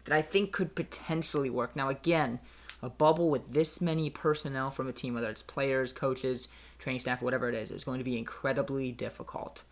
that 0.05 0.15
I 0.15 0.21
think 0.21 0.51
could 0.51 0.75
potentially 0.75 1.51
work. 1.51 1.75
Now, 1.75 1.89
again, 1.89 2.39
a 2.83 2.89
bubble 2.89 3.29
with 3.29 3.53
this 3.53 3.81
many 3.81 4.09
personnel 4.09 4.69
from 4.69 4.89
a 4.89 4.93
team, 4.93 5.13
whether 5.13 5.29
it's 5.29 5.41
players, 5.41 5.93
coaches, 5.93 6.49
training 6.79 6.99
staff, 6.99 7.21
whatever 7.21 7.47
it 7.47 7.55
is, 7.55 7.71
is 7.71 7.85
going 7.85 7.97
to 7.97 8.03
be 8.03 8.17
incredibly 8.17 8.91
difficult. 8.91 9.63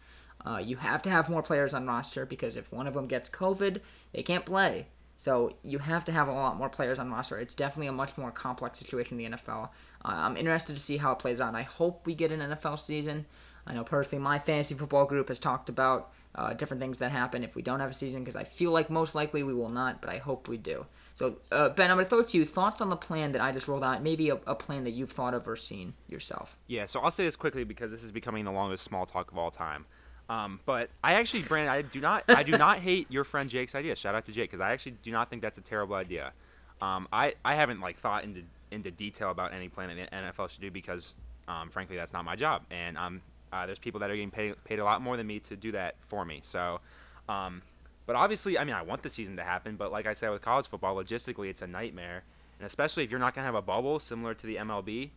Uh, 0.46 0.58
you 0.58 0.78
have 0.78 1.04
to 1.04 1.10
have 1.10 1.30
more 1.30 1.44
players 1.44 1.74
on 1.74 1.86
roster 1.86 2.26
because 2.26 2.56
if 2.56 2.72
one 2.72 2.88
of 2.88 2.94
them 2.94 3.08
gets 3.08 3.30
COVID, 3.30 3.82
they 4.14 4.24
can't 4.24 4.46
play. 4.46 4.88
So 5.18 5.54
you 5.64 5.78
have 5.78 6.06
to 6.06 6.12
have 6.12 6.30
a 6.30 6.34
lot 6.34 6.58
more 6.58 6.70
players 6.70 6.98
on 6.98 7.12
roster. 7.12 7.38
It's 7.38 7.54
definitely 7.54 7.88
a 7.88 7.92
much 7.92 8.18
more 8.18 8.32
complex 8.32 8.80
situation 8.80 9.20
in 9.20 9.32
the 9.32 9.38
NFL. 9.38 9.66
Uh, 9.66 9.68
I'm 10.04 10.38
interested 10.38 10.76
to 10.76 10.82
see 10.82 10.98
how 10.98 11.12
it 11.12 11.20
plays 11.20 11.42
out. 11.42 11.54
I 11.54 11.62
hope 11.62 12.08
we 12.08 12.16
get 12.16 12.32
an 12.32 12.40
NFL 12.40 12.80
season. 12.80 13.26
I 13.68 13.74
know 13.74 13.84
personally 13.84 14.24
my 14.24 14.40
fantasy 14.40 14.74
football 14.74 15.06
group 15.06 15.28
has 15.28 15.38
talked 15.38 15.70
about 15.70 16.12
uh, 16.34 16.54
different 16.54 16.82
things 16.82 17.00
that 17.00 17.12
happen 17.12 17.44
if 17.44 17.56
we 17.56 17.62
don't 17.62 17.82
have 17.82 17.92
a 17.92 17.94
season 17.94 18.22
because 18.22 18.36
I 18.36 18.46
feel 18.46 18.72
like 18.72 18.90
most 18.90 19.14
likely 19.14 19.44
we 19.44 19.54
will 19.54 19.70
not, 19.70 20.02
but 20.02 20.10
I 20.10 20.18
hope 20.18 20.48
we 20.48 20.58
do. 20.58 20.86
So, 21.22 21.36
uh, 21.52 21.70
Ben, 21.70 21.92
I'm 21.92 21.98
going 21.98 22.06
to 22.06 22.10
throw 22.10 22.22
it 22.22 22.30
to 22.30 22.38
you. 22.40 22.46
Thoughts 22.46 22.82
on 22.82 22.90
the 22.90 22.96
plan 22.96 23.34
that 23.34 23.42
I 23.42 23.52
just 23.52 23.68
rolled 23.68 23.84
out? 23.84 24.02
Maybe 24.02 24.30
a, 24.30 24.40
a, 24.48 24.56
plan 24.56 24.86
that 24.86 24.92
you've 24.94 25.12
thought 25.12 25.36
of 25.36 25.48
or 25.48 25.56
seen 25.56 25.94
yourself. 26.10 26.58
Yeah, 26.66 26.86
so 26.86 27.00
I'll 27.00 27.12
say 27.12 27.26
this 27.26 27.36
quickly 27.36 27.64
because 27.64 27.92
this 27.92 28.04
is 28.04 28.12
becoming 28.12 28.44
the 28.44 28.52
longest 28.52 28.84
small 28.84 29.06
talk 29.06 29.32
of 29.32 29.38
all 29.38 29.52
time. 29.52 29.86
Um, 30.30 30.60
but 30.66 30.90
I 31.04 31.14
actually, 31.14 31.44
Brandon, 31.44 31.72
I 31.72 31.84
do 31.84 32.02
not, 32.02 32.24
I 32.28 32.42
do 32.42 32.54
not 32.54 32.80
hate 32.80 33.06
your 33.12 33.24
friend 33.24 33.52
Jake's 33.52 33.76
idea. 33.76 33.96
Shout 33.96 34.16
out 34.16 34.26
to 34.26 34.32
Jake 34.32 34.50
because 34.50 34.64
I 34.64 34.72
actually 34.72 34.96
do 35.04 35.12
not 35.12 35.30
think 35.30 35.44
that's 35.44 35.60
a 35.60 35.62
terrible 35.62 35.94
idea. 35.94 36.34
Um, 36.82 37.08
I, 37.14 37.36
I 37.46 37.54
haven't 37.54 37.82
like 37.82 37.98
thought 37.98 38.24
into 38.24 38.42
into 38.72 38.90
detail 38.90 39.30
about 39.30 39.54
any 39.54 39.70
plan 39.70 39.96
that 39.96 40.10
the 40.10 40.18
NFL 40.18 40.50
should 40.50 40.62
do 40.62 40.72
because, 40.72 41.14
um, 41.48 41.70
frankly, 41.70 41.98
that's 41.98 42.14
not 42.14 42.26
my 42.26 42.36
job, 42.36 42.64
and 42.72 42.98
um, 42.98 43.22
uh, 43.54 43.68
there's 43.68 43.78
people 43.78 44.00
that 44.00 44.10
are 44.10 44.16
getting 44.16 44.32
paid 44.32 44.56
paid 44.64 44.80
a 44.80 44.84
lot 44.84 45.04
more 45.04 45.18
than 45.18 45.28
me 45.28 45.40
to 45.42 45.56
do 45.56 45.72
that 45.74 45.98
for 46.08 46.26
me. 46.26 46.40
So, 46.42 46.80
um, 47.30 47.62
but 48.06 48.16
obviously, 48.16 48.58
I 48.58 48.64
mean, 48.64 48.76
I 48.76 48.82
want 48.82 49.04
the 49.04 49.10
season 49.10 49.38
to 49.38 49.44
happen, 49.44 49.76
but 49.76 49.92
like 49.92 50.06
I 50.06 50.14
said 50.14 50.30
with 50.30 50.42
college 50.42 50.68
football, 50.68 50.96
logistically, 50.96 51.50
it's 51.50 51.62
a 51.62 51.68
nightmare, 51.68 52.24
and 52.60 52.66
especially 52.66 53.04
if 53.04 53.12
you're 53.12 53.20
not 53.20 53.36
gonna 53.36 53.46
have 53.46 53.56
a 53.56 53.62
bubble 53.62 54.00
similar 54.00 54.34
to 54.34 54.48
the 54.48 54.58
MLB. 54.58 55.12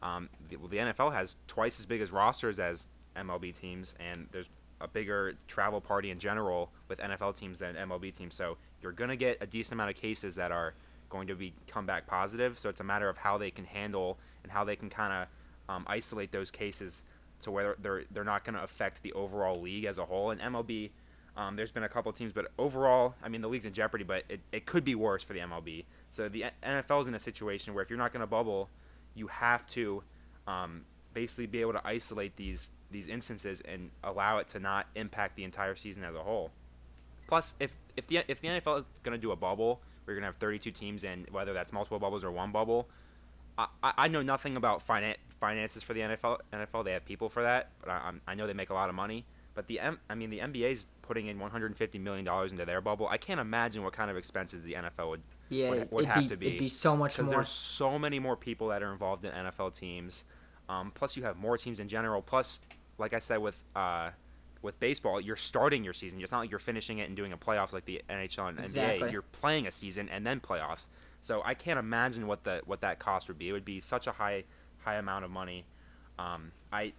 Um, 0.00 0.28
the, 0.48 0.56
the 0.56 0.76
NFL 0.76 1.12
has 1.12 1.36
twice 1.48 1.80
as 1.80 1.86
big 1.86 2.00
as 2.00 2.12
rosters 2.12 2.58
as 2.60 2.86
MLB 3.16 3.58
teams, 3.58 3.94
and 3.98 4.28
there's 4.30 4.48
a 4.80 4.88
bigger 4.88 5.34
travel 5.46 5.80
party 5.80 6.10
in 6.10 6.18
general 6.18 6.70
with 6.88 6.98
NFL 6.98 7.36
teams 7.36 7.58
than 7.58 7.74
MLB 7.74 8.16
teams. 8.16 8.34
So 8.34 8.56
you're 8.82 8.92
going 8.92 9.10
to 9.10 9.16
get 9.16 9.38
a 9.40 9.46
decent 9.46 9.74
amount 9.74 9.90
of 9.90 9.96
cases 9.96 10.34
that 10.36 10.52
are 10.52 10.74
going 11.10 11.26
to 11.28 11.34
be 11.34 11.52
come 11.66 11.86
back 11.86 12.06
positive. 12.06 12.58
So 12.58 12.68
it's 12.68 12.80
a 12.80 12.84
matter 12.84 13.08
of 13.08 13.16
how 13.16 13.38
they 13.38 13.50
can 13.50 13.64
handle 13.64 14.18
and 14.42 14.52
how 14.52 14.64
they 14.64 14.76
can 14.76 14.90
kind 14.90 15.12
of 15.12 15.74
um, 15.74 15.84
isolate 15.88 16.32
those 16.32 16.50
cases 16.50 17.02
to 17.40 17.50
where 17.50 17.76
they're 17.80 18.04
they're 18.10 18.24
not 18.24 18.44
going 18.44 18.54
to 18.54 18.62
affect 18.62 19.02
the 19.02 19.12
overall 19.12 19.60
league 19.60 19.84
as 19.84 19.98
a 19.98 20.04
whole. 20.04 20.30
And 20.30 20.40
MLB, 20.40 20.90
um, 21.38 21.54
there's 21.54 21.70
been 21.70 21.84
a 21.84 21.88
couple 21.88 22.12
teams, 22.12 22.32
but 22.32 22.50
overall, 22.58 23.14
I 23.22 23.28
mean, 23.28 23.40
the 23.40 23.48
league's 23.48 23.64
in 23.64 23.72
jeopardy, 23.72 24.02
but 24.02 24.24
it, 24.28 24.40
it 24.50 24.66
could 24.66 24.84
be 24.84 24.96
worse 24.96 25.22
for 25.22 25.34
the 25.34 25.38
MLB. 25.38 25.84
So 26.10 26.28
the 26.28 26.46
NFL 26.64 27.02
is 27.02 27.06
in 27.06 27.14
a 27.14 27.20
situation 27.20 27.74
where 27.74 27.84
if 27.84 27.90
you're 27.90 27.98
not 27.98 28.12
going 28.12 28.22
to 28.22 28.26
bubble, 28.26 28.68
you 29.14 29.28
have 29.28 29.64
to 29.68 30.02
um, 30.48 30.84
basically 31.14 31.46
be 31.46 31.60
able 31.60 31.74
to 31.74 31.86
isolate 31.86 32.36
these 32.36 32.70
these 32.90 33.06
instances 33.06 33.62
and 33.66 33.90
allow 34.02 34.38
it 34.38 34.48
to 34.48 34.58
not 34.58 34.86
impact 34.96 35.36
the 35.36 35.44
entire 35.44 35.76
season 35.76 36.02
as 36.02 36.14
a 36.16 36.22
whole. 36.22 36.50
Plus, 37.28 37.54
if 37.60 37.70
if 37.96 38.08
the 38.08 38.24
if 38.26 38.40
the 38.40 38.48
NFL 38.48 38.80
is 38.80 38.84
going 39.04 39.16
to 39.16 39.20
do 39.20 39.30
a 39.30 39.36
bubble, 39.36 39.80
we're 40.06 40.14
going 40.14 40.22
to 40.22 40.28
have 40.28 40.36
32 40.38 40.72
teams, 40.72 41.04
and 41.04 41.28
whether 41.30 41.52
that's 41.52 41.72
multiple 41.72 42.00
bubbles 42.00 42.24
or 42.24 42.32
one 42.32 42.50
bubble, 42.50 42.88
I, 43.56 43.68
I 43.82 44.08
know 44.08 44.22
nothing 44.22 44.56
about 44.56 44.84
finan- 44.84 45.16
finances 45.38 45.84
for 45.84 45.94
the 45.94 46.00
NFL. 46.00 46.38
NFL 46.52 46.84
they 46.84 46.92
have 46.94 47.04
people 47.04 47.28
for 47.28 47.44
that, 47.44 47.70
but 47.80 47.90
I, 47.90 48.12
I 48.26 48.34
know 48.34 48.48
they 48.48 48.54
make 48.54 48.70
a 48.70 48.74
lot 48.74 48.88
of 48.88 48.96
money. 48.96 49.24
But 49.58 49.66
the 49.66 49.80
M, 49.80 49.98
I 50.08 50.14
mean 50.14 50.30
the 50.30 50.38
NBA 50.38 50.70
is 50.70 50.84
putting 51.02 51.26
in 51.26 51.40
150 51.40 51.98
million 51.98 52.24
dollars 52.24 52.52
into 52.52 52.64
their 52.64 52.80
bubble. 52.80 53.08
I 53.08 53.16
can't 53.16 53.40
imagine 53.40 53.82
what 53.82 53.92
kind 53.92 54.08
of 54.08 54.16
expenses 54.16 54.62
the 54.62 54.74
NFL 54.74 55.10
would 55.10 55.22
yeah, 55.48 55.70
would, 55.70 55.90
would 55.90 56.04
have 56.04 56.22
be, 56.22 56.28
to 56.28 56.36
be. 56.36 56.46
It'd 56.46 56.58
be 56.60 56.68
so 56.68 56.96
much 56.96 57.14
because 57.14 57.26
more. 57.26 57.34
there's 57.34 57.48
so 57.48 57.98
many 57.98 58.20
more 58.20 58.36
people 58.36 58.68
that 58.68 58.84
are 58.84 58.92
involved 58.92 59.24
in 59.24 59.32
NFL 59.32 59.76
teams. 59.76 60.22
Um, 60.68 60.92
plus, 60.94 61.16
you 61.16 61.24
have 61.24 61.38
more 61.38 61.58
teams 61.58 61.80
in 61.80 61.88
general. 61.88 62.22
Plus, 62.22 62.60
like 62.98 63.12
I 63.12 63.18
said 63.18 63.38
with 63.38 63.58
uh, 63.74 64.10
with 64.62 64.78
baseball, 64.78 65.20
you're 65.20 65.34
starting 65.34 65.82
your 65.82 65.92
season. 65.92 66.22
It's 66.22 66.30
not 66.30 66.38
like 66.38 66.50
you're 66.50 66.60
finishing 66.60 66.98
it 66.98 67.08
and 67.08 67.16
doing 67.16 67.32
a 67.32 67.36
playoffs 67.36 67.72
like 67.72 67.84
the 67.84 68.00
NHL 68.08 68.50
and 68.50 68.60
exactly. 68.60 69.08
NBA. 69.08 69.12
You're 69.12 69.22
playing 69.22 69.66
a 69.66 69.72
season 69.72 70.08
and 70.08 70.24
then 70.24 70.38
playoffs. 70.38 70.86
So 71.20 71.42
I 71.44 71.54
can't 71.54 71.80
imagine 71.80 72.28
what 72.28 72.44
the 72.44 72.62
what 72.64 72.80
that 72.82 73.00
cost 73.00 73.26
would 73.26 73.40
be. 73.40 73.48
It 73.48 73.52
would 73.54 73.64
be 73.64 73.80
such 73.80 74.06
a 74.06 74.12
high 74.12 74.44
high 74.84 74.98
amount 74.98 75.24
of 75.24 75.32
money. 75.32 75.64
Um, 76.16 76.52
I 76.72 76.92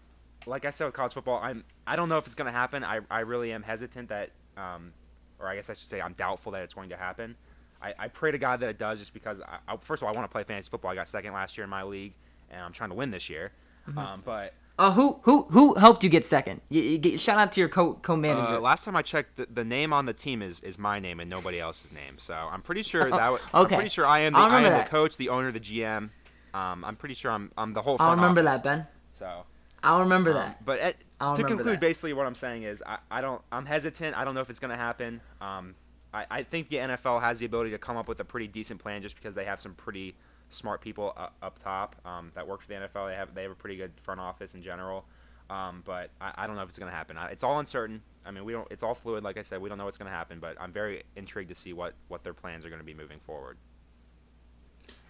like 0.46 0.66
I 0.66 0.70
said 0.70 0.86
with 0.86 0.94
college 0.94 1.14
football, 1.14 1.40
I'm 1.42 1.64
I 1.86 1.96
don't 1.96 2.10
know 2.10 2.18
if 2.18 2.26
it's 2.26 2.36
going 2.36 2.52
to 2.52 2.58
happen. 2.58 2.84
I, 2.84 3.00
I 3.10 3.22
really 3.22 3.52
am 3.52 3.64
hesitant 3.64 4.10
that, 4.10 4.32
um, 4.58 4.94
or 5.40 5.48
I 5.48 5.56
guess 5.56 5.70
I 5.70 5.74
should 5.74 5.90
say 5.90 6.02
I'm 6.02 6.14
doubtful 6.14 6.52
that 6.54 6.64
it's 6.64 6.74
going 6.74 6.90
to 6.90 6.98
happen. 6.98 7.36
I, 7.82 7.94
I 7.98 8.08
pray 8.10 8.32
to 8.32 8.38
God 8.38 8.60
that 8.60 8.70
it 8.70 8.78
does, 8.78 9.00
just 9.00 9.14
because 9.14 9.42
I, 9.42 9.60
I, 9.68 9.78
first 9.78 10.02
of 10.02 10.08
all 10.08 10.14
I 10.14 10.18
want 10.18 10.30
to 10.30 10.32
play 10.32 10.44
fantasy 10.44 10.70
football. 10.70 10.92
I 10.92 10.96
got 10.96 11.08
second 11.08 11.34
last 11.34 11.58
year 11.58 11.64
in 11.64 11.70
my 11.70 11.84
league, 11.84 12.14
and 12.50 12.62
I'm 12.62 12.74
trying 12.74 12.90
to 12.90 12.96
win 12.96 13.12
this 13.12 13.30
year. 13.30 13.52
Mm-hmm. 13.88 13.98
Um, 13.98 14.22
but 14.26 14.54
uh, 14.78 14.94
who 14.94 15.20
who 15.24 15.44
who 15.50 15.74
helped 15.76 16.04
you 16.04 16.10
get 16.10 16.26
second? 16.26 16.62
You, 16.70 16.82
you 16.82 16.98
get, 16.98 17.20
shout 17.20 17.38
out 17.38 17.52
to 17.54 17.60
your 17.60 17.70
co 17.70 17.94
co 17.96 18.16
manager. 18.16 18.56
Uh, 18.56 18.60
last 18.60 18.86
time 18.86 18.96
I 18.96 19.02
checked, 19.02 19.36
the, 19.36 19.48
the 19.54 19.66
name 19.66 19.92
on 19.92 20.06
the 20.06 20.14
team 20.14 20.42
is, 20.42 20.62
is 20.62 20.78
my 20.78 21.00
name 21.00 21.20
and 21.20 21.30
nobody 21.30 21.60
else's 21.60 21.92
name. 21.92 22.18
So 22.18 22.34
I'm 22.34 22.62
pretty 22.62 22.84
sure 22.84 23.04
that. 23.10 23.18
W- 23.18 23.44
okay. 23.54 23.76
I'm 23.76 23.80
pretty 23.80 23.90
sure 23.90 24.06
I 24.06 24.20
am 24.20 24.34
the, 24.34 24.40
I 24.40 24.48
I 24.48 24.58
am 24.58 24.64
that. 24.64 24.86
the 24.86 24.90
coach, 24.90 25.18
the 25.18 25.30
owner, 25.30 25.52
the 25.52 25.60
GM. 25.60 26.10
Um, 26.54 26.86
I'm 26.86 26.96
pretty 26.96 27.16
sure 27.16 27.32
I'm 27.32 27.52
I'm 27.58 27.74
the 27.74 27.82
whole. 27.82 27.98
I'll 28.00 28.12
remember 28.12 28.42
office. 28.42 28.64
that, 28.64 28.78
Ben. 28.78 28.88
So. 29.12 29.44
I'll 29.84 30.02
remember 30.02 30.32
um, 30.32 30.38
that. 30.38 30.66
But 30.66 30.80
at, 30.80 30.96
to 31.36 31.44
conclude, 31.44 31.76
that. 31.76 31.80
basically 31.80 32.14
what 32.14 32.26
I'm 32.26 32.36
saying 32.36 32.64
is 32.64 32.84
I, 32.86 32.98
I 33.10 33.22
don't 33.22 33.42
I'm 33.52 33.66
hesitant. 33.66 34.16
I 34.16 34.24
don't 34.24 34.36
know 34.36 34.42
if 34.42 34.50
it's 34.50 34.60
going 34.60 34.72
to 34.72 34.78
happen. 34.78 35.22
Um, 35.42 35.76
I, 36.14 36.26
I 36.30 36.44
think 36.44 36.70
the 36.70 36.78
NFL 36.78 37.22
has 37.22 37.40
the 37.40 37.46
ability 37.46 37.72
to 37.72 37.78
come 37.78 37.98
up 37.98 38.08
with 38.08 38.20
a 38.20 38.26
pretty 38.26 38.48
decent 38.48 38.80
plan 38.80 39.02
just 39.02 39.16
because 39.16 39.36
they 39.36 39.46
have 39.46 39.62
some 39.62 39.74
pretty 39.74 40.16
smart 40.50 40.82
people 40.82 41.14
uh, 41.16 41.28
up 41.42 41.62
top 41.62 41.96
um, 42.06 42.32
that 42.36 42.48
work 42.48 42.62
for 42.62 42.68
the 42.68 42.74
NFL. 42.74 43.10
They 43.10 43.16
have 43.16 43.34
they 43.34 43.44
have 43.44 43.52
a 43.52 43.56
pretty 43.56 43.78
good 43.78 43.92
front 44.02 44.20
office 44.20 44.54
in 44.54 44.62
general. 44.62 45.06
Um, 45.50 45.82
but 45.84 46.12
I, 46.22 46.32
I, 46.36 46.48
don't 46.48 46.56
know 46.56 46.62
if 46.62 46.70
it's 46.70 46.78
going 46.78 46.92
to 46.92 46.96
happen. 46.96 47.18
It's 47.32 47.44
all 47.44 47.58
uncertain. 47.58 48.04
I 48.24 48.30
mean, 48.30 48.46
we 48.46 48.54
don't. 48.54 48.68
It's 48.70 48.84
all 48.84 48.94
fluid. 48.94 49.24
Like 49.24 49.36
I 49.36 49.42
said, 49.42 49.60
we 49.60 49.68
don't 49.68 49.80
know 49.80 49.86
what's 49.86 49.98
going 49.98 50.12
to 50.12 50.16
happen. 50.16 50.40
But 50.40 50.58
I'm 50.62 50.72
very 50.72 51.04
intrigued 51.16 51.50
to 51.50 51.56
see 51.56 51.74
what 51.74 51.94
what 52.08 52.24
their 52.24 52.34
plans 52.34 52.66
are 52.66 52.70
going 52.70 52.82
to 52.82 52.86
be 52.86 52.94
moving 52.94 53.20
forward. 53.20 53.58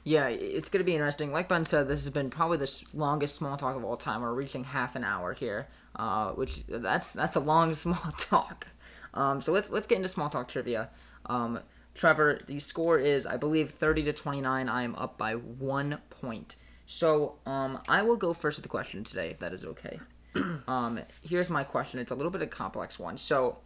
Yeah, 0.10 0.26
it's 0.30 0.69
going 0.69 0.80
to 0.80 0.86
be 0.86 0.95
interesting. 0.95 1.32
Like 1.32 1.50
Ben 1.50 1.67
said, 1.67 1.88
this 1.88 2.02
has 2.02 2.10
been 2.10 2.32
probably 2.32 2.58
the 2.58 2.84
longest 2.95 3.36
small 3.36 3.58
talk 3.58 3.76
of 3.76 3.84
all 3.86 3.95
time. 3.95 4.24
We're 4.24 4.34
reaching 4.34 4.63
half 4.63 4.95
an 4.95 5.04
hour 5.04 5.36
here, 5.36 5.67
uh, 5.98 6.32
which 6.32 6.63
that's 6.67 7.12
that's 7.12 7.36
a 7.36 7.39
long 7.39 7.74
small 7.76 8.12
talk. 8.17 8.65
Um, 9.13 9.39
so 9.39 9.52
let's 9.52 9.69
let's 9.69 9.86
get 9.86 9.98
into 9.98 10.10
small 10.10 10.28
talk 10.32 10.48
trivia. 10.48 10.89
Um, 11.28 11.60
Trevor, 11.93 12.39
the 12.48 12.58
score 12.58 12.98
is 12.98 13.28
I 13.28 13.38
believe 13.38 13.69
30 13.69 14.02
to 14.06 14.13
29. 14.13 14.67
I 14.67 14.82
am 14.82 14.95
up 14.95 15.19
by 15.19 15.34
one 15.34 16.00
point. 16.10 16.56
So 16.88 17.36
um, 17.45 17.80
I 17.88 18.02
will 18.02 18.17
go 18.17 18.34
first 18.34 18.58
with 18.58 18.63
the 18.63 18.69
question 18.69 19.04
today, 19.04 19.30
if 19.30 19.38
that 19.38 19.54
is 19.54 19.63
okay. 19.63 20.00
um, 20.67 21.02
here's 21.22 21.52
my 21.52 21.63
question. 21.63 22.00
It's 22.00 22.10
a 22.10 22.15
little 22.15 22.32
bit 22.32 22.41
of 22.41 22.48
a 22.48 22.52
complex 22.52 22.98
one. 22.98 23.19
So 23.19 23.60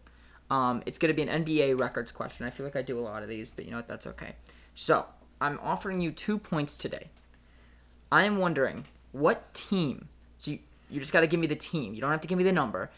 um, 0.50 0.84
it's 0.86 0.98
going 0.98 1.16
to 1.16 1.16
be 1.16 1.26
an 1.26 1.46
NBA 1.46 1.80
records 1.80 2.12
question. 2.12 2.46
I 2.46 2.50
feel 2.50 2.66
like 2.66 2.76
I 2.76 2.82
do 2.82 3.00
a 3.00 3.02
lot 3.02 3.24
of 3.24 3.30
these, 3.30 3.50
but 3.50 3.64
you 3.64 3.72
know 3.72 3.78
what? 3.78 3.88
That's 3.88 4.08
okay. 4.08 4.36
So 4.76 5.06
I'm 5.42 5.60
offering 5.62 6.02
you 6.02 6.12
two 6.12 6.38
points 6.38 6.78
today. 6.78 7.10
I 8.12 8.24
am 8.24 8.38
wondering 8.38 8.86
what 9.12 9.54
team. 9.54 10.08
So 10.38 10.52
you, 10.52 10.60
you 10.90 11.00
just 11.00 11.14
got 11.14 11.22
to 11.22 11.28
give 11.28 11.40
me 11.40 11.48
the 11.48 11.56
team. 11.56 11.94
You 11.94 12.02
don't 12.02 12.12
have 12.12 12.22
to 12.22 12.28
give 12.28 12.38
me 12.38 12.44
the 12.44 12.52
number. 12.52 12.90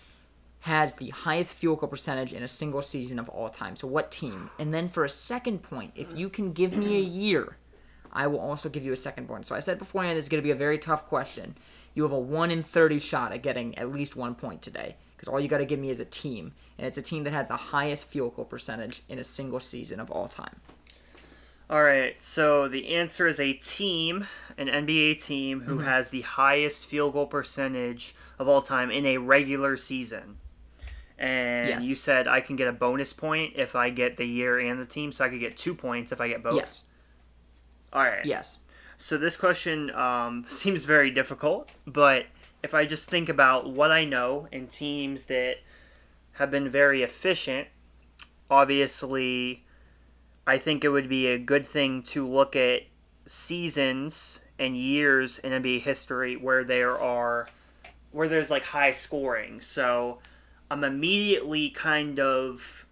Has 0.62 0.96
the 0.96 1.10
highest 1.10 1.54
field 1.54 1.80
goal 1.80 1.90
percentage 1.90 2.34
in 2.34 2.44
a 2.44 2.48
single 2.48 2.82
season 2.82 3.20
of 3.20 3.30
all 3.30 3.50
time. 3.50 3.76
So 3.76 3.88
what 3.88 4.12
team? 4.12 4.50
And 4.60 4.74
then 4.74 4.90
for 4.90 5.06
a 5.06 5.10
second 5.10 5.62
point, 5.62 5.92
if 5.96 6.16
you 6.18 6.28
can 6.28 6.54
give 6.54 6.76
me 6.76 6.98
a 6.98 7.02
year, 7.02 7.58
I 8.12 8.28
will 8.28 8.40
also 8.40 8.70
give 8.70 8.84
you 8.84 8.94
a 8.94 8.98
second 8.98 9.28
point. 9.28 9.46
So 9.46 9.56
I 9.56 9.60
said 9.60 9.78
beforehand, 9.78 10.18
this 10.18 10.26
is 10.26 10.30
going 10.30 10.42
to 10.42 10.46
be 10.46 10.52
a 10.52 10.56
very 10.56 10.80
tough 10.80 11.06
question. 11.08 11.56
You 11.94 12.04
have 12.04 12.12
a 12.12 12.20
one 12.20 12.50
in 12.50 12.64
thirty 12.64 13.00
shot 13.00 13.32
at 13.32 13.44
getting 13.44 13.78
at 13.78 13.94
least 13.94 14.16
one 14.16 14.36
point 14.36 14.62
today 14.62 14.96
because 15.16 15.28
all 15.28 15.40
you 15.40 15.48
got 15.48 15.60
to 15.60 15.66
give 15.66 15.80
me 15.80 15.90
is 15.90 16.00
a 16.00 16.06
team, 16.06 16.52
and 16.78 16.86
it's 16.88 16.98
a 16.98 17.02
team 17.02 17.24
that 17.24 17.34
had 17.34 17.48
the 17.48 17.56
highest 17.56 18.06
field 18.06 18.36
goal 18.36 18.46
percentage 18.46 19.02
in 19.08 19.20
a 19.20 19.24
single 19.24 19.60
season 19.60 20.00
of 20.00 20.12
all 20.12 20.28
time. 20.28 20.56
All 21.68 21.84
right, 21.84 22.22
so 22.22 22.68
the 22.68 22.94
answer 22.94 23.28
is 23.28 23.40
a 23.40 23.54
team, 23.54 24.28
an 24.58 24.68
NBA 24.68 25.24
team 25.24 25.62
who 25.62 25.78
mm-hmm. 25.78 25.86
has 25.86 26.10
the 26.10 26.22
highest 26.22 26.86
field 26.86 27.14
goal 27.14 27.26
percentage 27.26 28.14
of 28.38 28.48
all 28.48 28.62
time 28.62 28.92
in 28.92 29.06
a 29.06 29.18
regular 29.18 29.76
season. 29.76 30.38
And 31.18 31.70
yes. 31.70 31.86
you 31.86 31.96
said 31.96 32.28
I 32.28 32.42
can 32.42 32.56
get 32.56 32.68
a 32.68 32.74
bonus 32.74 33.14
point 33.14 33.54
if 33.56 33.76
I 33.76 33.90
get 33.90 34.18
the 34.18 34.26
year 34.26 34.60
and 34.60 34.80
the 34.80 34.86
team, 34.86 35.12
so 35.12 35.26
I 35.26 35.30
could 35.30 35.40
get 35.40 35.58
two 35.58 35.74
points 35.74 36.12
if 36.12 36.22
I 36.22 36.28
get 36.28 36.44
both. 36.44 36.56
Yes. 36.56 36.84
All 37.92 38.04
right. 38.04 38.26
Yes. 38.26 38.58
So 38.98 39.18
this 39.18 39.36
question 39.36 39.90
um, 39.92 40.46
seems 40.50 40.84
very 40.84 41.10
difficult, 41.10 41.70
but 41.88 42.28
if 42.62 42.74
I 42.74 42.86
just 42.86 43.10
think 43.10 43.30
about 43.30 43.70
what 43.70 43.92
I 43.92 44.06
know 44.06 44.48
in 44.52 44.68
teams 44.68 45.28
that 45.28 45.58
have 46.34 46.52
been 46.52 46.70
very 46.70 47.02
efficient, 47.02 47.70
obviously, 48.50 49.65
I 50.48 50.58
think 50.58 50.84
it 50.84 50.90
would 50.90 51.10
be 51.10 51.28
a 51.28 51.38
good 51.38 51.66
thing 51.66 52.04
to 52.04 52.28
look 52.28 52.56
at 52.56 52.84
seasons 53.26 54.40
and 54.60 54.78
years 54.78 55.40
in 55.40 55.52
NBA 55.52 55.82
history 55.82 56.36
where 56.36 56.64
there 56.64 57.00
are 57.00 57.48
where 58.12 58.28
there's 58.30 58.50
like 58.50 58.64
high 58.64 58.94
scoring. 58.94 59.60
So 59.60 60.20
I'm 60.72 60.84
immediately 60.84 61.70
kind 61.70 62.20
of 62.20 62.86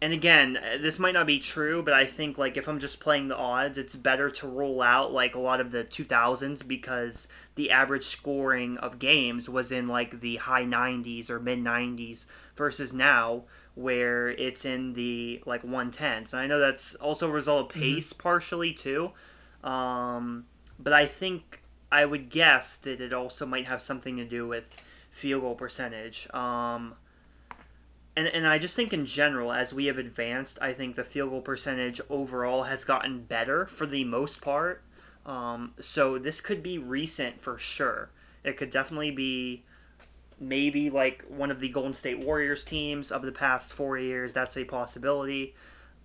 and 0.00 0.12
again, 0.12 0.56
uh, 0.56 0.78
this 0.80 1.00
might 1.00 1.14
not 1.14 1.26
be 1.26 1.40
true, 1.40 1.82
but 1.82 1.92
I 1.92 2.04
think 2.04 2.38
like 2.38 2.56
if 2.56 2.68
I'm 2.68 2.78
just 2.78 3.00
playing 3.00 3.28
the 3.28 3.36
odds, 3.36 3.78
it's 3.78 3.96
better 3.96 4.30
to 4.30 4.46
roll 4.46 4.80
out 4.80 5.12
like 5.12 5.34
a 5.34 5.40
lot 5.40 5.60
of 5.60 5.72
the 5.72 5.84
2000s 5.84 6.66
because 6.66 7.26
the 7.56 7.70
average 7.70 8.04
scoring 8.04 8.78
of 8.78 9.00
games 9.00 9.48
was 9.48 9.72
in 9.72 9.88
like 9.88 10.20
the 10.20 10.36
high 10.36 10.64
90s 10.64 11.30
or 11.30 11.40
mid 11.40 11.58
90s 11.58 12.26
versus 12.56 12.92
now 12.92 13.42
where 13.78 14.28
it's 14.30 14.64
in 14.64 14.94
the 14.94 15.40
like 15.46 15.62
110s. 15.62 16.32
And 16.32 16.40
I 16.40 16.46
know 16.48 16.58
that's 16.58 16.96
also 16.96 17.28
a 17.28 17.32
result 17.32 17.66
of 17.66 17.80
pace 17.80 18.12
partially 18.12 18.72
too. 18.72 19.12
Um, 19.62 20.46
but 20.80 20.92
I 20.92 21.06
think 21.06 21.62
I 21.90 22.04
would 22.04 22.28
guess 22.28 22.76
that 22.78 23.00
it 23.00 23.12
also 23.12 23.46
might 23.46 23.66
have 23.66 23.80
something 23.80 24.16
to 24.16 24.24
do 24.24 24.48
with 24.48 24.64
field 25.12 25.42
goal 25.42 25.54
percentage. 25.54 26.28
Um, 26.34 26.94
and, 28.16 28.26
and 28.26 28.48
I 28.48 28.58
just 28.58 28.74
think 28.74 28.92
in 28.92 29.06
general, 29.06 29.52
as 29.52 29.72
we 29.72 29.86
have 29.86 29.96
advanced, 29.96 30.58
I 30.60 30.72
think 30.72 30.96
the 30.96 31.04
field 31.04 31.30
goal 31.30 31.40
percentage 31.40 32.00
overall 32.10 32.64
has 32.64 32.84
gotten 32.84 33.22
better 33.22 33.64
for 33.66 33.86
the 33.86 34.02
most 34.02 34.40
part. 34.40 34.82
Um, 35.24 35.74
so 35.78 36.18
this 36.18 36.40
could 36.40 36.64
be 36.64 36.78
recent 36.78 37.40
for 37.40 37.58
sure. 37.58 38.10
It 38.42 38.56
could 38.56 38.70
definitely 38.70 39.12
be 39.12 39.62
maybe 40.40 40.90
like 40.90 41.24
one 41.28 41.50
of 41.50 41.60
the 41.60 41.68
Golden 41.68 41.94
State 41.94 42.24
Warriors 42.24 42.64
teams 42.64 43.10
of 43.10 43.22
the 43.22 43.32
past 43.32 43.72
four 43.72 43.98
years. 43.98 44.32
That's 44.32 44.56
a 44.56 44.64
possibility. 44.64 45.54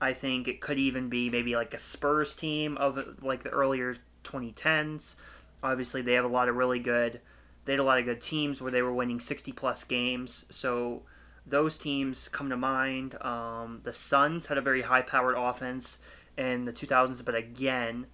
I 0.02 0.14
think 0.14 0.48
it 0.48 0.60
could 0.60 0.80
even 0.80 1.10
be 1.10 1.30
maybe 1.30 1.56
like 1.56 1.74
a 1.74 1.80
Spurs 1.80 2.36
team 2.36 2.78
of 2.78 3.22
like 3.22 3.44
the 3.44 3.50
earlier 3.50 3.98
2010s. 4.24 5.16
Obviously, 5.62 6.02
they 6.02 6.14
have 6.14 6.26
a 6.26 6.30
lot 6.30 6.50
of 6.50 6.56
really 6.56 6.80
good. 6.80 7.22
They 7.66 7.74
had 7.74 7.80
a 7.80 7.84
lot 7.84 8.00
of 8.00 8.06
good 8.06 8.22
teams 8.22 8.62
where 8.62 8.72
they 8.72 8.82
were 8.82 8.94
winning 8.94 9.20
60 9.20 9.52
plus 9.54 9.84
games. 9.84 10.46
So 10.50 11.04
those 11.46 11.78
teams 11.78 12.28
come 12.28 12.50
to 12.50 12.58
mind. 12.58 13.22
Um, 13.22 13.82
the 13.84 13.94
Suns 13.94 14.48
had 14.48 14.58
a 14.58 14.62
very 14.62 14.82
high 14.82 15.02
powered 15.02 15.36
offense 15.38 16.00
in 16.38 16.66
the 16.66 16.74
2000s, 16.74 17.24
but 17.24 17.36
again, 17.36 18.08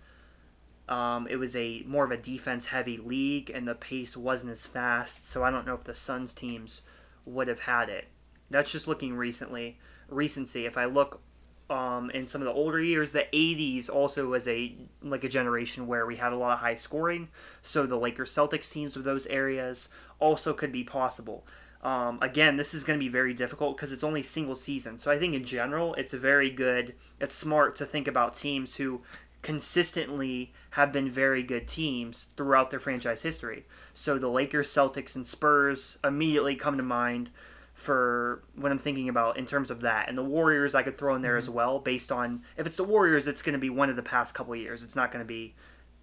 um, 0.90 1.28
it 1.30 1.36
was 1.36 1.56
a 1.56 1.84
more 1.86 2.04
of 2.04 2.12
a 2.12 2.18
defense 2.18 2.68
heavy 2.68 2.98
league, 2.98 3.52
and 3.52 3.68
the 3.68 3.76
pace 3.76 4.18
wasn't 4.18 4.52
as 4.52 4.66
fast. 4.66 5.30
So 5.30 5.44
I 5.44 5.52
don't 5.52 5.66
know 5.66 5.76
if 5.76 5.84
the 5.84 5.96
Suns 5.96 6.34
teams 6.34 6.82
would 7.26 7.48
have 7.48 7.62
had 7.62 7.90
it. 7.90 8.08
That's 8.50 8.72
just 8.72 8.88
looking 8.88 9.14
recently, 9.16 9.78
recency. 10.10 10.66
If 10.66 10.78
I 10.78 10.86
look 10.86 11.22
um, 11.70 12.10
in 12.10 12.26
some 12.26 12.42
of 12.42 12.46
the 12.48 12.54
older 12.54 12.82
years, 12.82 13.12
the 13.12 13.28
'80s 13.32 13.88
also 13.88 14.26
was 14.26 14.48
a 14.48 14.76
like 15.04 15.24
a 15.24 15.30
generation 15.30 15.86
where 15.86 16.08
we 16.08 16.16
had 16.16 16.34
a 16.34 16.38
lot 16.38 16.54
of 16.54 16.60
high 16.60 16.76
scoring. 16.76 17.30
So 17.62 17.86
the 17.86 17.96
Lakers 17.96 18.34
Celtics 18.34 18.72
teams 18.72 18.96
of 18.96 19.04
those 19.04 19.28
areas 19.28 19.90
also 20.20 20.54
could 20.54 20.72
be 20.72 20.84
possible. 20.84 21.46
Um, 21.82 22.18
again, 22.22 22.58
this 22.58 22.74
is 22.74 22.84
going 22.84 23.00
to 23.00 23.04
be 23.04 23.10
very 23.10 23.34
difficult 23.34 23.78
because 23.78 23.94
it's 23.94 24.04
only 24.04 24.22
single 24.22 24.56
season. 24.56 24.98
So 24.98 25.12
I 25.12 25.20
think 25.20 25.34
in 25.34 25.46
general, 25.46 25.94
it's 25.94 26.14
very 26.14 26.50
good. 26.50 26.96
It's 27.22 27.34
smart 27.34 27.76
to 27.78 27.86
think 27.86 28.08
about 28.08 28.36
teams 28.36 28.76
who 28.76 29.02
consistently 29.42 30.54
have 30.72 30.92
been 30.92 31.10
very 31.10 31.44
good 31.44 31.68
teams 31.68 32.28
throughout 32.36 32.70
their 32.70 32.80
franchise 32.80 33.22
history. 33.22 33.66
So 33.94 34.18
the 34.18 34.28
Lakers, 34.28 34.70
Celtics, 34.70 35.16
and 35.16 35.26
Spurs 35.26 35.98
immediately 36.04 36.56
come 36.56 36.78
to 36.78 36.84
mind 36.84 37.30
for 37.74 38.44
what 38.56 38.72
I'm 38.72 38.78
thinking 38.78 39.08
about 39.08 39.38
in 39.38 39.46
terms 39.46 39.72
of 39.72 39.82
that. 39.82 40.10
And 40.10 40.18
the 40.18 40.24
Warriors 40.24 40.76
I 40.76 40.84
could 40.84 40.98
throw 40.98 41.16
in 41.16 41.22
there 41.22 41.32
Mm-hmm. 41.32 41.38
as 41.38 41.50
well, 41.50 41.80
based 41.80 42.12
on 42.12 42.44
if 42.58 42.68
it's 42.68 42.76
the 42.76 42.84
Warriors, 42.84 43.28
it's 43.28 43.42
going 43.42 43.54
to 43.54 43.60
be 43.60 43.70
one 43.70 43.90
of 43.90 43.96
the 43.96 44.04
past 44.04 44.34
couple 44.34 44.54
of 44.54 44.60
years. 44.60 44.84
It's 44.84 44.96
not 44.96 45.12
going 45.12 45.24
to 45.24 45.28
be 45.28 45.56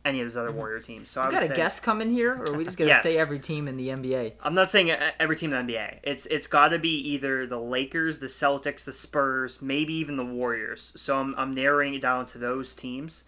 any 0.06 0.20
of 0.20 0.26
those 0.26 0.36
other 0.36 0.52
Warrior 0.52 0.80
teams. 0.80 1.10
So 1.10 1.20
I 1.20 1.24
Mm-hmm. 1.26 1.34
Got 1.34 1.42
a 1.42 1.46
say, 1.48 1.56
guess 1.56 1.80
coming 1.80 2.10
here, 2.10 2.34
or 2.34 2.50
are 2.50 2.56
we 2.56 2.64
just 2.64 2.78
gonna 2.78 2.88
Yes. 2.90 3.02
say 3.02 3.18
every 3.18 3.38
team 3.38 3.68
in 3.68 3.76
the 3.76 3.88
NBA? 3.88 4.34
I'm 4.40 4.54
not 4.54 4.70
saying 4.70 4.88
e- 4.88 4.94
every 5.20 5.36
team 5.36 5.52
in 5.52 5.66
the 5.66 5.72
NBA. 5.74 5.98
It's 6.04 6.26
it's 6.26 6.46
got 6.46 6.68
to 6.68 6.78
be 6.78 6.96
either 7.10 7.46
the 7.46 7.58
Lakers, 7.60 8.20
the 8.20 8.26
Celtics, 8.26 8.84
the 8.84 8.92
Spurs, 8.92 9.60
maybe 9.60 9.92
even 9.94 10.16
the 10.16 10.24
Warriors. 10.24 10.92
So 10.96 11.18
I'm 11.18 11.34
I'm 11.36 11.52
narrowing 11.52 11.94
it 11.94 12.00
down 12.02 12.26
to 12.26 12.38
those 12.38 12.74
teams. 12.74 13.24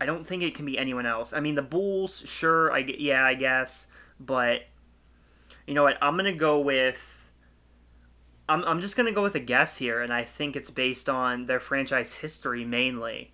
I 0.00 0.06
don't 0.06 0.26
think 0.26 0.42
it 0.42 0.54
can 0.54 0.64
be 0.64 0.78
anyone 0.78 1.04
else. 1.04 1.32
I 1.34 1.40
mean, 1.40 1.56
the 1.56 1.62
Bulls, 1.62 2.24
sure, 2.26 2.72
I 2.72 2.78
yeah, 2.78 3.22
I 3.24 3.34
guess, 3.34 3.86
but 4.18 4.62
you 5.66 5.74
know 5.74 5.82
what? 5.82 5.98
I'm 6.00 6.16
gonna 6.16 6.32
go 6.32 6.58
with. 6.60 7.16
I'm, 8.48 8.64
I'm 8.64 8.80
just 8.80 8.96
gonna 8.96 9.12
go 9.12 9.22
with 9.22 9.34
a 9.34 9.40
guess 9.40 9.76
here, 9.76 10.00
and 10.00 10.12
I 10.12 10.24
think 10.24 10.56
it's 10.56 10.70
based 10.70 11.08
on 11.08 11.46
their 11.46 11.60
franchise 11.60 12.14
history 12.14 12.64
mainly 12.64 13.32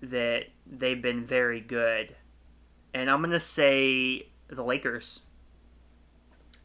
that 0.00 0.44
they've 0.66 1.00
been 1.02 1.26
very 1.26 1.60
good, 1.60 2.14
and 2.94 3.10
I'm 3.10 3.20
gonna 3.20 3.38
say 3.40 4.28
the 4.48 4.62
Lakers. 4.62 5.20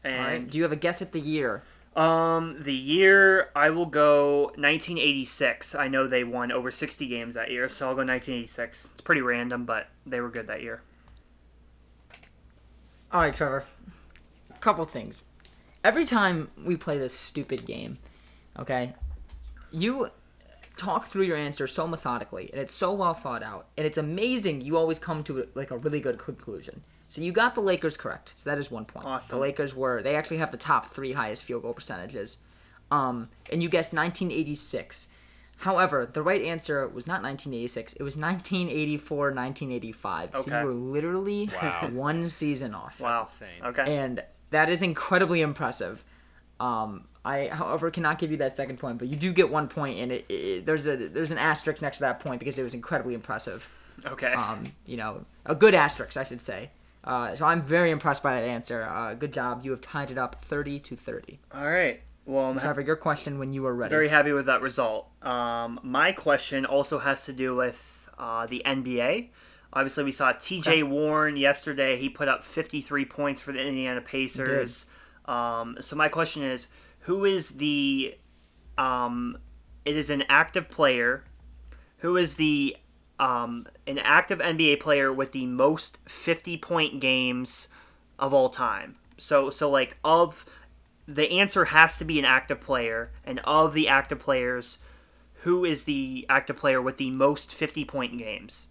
And 0.02 0.16
All 0.16 0.24
right. 0.24 0.50
Do 0.50 0.56
you 0.56 0.62
have 0.64 0.72
a 0.72 0.76
guess 0.76 1.02
at 1.02 1.12
the 1.12 1.20
year? 1.20 1.62
um, 1.96 2.56
the 2.62 2.74
year 2.74 3.50
I 3.54 3.70
will 3.70 3.86
go 3.86 4.44
1986. 4.56 5.74
I 5.74 5.88
know 5.88 6.06
they 6.06 6.22
won 6.24 6.52
over 6.52 6.70
60 6.70 7.06
games 7.08 7.34
that 7.34 7.50
year, 7.50 7.68
so 7.68 7.88
I'll 7.88 7.94
go 7.94 7.98
1986. 7.98 8.88
It's 8.92 9.00
pretty 9.00 9.20
random, 9.20 9.64
but 9.64 9.88
they 10.06 10.20
were 10.20 10.30
good 10.30 10.46
that 10.46 10.62
year. 10.62 10.82
All 13.12 13.20
right, 13.20 13.34
Trevor. 13.34 13.64
A 14.54 14.58
couple 14.58 14.84
things. 14.84 15.22
Every 15.82 16.04
time 16.04 16.50
we 16.64 16.76
play 16.76 16.96
this 16.96 17.12
stupid 17.14 17.66
game, 17.66 17.98
okay, 18.58 18.94
you 19.72 20.10
talk 20.80 21.06
through 21.06 21.24
your 21.24 21.36
answer 21.36 21.66
so 21.66 21.86
methodically, 21.86 22.50
and 22.52 22.60
it's 22.60 22.74
so 22.74 22.92
well 22.92 23.14
thought 23.14 23.42
out, 23.42 23.66
and 23.76 23.86
it's 23.86 23.98
amazing. 23.98 24.60
You 24.62 24.76
always 24.76 24.98
come 24.98 25.22
to 25.24 25.46
like 25.54 25.70
a 25.70 25.78
really 25.78 26.00
good 26.00 26.18
conclusion. 26.18 26.82
So 27.08 27.20
you 27.22 27.32
got 27.32 27.54
the 27.54 27.60
Lakers 27.60 27.96
correct. 27.96 28.34
So 28.36 28.50
that 28.50 28.58
is 28.58 28.70
one 28.70 28.84
point. 28.84 29.06
Awesome. 29.06 29.36
The 29.36 29.40
Lakers 29.40 29.74
were 29.74 30.02
they 30.02 30.14
actually 30.16 30.38
have 30.38 30.50
the 30.52 30.56
top 30.56 30.86
three 30.86 31.12
highest 31.12 31.44
field 31.44 31.62
goal 31.62 31.74
percentages. 31.74 32.38
Um, 32.92 33.28
and 33.52 33.62
you 33.62 33.68
guessed 33.68 33.92
1986. 33.92 35.08
However, 35.58 36.06
the 36.06 36.22
right 36.22 36.42
answer 36.42 36.88
was 36.88 37.06
not 37.06 37.22
1986. 37.22 37.92
It 37.94 38.02
was 38.02 38.16
1984, 38.16 39.32
1985. 39.32 40.30
So 40.32 40.38
Okay. 40.40 40.58
you 40.60 40.66
were 40.66 40.72
literally 40.72 41.50
Wow. 41.62 41.88
one 41.92 42.28
season 42.28 42.74
off 42.74 42.98
Wow. 43.00 43.22
insane. 43.22 43.62
Okay. 43.64 43.82
and 44.00 44.22
that 44.50 44.70
is 44.70 44.80
incredibly 44.82 45.40
impressive. 45.42 46.02
Um, 46.58 47.06
I, 47.24 47.48
however, 47.48 47.90
cannot 47.90 48.18
give 48.18 48.30
you 48.30 48.38
that 48.38 48.56
second 48.56 48.78
point, 48.78 48.98
but 48.98 49.08
you 49.08 49.16
do 49.16 49.32
get 49.32 49.50
one 49.50 49.68
point, 49.68 49.98
and 49.98 50.12
it, 50.12 50.24
it, 50.28 50.66
there's 50.66 50.86
a 50.86 50.96
there's 50.96 51.30
an 51.30 51.38
asterisk 51.38 51.82
next 51.82 51.98
to 51.98 52.04
that 52.04 52.20
point 52.20 52.38
because 52.38 52.58
it 52.58 52.62
was 52.62 52.74
incredibly 52.74 53.14
impressive. 53.14 53.68
okay. 54.06 54.32
Um, 54.32 54.64
you 54.86 54.96
know, 54.96 55.24
a 55.44 55.54
good 55.54 55.74
asterisk, 55.74 56.16
I 56.16 56.24
should 56.24 56.40
say. 56.40 56.70
Uh, 57.02 57.34
so 57.34 57.46
I'm 57.46 57.62
very 57.62 57.90
impressed 57.90 58.22
by 58.22 58.40
that 58.40 58.46
answer. 58.46 58.82
Uh, 58.82 59.14
good 59.14 59.32
job. 59.32 59.64
You 59.64 59.70
have 59.70 59.80
tied 59.80 60.10
it 60.10 60.18
up 60.18 60.44
30 60.44 60.80
to 60.80 60.96
30. 60.96 61.38
All 61.54 61.70
right. 61.70 62.00
Well, 62.26 62.44
I'm 62.44 62.58
ha- 62.58 62.74
your 62.78 62.96
question 62.96 63.38
when 63.38 63.52
you 63.52 63.62
were 63.62 63.74
ready. 63.74 63.90
very 63.90 64.08
happy 64.08 64.32
with 64.32 64.46
that 64.46 64.60
result. 64.60 65.08
Um, 65.22 65.80
my 65.82 66.12
question 66.12 66.66
also 66.66 66.98
has 66.98 67.24
to 67.24 67.32
do 67.32 67.56
with 67.56 68.08
uh, 68.18 68.46
the 68.46 68.62
NBA. 68.64 69.28
Obviously, 69.72 70.04
we 70.04 70.12
saw 70.12 70.32
T.J. 70.32 70.82
Warren 70.82 71.36
yesterday. 71.36 71.96
He 71.96 72.08
put 72.08 72.28
up 72.28 72.44
53 72.44 73.04
points 73.06 73.40
for 73.40 73.52
the 73.52 73.60
Indiana 73.60 74.00
Pacers. 74.00 74.86
Um, 75.26 75.76
so 75.80 75.96
my 75.96 76.08
question 76.08 76.42
is, 76.42 76.66
who 77.10 77.24
is 77.24 77.50
the? 77.50 78.14
Um, 78.78 79.36
it 79.84 79.96
is 79.96 80.10
an 80.10 80.22
active 80.28 80.70
player. 80.70 81.24
Who 81.98 82.16
is 82.16 82.36
the 82.36 82.76
um, 83.18 83.66
an 83.84 83.98
active 83.98 84.38
NBA 84.38 84.78
player 84.78 85.12
with 85.12 85.32
the 85.32 85.44
most 85.44 85.98
50 86.06 86.56
point 86.58 87.00
games 87.00 87.66
of 88.16 88.32
all 88.32 88.48
time? 88.48 88.94
So 89.18 89.50
so 89.50 89.68
like 89.68 89.96
of 90.04 90.44
the 91.08 91.32
answer 91.32 91.64
has 91.64 91.98
to 91.98 92.04
be 92.04 92.20
an 92.20 92.24
active 92.24 92.60
player, 92.60 93.10
and 93.24 93.40
of 93.40 93.74
the 93.74 93.88
active 93.88 94.20
players, 94.20 94.78
who 95.42 95.64
is 95.64 95.86
the 95.86 96.24
active 96.28 96.58
player 96.58 96.80
with 96.80 96.96
the 96.96 97.10
most 97.10 97.52
50 97.52 97.84
point 97.86 98.18
games? 98.18 98.68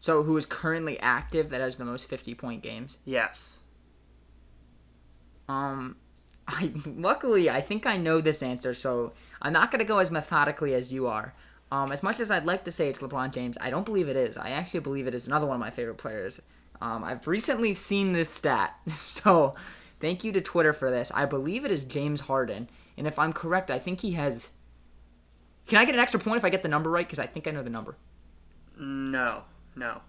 So 0.00 0.24
who 0.24 0.36
is 0.36 0.46
currently 0.46 0.98
active 0.98 1.50
that 1.50 1.60
has 1.60 1.76
the 1.76 1.84
most 1.84 2.08
50 2.08 2.34
point 2.34 2.60
games? 2.60 2.98
Yes. 3.04 3.61
Um, 5.52 5.96
I 6.48 6.72
luckily 6.86 7.48
I 7.50 7.60
think 7.60 7.86
I 7.86 7.96
know 7.96 8.20
this 8.20 8.42
answer, 8.42 8.74
so 8.74 9.12
I'm 9.40 9.52
not 9.52 9.70
gonna 9.70 9.84
go 9.84 9.98
as 9.98 10.10
methodically 10.10 10.74
as 10.74 10.92
you 10.92 11.06
are. 11.06 11.34
Um, 11.70 11.90
as 11.92 12.02
much 12.02 12.20
as 12.20 12.30
I'd 12.30 12.44
like 12.44 12.64
to 12.64 12.72
say 12.72 12.88
it's 12.88 12.98
LeBron 12.98 13.32
James, 13.32 13.56
I 13.60 13.70
don't 13.70 13.86
believe 13.86 14.08
it 14.08 14.16
is. 14.16 14.36
I 14.36 14.50
actually 14.50 14.80
believe 14.80 15.06
it 15.06 15.14
is 15.14 15.26
another 15.26 15.46
one 15.46 15.56
of 15.56 15.60
my 15.60 15.70
favorite 15.70 15.96
players. 15.96 16.40
Um, 16.80 17.04
I've 17.04 17.26
recently 17.26 17.72
seen 17.74 18.12
this 18.12 18.28
stat, 18.28 18.78
so 19.06 19.54
thank 20.00 20.24
you 20.24 20.32
to 20.32 20.40
Twitter 20.40 20.72
for 20.72 20.90
this. 20.90 21.10
I 21.14 21.24
believe 21.26 21.64
it 21.64 21.70
is 21.70 21.84
James 21.84 22.22
Harden, 22.22 22.68
and 22.98 23.06
if 23.06 23.18
I'm 23.18 23.32
correct, 23.32 23.70
I 23.70 23.78
think 23.78 24.00
he 24.00 24.12
has. 24.12 24.50
Can 25.66 25.78
I 25.78 25.84
get 25.84 25.94
an 25.94 26.00
extra 26.00 26.18
point 26.20 26.38
if 26.38 26.44
I 26.44 26.50
get 26.50 26.62
the 26.62 26.68
number 26.68 26.90
right? 26.90 27.06
Because 27.06 27.20
I 27.20 27.26
think 27.26 27.46
I 27.46 27.52
know 27.52 27.62
the 27.62 27.70
number. 27.70 27.96
No. 28.78 29.42
No. 29.76 30.00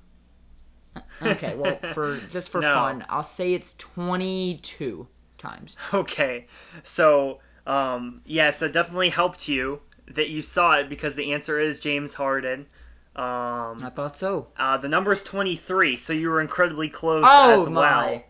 Okay, 1.22 1.56
well, 1.56 1.78
for 1.94 2.18
just 2.32 2.50
for 2.50 2.62
No. 2.68 2.74
fun, 2.74 3.06
I'll 3.08 3.24
say 3.24 3.54
it's 3.54 3.76
22 3.78 5.08
times. 5.44 5.76
Okay. 5.94 6.48
So, 6.84 7.40
um, 7.68 8.22
yes, 8.26 8.60
that 8.60 8.74
definitely 8.74 9.10
helped 9.10 9.48
you 9.48 9.82
that 10.08 10.30
you 10.30 10.42
saw 10.42 10.74
it 10.78 10.90
because 10.90 11.16
the 11.16 11.32
answer 11.34 11.60
is 11.60 11.80
James 11.80 12.16
Harden. 12.16 12.68
Um, 13.16 13.84
I 13.84 13.92
thought 13.94 14.18
so. 14.18 14.48
uh, 14.58 14.78
the 14.78 14.88
number 14.90 15.12
is 15.12 15.22
23, 15.22 15.98
so 15.98 16.14
you 16.14 16.30
were 16.30 16.42
incredibly 16.42 16.90
close 16.90 17.24
Oh 17.28 17.62
as 17.62 17.70
my. 17.70 17.80
well. 17.82 18.24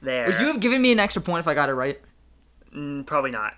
There. 0.00 0.26
Would 0.26 0.40
you 0.40 0.46
have 0.46 0.60
given 0.60 0.80
me 0.80 0.90
an 0.90 0.98
extra 0.98 1.20
point 1.20 1.40
if 1.40 1.48
I 1.48 1.54
got 1.54 1.68
it 1.68 1.74
right? 1.74 2.00
Mm, 2.74 3.04
probably 3.06 3.30
not. 3.30 3.54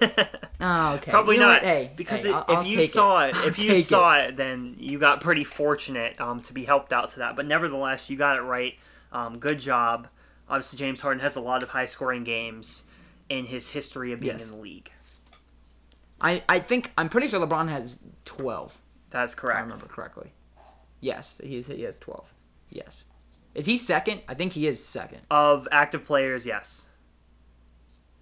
Oh, 0.60 0.94
okay. 0.94 1.10
Probably 1.10 1.34
You 1.34 1.40
know 1.42 1.48
not. 1.48 1.62
what? 1.62 1.68
Hey, 1.70 1.90
because 1.96 2.22
hey, 2.22 2.30
it, 2.30 2.32
I'll- 2.34 2.44
if 2.48 2.58
I'll 2.58 2.64
you 2.64 2.86
saw 2.86 3.24
it, 3.26 3.34
I'll 3.34 3.48
if 3.48 3.58
you 3.58 3.82
saw 3.82 4.14
it. 4.18 4.36
then 4.36 4.76
you 4.78 4.98
got 4.98 5.20
pretty 5.20 5.44
fortunate 5.44 6.18
um, 6.20 6.40
to 6.42 6.52
be 6.54 6.64
helped 6.64 6.92
out 6.92 7.10
to 7.10 7.18
that. 7.18 7.34
But 7.36 7.46
nevertheless, 7.46 8.08
you 8.08 8.16
got 8.16 8.36
it 8.38 8.42
right. 8.42 8.74
Um, 9.12 9.38
good 9.38 9.58
job. 9.58 10.06
Obviously, 10.48 10.78
James 10.78 11.00
Harden 11.00 11.20
has 11.20 11.36
a 11.36 11.40
lot 11.40 11.62
of 11.62 11.70
high 11.70 11.86
scoring 11.86 12.24
games 12.24 12.82
in 13.28 13.46
his 13.46 13.70
history 13.70 14.12
of 14.12 14.20
being 14.20 14.34
Yes. 14.34 14.44
in 14.44 14.50
the 14.50 14.60
league. 14.60 14.90
I, 16.20 16.42
I 16.48 16.58
think 16.60 16.92
I'm 16.96 17.08
pretty 17.08 17.28
sure 17.28 17.44
LeBron 17.44 17.68
has 17.68 17.98
12. 18.24 18.76
That's 19.10 19.32
If 19.34 19.44
I 19.44 19.60
remember 19.60 19.86
correctly. 19.86 20.32
Yes, 21.00 21.34
he's 21.42 21.66
he 21.66 21.82
has 21.82 21.96
12. 21.98 22.32
Yes. 22.70 23.04
Is 23.54 23.66
he 23.66 23.76
second? 23.76 24.22
I 24.28 24.34
think 24.34 24.52
he 24.52 24.66
is 24.66 24.84
second. 24.84 25.20
Of 25.30 25.68
active 25.70 26.04
players, 26.04 26.44
yes. 26.46 26.86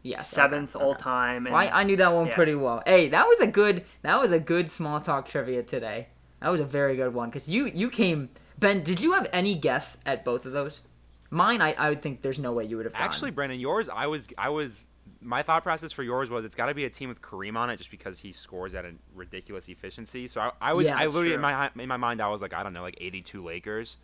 Yes. 0.03 0.29
Seventh 0.29 0.75
okay, 0.75 0.85
all 0.85 0.91
okay. 0.93 1.03
time. 1.03 1.47
And 1.47 1.55
Well, 1.55 1.63
I, 1.63 1.81
I 1.81 1.85
knew 1.85 1.97
that 1.97 2.13
one 2.13 2.27
Yeah. 2.27 2.35
pretty 2.35 2.55
well. 2.55 2.83
Hey, 2.85 3.09
that 3.09 3.27
was 3.27 3.41
a 3.41 3.47
good 3.47 3.85
that 4.03 4.21
was 4.21 4.33
a 4.33 4.39
good 4.41 4.71
small 4.71 5.01
talk 5.01 5.29
trivia 5.29 5.63
today. 5.63 6.09
That 6.41 6.49
was 6.49 6.61
a 6.61 6.65
very 6.65 6.97
good 6.97 7.15
one 7.15 7.31
because 7.31 7.49
you 7.49 7.67
you 7.67 7.89
came 7.89 8.31
Ben. 8.59 8.83
Did 8.83 9.01
you 9.01 9.13
have 9.13 9.29
any 9.33 9.55
guess 9.55 9.99
at 10.05 10.25
both 10.25 10.45
of 10.45 10.53
those? 10.53 10.81
Mine, 11.33 11.63
I, 11.63 11.73
I 11.73 11.89
would 11.89 12.03
think 12.03 12.21
there's 12.21 12.39
no 12.39 12.53
way 12.53 12.65
you 12.67 12.77
would 12.77 12.85
have. 12.85 12.93
gotten. 12.93 13.07
Actually, 13.09 13.31
Brendan, 13.31 13.59
yours, 13.59 13.89
I 13.89 14.07
was, 14.07 14.29
I 14.37 14.51
was, 14.51 14.87
my 15.23 15.43
thought 15.43 15.63
process 15.63 15.91
for 15.91 16.03
yours 16.03 16.29
was 16.29 16.45
it's 16.45 16.55
got 16.55 16.67
to 16.67 16.75
be 16.75 16.85
a 16.85 16.91
team 16.91 17.09
with 17.09 17.23
Kareem 17.23 17.57
on 17.57 17.71
it, 17.71 17.79
just 17.79 17.91
because 17.91 18.19
he 18.19 18.33
scores 18.33 18.75
at 18.75 18.85
a 18.85 18.93
ridiculous 19.15 19.69
efficiency. 19.69 20.29
So 20.29 20.43
I, 20.43 20.51
I 20.61 20.73
was, 20.75 20.85
Yeah, 20.87 20.95
I 20.97 21.05
that's 21.05 21.15
literally 21.15 21.35
in 21.35 21.41
my 21.41 21.71
in 21.79 21.89
my 21.89 21.97
mind, 21.97 22.21
I 22.21 22.29
was 22.29 22.43
like, 22.43 22.53
I 22.53 22.63
don't 22.63 22.75
know, 22.75 22.83
like 22.83 22.99
82 23.01 23.43
Lakers. 23.43 23.97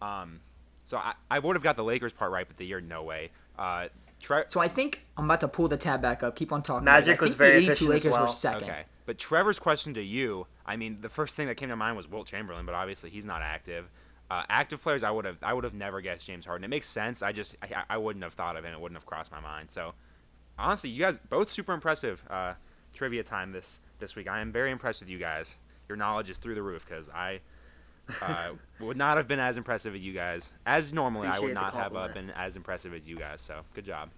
Um, 0.00 0.40
so 0.84 0.96
I, 0.96 1.12
I 1.30 1.38
would 1.38 1.54
have 1.54 1.62
got 1.62 1.76
the 1.76 1.84
Lakers 1.84 2.14
part 2.14 2.32
right, 2.32 2.46
but 2.48 2.56
the 2.56 2.64
year, 2.64 2.80
no 2.80 3.02
way. 3.02 3.30
Uh, 3.58 3.88
Tre- 4.18 4.44
So 4.48 4.60
I 4.60 4.68
think 4.68 5.06
I'm 5.18 5.26
about 5.26 5.40
to 5.40 5.48
pull 5.48 5.68
the 5.68 5.76
tab 5.76 6.00
back 6.00 6.22
up. 6.22 6.34
Keep 6.36 6.50
on 6.52 6.62
talking. 6.62 6.84
Magic 6.84 7.18
guys. 7.18 7.28
Was 7.28 7.34
very 7.34 7.66
the 7.66 7.70
82 7.70 7.70
efficient 7.70 7.82
as 7.82 7.88
Lakers 8.04 8.04
were 8.12 8.24
well. 8.24 8.28
second. 8.28 8.70
Okay. 8.70 8.82
But 9.06 9.18
Trevor's 9.18 9.58
question 9.58 9.92
to 9.94 10.02
you, 10.02 10.46
I 10.64 10.76
mean, 10.76 10.98
the 11.00 11.08
first 11.08 11.36
thing 11.36 11.46
that 11.48 11.56
came 11.56 11.68
to 11.68 11.76
mind 11.76 11.96
was 11.96 12.08
Wilt 12.08 12.26
Chamberlain, 12.26 12.64
but 12.64 12.74
obviously 12.74 13.10
he's 13.10 13.24
not 13.24 13.42
active. 13.42 13.90
Uh, 14.30 14.44
active 14.48 14.80
players, 14.80 15.02
I 15.02 15.10
would 15.10 15.24
have, 15.24 15.38
I 15.42 15.52
would 15.52 15.64
have 15.64 15.74
never 15.74 16.00
guessed 16.00 16.26
James 16.26 16.46
Harden. 16.46 16.64
It 16.64 16.68
makes 16.68 16.88
sense. 16.88 17.20
I 17.20 17.32
just, 17.32 17.56
I, 17.62 17.82
I 17.90 17.96
wouldn't 17.96 18.22
have 18.22 18.34
thought 18.34 18.56
of 18.56 18.64
it. 18.64 18.72
It 18.72 18.80
wouldn't 18.80 18.96
have 18.96 19.06
crossed 19.06 19.32
my 19.32 19.40
mind. 19.40 19.72
So, 19.72 19.92
honestly, 20.56 20.88
you 20.90 21.02
guys 21.02 21.18
both 21.28 21.50
super 21.50 21.72
impressive. 21.72 22.22
Uh, 22.30 22.54
trivia 22.92 23.22
time 23.22 23.52
this 23.52 23.80
this 23.98 24.16
week. 24.16 24.28
I 24.28 24.40
am 24.40 24.52
very 24.52 24.70
impressed 24.70 25.00
with 25.00 25.10
you 25.10 25.18
guys. 25.18 25.56
Your 25.88 25.96
knowledge 25.96 26.30
is 26.30 26.38
through 26.38 26.54
the 26.54 26.62
roof 26.62 26.84
because 26.88 27.08
I 27.08 27.40
uh, 28.22 28.50
would 28.80 28.96
not 28.96 29.16
have 29.16 29.28
been 29.28 29.40
as 29.40 29.56
impressive 29.56 29.94
as 29.94 30.00
you 30.00 30.12
guys. 30.12 30.52
As 30.66 30.92
normally, 30.92 31.28
I 31.28 31.38
would 31.38 31.54
not 31.54 31.74
have 31.74 31.96
uh, 31.96 32.08
been 32.08 32.30
as 32.30 32.56
impressive 32.56 32.94
as 32.94 33.06
you 33.06 33.16
guys. 33.16 33.40
So, 33.40 33.60
good 33.74 33.84
job. 33.84 34.10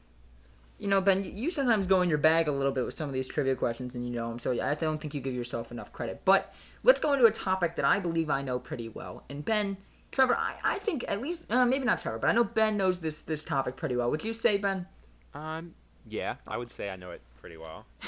You 0.79 0.89
know, 0.89 1.01
Ben, 1.01 1.25
you 1.25 1.51
sometimes 1.51 1.87
go 1.87 2.03
in 2.03 2.09
your 2.09 2.19
bag 2.19 2.49
a 2.49 2.53
little 2.53 2.73
bit 2.73 2.85
with 2.85 2.95
some 2.95 3.09
of 3.09 3.15
these 3.15 3.29
trivia 3.29 3.55
questions, 3.55 3.95
and 3.95 4.05
you 4.07 4.13
know 4.13 4.29
them. 4.29 4.39
So 4.39 4.61
I 4.61 4.75
don't 4.75 5.01
think 5.01 5.15
you 5.15 5.21
give 5.21 5.35
yourself 5.35 5.71
enough 5.71 5.93
credit. 5.93 6.23
But 6.25 6.53
let's 6.83 6.99
go 6.99 7.13
into 7.13 7.27
a 7.27 7.31
topic 7.31 7.77
that 7.77 7.85
I 7.85 8.01
believe 8.01 8.29
I 8.31 8.43
know 8.43 8.59
pretty 8.59 8.89
well. 8.89 9.23
And 9.31 9.45
Ben, 9.45 9.77
Trevor, 10.13 10.37
I, 10.37 10.55
I 10.63 10.79
think 10.79 11.05
at 11.09 11.21
least 11.21 11.51
uh, 11.51 11.67
maybe 11.67 11.85
not 11.85 12.01
Trevor, 12.01 12.19
but 12.19 12.31
I 12.31 12.33
know 12.33 12.45
Ben 12.45 12.77
knows 12.77 13.01
this 13.01 13.23
this 13.23 13.45
topic 13.45 13.77
pretty 13.77 13.97
well. 13.97 14.11
Would 14.11 14.23
you 14.23 14.33
say, 14.33 14.59
Ben? 14.59 14.87
Um, 15.35 15.75
yeah, 16.07 16.37
I 16.47 16.59
would 16.59 16.71
say 16.71 16.91
I 16.91 16.97
know 16.97 17.11
it 17.11 17.23
pretty 17.41 17.57
well. 17.57 17.87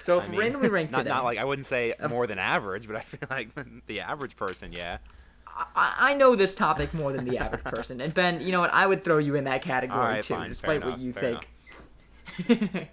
So 0.00 0.20
I 0.20 0.28
mean, 0.28 0.40
randomly 0.40 0.68
ranked 0.68 0.92
not, 0.92 0.98
today, 0.98 1.10
not 1.10 1.24
like 1.24 1.38
I 1.38 1.44
wouldn't 1.44 1.66
say 1.66 1.94
more 2.08 2.26
than 2.26 2.38
average, 2.38 2.86
but 2.86 2.96
I 2.96 3.00
feel 3.00 3.20
like 3.30 3.50
the 3.86 4.00
average 4.00 4.36
person, 4.36 4.72
yeah. 4.72 4.98
I, 5.46 5.94
I 5.98 6.14
know 6.14 6.34
this 6.34 6.54
topic 6.54 6.94
more 6.94 7.12
than 7.12 7.24
the 7.24 7.38
average 7.38 7.64
person. 7.76 8.00
And 8.00 8.12
Ben, 8.14 8.40
you 8.40 8.50
know 8.50 8.60
what? 8.60 8.72
I 8.72 8.86
would 8.86 9.04
throw 9.04 9.18
you 9.18 9.34
in 9.34 9.44
that 9.44 9.62
category 9.62 10.00
right, 10.00 10.22
too, 10.22 10.34
fine, 10.34 10.48
despite 10.48 10.84
what 10.84 10.98
enough, 10.98 11.00
you 11.00 11.12
think. 11.12 12.88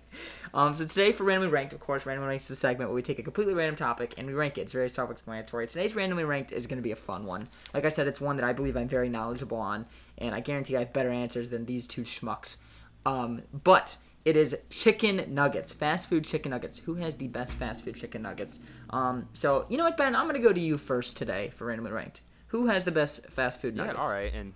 Um, 0.54 0.74
so 0.74 0.86
today 0.86 1.12
for 1.12 1.24
randomly 1.24 1.52
ranked, 1.52 1.74
of 1.74 1.80
course, 1.80 2.06
randomly 2.06 2.30
ranked 2.30 2.46
is 2.46 2.52
a 2.52 2.56
segment 2.56 2.90
where 2.90 2.96
we 2.96 3.02
take 3.02 3.20
a 3.20 3.24
completely 3.24 3.54
random 3.54 3.76
topic 3.76 4.14
and 4.18 4.28
we 4.28 4.34
rank 4.34 4.58
it. 4.58 4.62
It's 4.62 4.72
very 4.72 4.90
self-explanatory. 4.90 5.68
Today's 5.68 5.96
randomly 5.96 6.24
ranked 6.24 6.52
is 6.52 6.68
going 6.68 6.78
to 6.78 6.84
be 6.84 6.92
a 6.92 6.96
fun 6.96 7.26
one. 7.26 7.48
Like 7.74 7.86
I 7.86 7.90
said, 7.90 8.08
it's 8.08 8.22
one 8.22 8.38
that 8.38 8.46
I 8.46 8.54
believe 8.54 8.78
I'm 8.78 8.88
very 8.88 9.10
knowledgeable 9.10 9.58
on, 9.58 9.86
and 10.18 10.34
I 10.34 10.40
guarantee 10.40 10.76
I 10.76 10.80
have 10.80 10.94
better 10.94 11.12
answers 11.12 11.50
than 11.50 11.66
these 11.66 11.88
two 11.88 12.04
schmucks. 12.04 12.58
Um, 13.06 13.42
but 13.64 13.98
it 14.26 14.36
is 14.36 14.64
chicken 14.70 15.24
nuggets, 15.30 15.72
fast 15.72 16.10
food 16.10 16.26
chicken 16.26 16.52
nuggets. 16.52 16.78
Who 16.80 16.96
has 16.96 17.16
the 17.16 17.28
best 17.28 17.54
fast 17.54 17.86
food 17.86 17.96
chicken 17.96 18.22
nuggets? 18.22 18.60
Um, 18.90 19.30
so 19.32 19.66
you 19.70 19.78
know 19.78 19.86
what, 19.86 19.96
Ben? 19.96 20.16
I'm 20.16 20.28
going 20.28 20.42
to 20.42 20.46
go 20.46 20.52
to 20.52 20.60
you 20.60 20.78
first 20.78 21.16
today 21.16 21.52
for 21.56 21.68
randomly 21.68 21.92
ranked. 21.94 22.22
Who 22.48 22.68
has 22.68 22.84
the 22.84 22.92
best 22.92 23.28
fast 23.28 23.62
food 23.62 23.76
nuggets? 23.76 23.98
Yeah, 23.98 24.04
all 24.04 24.12
right. 24.12 24.34
And 24.34 24.54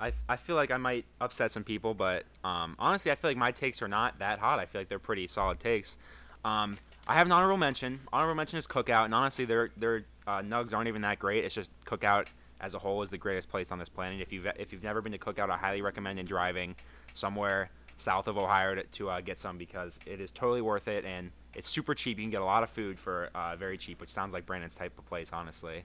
I, 0.00 0.12
I 0.28 0.36
feel 0.36 0.56
like 0.56 0.70
I 0.70 0.76
might 0.76 1.04
upset 1.20 1.50
some 1.50 1.64
people, 1.64 1.94
but 1.94 2.24
um, 2.44 2.76
honestly, 2.78 3.10
I 3.10 3.14
feel 3.16 3.30
like 3.30 3.36
my 3.36 3.50
takes 3.50 3.82
are 3.82 3.88
not 3.88 4.18
that 4.20 4.38
hot. 4.38 4.58
I 4.58 4.66
feel 4.66 4.80
like 4.80 4.88
they're 4.88 4.98
pretty 4.98 5.26
solid 5.26 5.58
takes. 5.58 5.98
Um, 6.44 6.78
I 7.06 7.14
have 7.14 7.26
an 7.26 7.32
honorable 7.32 7.56
mention. 7.56 8.00
Honorable 8.12 8.36
mention 8.36 8.58
is 8.58 8.66
Cookout, 8.66 9.06
and 9.06 9.14
honestly, 9.14 9.44
their 9.44 9.70
their 9.76 10.04
uh, 10.26 10.40
nugs 10.40 10.72
aren't 10.74 10.88
even 10.88 11.02
that 11.02 11.18
great. 11.18 11.44
It's 11.44 11.54
just 11.54 11.70
Cookout 11.84 12.26
as 12.60 12.74
a 12.74 12.78
whole 12.78 13.02
is 13.02 13.10
the 13.10 13.18
greatest 13.18 13.48
place 13.48 13.72
on 13.72 13.78
this 13.78 13.88
planet. 13.88 14.20
If 14.20 14.32
you've 14.32 14.46
if 14.56 14.72
you've 14.72 14.84
never 14.84 15.00
been 15.00 15.12
to 15.12 15.18
Cookout, 15.18 15.50
I 15.50 15.56
highly 15.56 15.82
recommend 15.82 16.18
in 16.18 16.26
driving 16.26 16.76
somewhere 17.14 17.70
south 17.96 18.28
of 18.28 18.38
Ohio 18.38 18.76
to, 18.76 18.82
to 18.84 19.10
uh, 19.10 19.20
get 19.20 19.38
some 19.40 19.58
because 19.58 19.98
it 20.06 20.20
is 20.20 20.30
totally 20.30 20.60
worth 20.60 20.86
it 20.86 21.04
and 21.04 21.32
it's 21.54 21.68
super 21.68 21.94
cheap. 21.94 22.16
You 22.18 22.24
can 22.24 22.30
get 22.30 22.40
a 22.40 22.44
lot 22.44 22.62
of 22.62 22.70
food 22.70 22.98
for 22.98 23.30
uh, 23.34 23.56
very 23.56 23.76
cheap, 23.76 24.00
which 24.00 24.10
sounds 24.10 24.32
like 24.32 24.46
Brandon's 24.46 24.76
type 24.76 24.96
of 24.96 25.06
place, 25.06 25.30
honestly. 25.32 25.82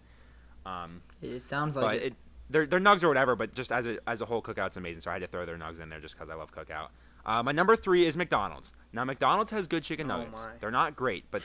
Um, 0.66 1.02
It 1.22 1.42
sounds 1.42 1.76
like 1.76 2.02
it. 2.02 2.04
it, 2.04 2.14
they're, 2.50 2.66
they're 2.66 2.80
nugs 2.80 3.04
or 3.04 3.08
whatever. 3.08 3.36
But 3.36 3.54
just 3.54 3.72
as 3.72 3.86
a 3.86 3.98
as 4.08 4.22
a 4.22 4.26
whole, 4.26 4.42
cookout's 4.42 4.78
amazing. 4.78 5.02
So 5.02 5.10
I 5.12 5.14
had 5.14 5.22
to 5.22 5.28
throw 5.28 5.46
their 5.46 5.58
nugs 5.58 5.82
in 5.82 5.90
there 5.90 6.00
just 6.00 6.16
because 6.16 6.30
I 6.30 6.36
love 6.36 6.54
cookout. 6.54 6.90
Uh, 7.26 7.42
my 7.42 7.52
number 7.54 7.76
three 7.76 8.06
is 8.06 8.18
McDonald's. 8.18 8.74
Now 8.92 9.04
McDonald's 9.06 9.52
has 9.52 9.68
good 9.68 9.84
chicken 9.84 10.12
Oh, 10.12 10.18
nuggets. 10.18 10.44
my. 10.44 10.52
they're 10.60 10.72
not 10.72 10.96
great, 10.96 11.26
but 11.32 11.42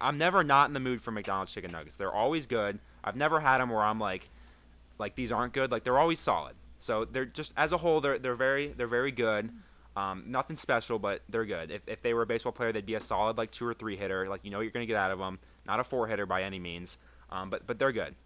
I'm 0.00 0.18
never 0.18 0.42
not 0.42 0.68
in 0.68 0.74
the 0.74 0.80
mood 0.80 1.00
for 1.00 1.12
McDonald's 1.12 1.52
chicken 1.52 1.70
nuggets. 1.70 1.96
They're 1.96 2.12
always 2.12 2.46
good. 2.46 2.80
I've 3.04 3.14
never 3.16 3.38
had 3.38 3.58
them 3.58 3.70
where 3.70 3.82
I'm 3.82 4.00
like, 4.00 4.28
like 4.98 5.14
these 5.14 5.30
aren't 5.30 5.52
good. 5.52 5.70
Like 5.70 5.84
they're 5.84 5.98
always 5.98 6.18
solid. 6.18 6.54
So 6.80 7.04
they're 7.04 7.24
just 7.26 7.52
as 7.56 7.70
a 7.72 7.76
whole, 7.78 8.00
they're 8.00 8.18
they're 8.18 8.34
very 8.34 8.68
they're 8.76 8.86
very 8.88 9.12
good. 9.12 9.50
Um, 9.96 10.24
nothing 10.26 10.56
special, 10.56 10.98
but 10.98 11.22
they're 11.28 11.44
good. 11.44 11.70
If, 11.70 11.82
if 11.86 12.02
they 12.02 12.12
were 12.14 12.22
a 12.22 12.26
baseball 12.26 12.50
player, 12.50 12.72
they'd 12.72 12.84
be 12.84 12.96
a 12.96 13.00
solid 13.00 13.38
like 13.38 13.52
two 13.52 13.64
or 13.64 13.74
three 13.74 13.96
hitter. 13.96 14.28
Like 14.28 14.40
you 14.42 14.50
know 14.50 14.56
what 14.58 14.62
you're 14.62 14.72
gonna 14.72 14.86
get 14.86 14.96
out 14.96 15.12
of 15.12 15.20
them. 15.20 15.38
Not 15.64 15.78
a 15.78 15.84
four 15.84 16.08
hitter 16.08 16.26
by 16.26 16.42
any 16.42 16.58
means. 16.58 16.98
Um, 17.30 17.48
but 17.50 17.64
but 17.66 17.78
they're 17.78 17.92
good. 17.92 18.16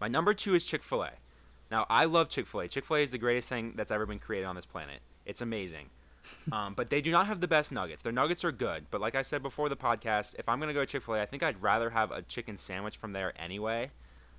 My 0.00 0.06
number 0.06 0.32
two 0.32 0.54
is 0.54 0.64
Chick 0.64 0.84
Fil 0.84 1.02
A. 1.02 1.10
Now 1.70 1.86
I 1.88 2.04
love 2.04 2.28
Chick 2.28 2.46
Fil 2.46 2.60
A. 2.60 2.68
Chick 2.68 2.84
Fil 2.84 2.96
A 2.96 3.00
is 3.00 3.10
the 3.10 3.18
greatest 3.18 3.48
thing 3.48 3.72
that's 3.76 3.90
ever 3.90 4.06
been 4.06 4.18
created 4.18 4.46
on 4.46 4.56
this 4.56 4.66
planet. 4.66 5.00
It's 5.26 5.40
amazing. 5.40 5.90
um, 6.52 6.74
but 6.74 6.88
they 6.90 7.00
do 7.00 7.10
not 7.10 7.26
have 7.26 7.40
the 7.40 7.48
best 7.48 7.70
nuggets. 7.70 8.02
Their 8.02 8.12
nuggets 8.12 8.44
are 8.44 8.52
good, 8.52 8.86
but 8.90 9.00
like 9.00 9.14
I 9.14 9.22
said 9.22 9.42
before 9.42 9.68
the 9.68 9.76
podcast, 9.76 10.34
if 10.38 10.48
I'm 10.48 10.60
gonna 10.60 10.72
go 10.72 10.80
to 10.80 10.86
Chick 10.86 11.02
Fil 11.02 11.14
A, 11.14 11.22
I 11.22 11.26
think 11.26 11.42
I'd 11.42 11.60
rather 11.62 11.90
have 11.90 12.10
a 12.10 12.22
chicken 12.22 12.58
sandwich 12.58 12.96
from 12.96 13.12
there 13.12 13.32
anyway. 13.40 13.90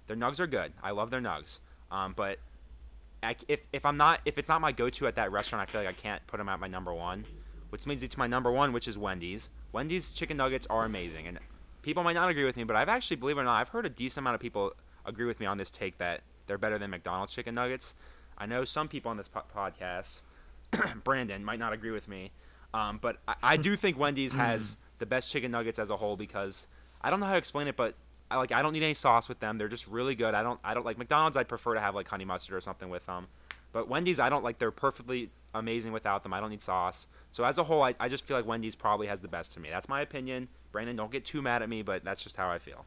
Their 0.07 0.15
nugs 0.17 0.39
are 0.39 0.47
good. 0.47 0.73
I 0.83 0.91
love 0.91 1.09
their 1.09 1.21
nugs. 1.21 1.59
Um, 1.91 2.13
but 2.15 2.39
I, 3.21 3.35
if 3.47 3.61
if 3.73 3.85
I'm 3.85 3.97
not 3.97 4.21
if 4.25 4.37
it's 4.37 4.49
not 4.49 4.61
my 4.61 4.71
go-to 4.71 5.07
at 5.07 5.15
that 5.15 5.31
restaurant, 5.31 5.67
I 5.67 5.71
feel 5.71 5.81
like 5.81 5.89
I 5.89 5.93
can't 5.93 6.25
put 6.27 6.37
them 6.37 6.49
at 6.49 6.59
my 6.59 6.67
number 6.67 6.93
one, 6.93 7.25
which 7.69 7.85
means 7.85 8.03
it's 8.03 8.17
my 8.17 8.27
number 8.27 8.51
one, 8.51 8.71
which 8.73 8.87
is 8.87 8.97
Wendy's. 8.97 9.49
Wendy's 9.71 10.13
chicken 10.13 10.37
nuggets 10.37 10.67
are 10.69 10.85
amazing, 10.85 11.27
and 11.27 11.39
people 11.81 12.03
might 12.03 12.13
not 12.13 12.29
agree 12.29 12.45
with 12.45 12.55
me, 12.55 12.63
but 12.63 12.75
I've 12.75 12.89
actually, 12.89 13.17
believe 13.17 13.37
it 13.37 13.41
or 13.41 13.43
not, 13.43 13.59
I've 13.59 13.69
heard 13.69 13.85
a 13.85 13.89
decent 13.89 14.23
amount 14.23 14.35
of 14.35 14.41
people 14.41 14.73
agree 15.05 15.25
with 15.25 15.39
me 15.39 15.45
on 15.45 15.57
this 15.57 15.69
take 15.69 15.97
that 15.97 16.21
they're 16.47 16.57
better 16.57 16.77
than 16.77 16.91
McDonald's 16.91 17.33
chicken 17.33 17.55
nuggets. 17.55 17.95
I 18.37 18.45
know 18.45 18.65
some 18.65 18.87
people 18.87 19.11
on 19.11 19.17
this 19.17 19.27
po- 19.27 19.43
podcast, 19.55 20.21
Brandon, 21.03 21.43
might 21.43 21.59
not 21.59 21.73
agree 21.73 21.91
with 21.91 22.07
me, 22.07 22.31
um, 22.73 22.99
but 23.01 23.17
I, 23.27 23.35
I 23.43 23.57
do 23.57 23.75
think 23.75 23.97
Wendy's 23.97 24.33
has 24.45 24.77
the 24.99 25.05
best 25.05 25.31
chicken 25.31 25.51
nuggets 25.51 25.79
as 25.79 25.89
a 25.89 25.97
whole 25.97 26.17
because 26.17 26.67
I 27.01 27.09
don't 27.09 27.19
know 27.19 27.25
how 27.25 27.33
to 27.33 27.37
explain 27.37 27.67
it, 27.67 27.75
but 27.75 27.95
I 28.29 28.37
like 28.37 28.51
I 28.51 28.61
don't 28.61 28.73
need 28.73 28.83
any 28.83 28.93
sauce 28.93 29.29
with 29.29 29.39
them. 29.39 29.57
They're 29.57 29.67
just 29.67 29.87
really 29.87 30.15
good. 30.15 30.33
I 30.33 30.43
don't 30.43 30.59
I 30.63 30.73
don't 30.73 30.85
like 30.85 30.97
McDonald's. 30.97 31.37
I'd 31.37 31.47
prefer 31.47 31.73
to 31.75 31.79
have 31.79 31.95
like 31.95 32.07
honey 32.07 32.25
mustard 32.25 32.55
or 32.55 32.61
something 32.61 32.89
with 32.89 33.05
them, 33.05 33.27
but 33.71 33.87
Wendy's 33.87 34.19
I 34.19 34.29
don't 34.29 34.43
like. 34.43 34.59
They're 34.59 34.71
perfectly 34.71 35.29
amazing 35.53 35.91
without 35.91 36.23
them. 36.23 36.33
I 36.33 36.39
don't 36.39 36.49
need 36.49 36.61
sauce. 36.61 37.07
So 37.31 37.43
as 37.43 37.57
a 37.57 37.63
whole, 37.63 37.83
I, 37.83 37.95
I 37.99 38.09
just 38.09 38.25
feel 38.25 38.37
like 38.37 38.45
Wendy's 38.45 38.75
probably 38.75 39.07
has 39.07 39.19
the 39.19 39.27
best 39.27 39.53
to 39.53 39.59
me. 39.59 39.69
That's 39.69 39.87
my 39.87 40.01
opinion. 40.01 40.47
Brandon, 40.71 40.95
don't 40.95 41.11
get 41.11 41.25
too 41.25 41.41
mad 41.41 41.61
at 41.61 41.69
me, 41.69 41.81
but 41.81 42.03
that's 42.03 42.23
just 42.23 42.35
how 42.35 42.49
I 42.49 42.59
feel. 42.59 42.85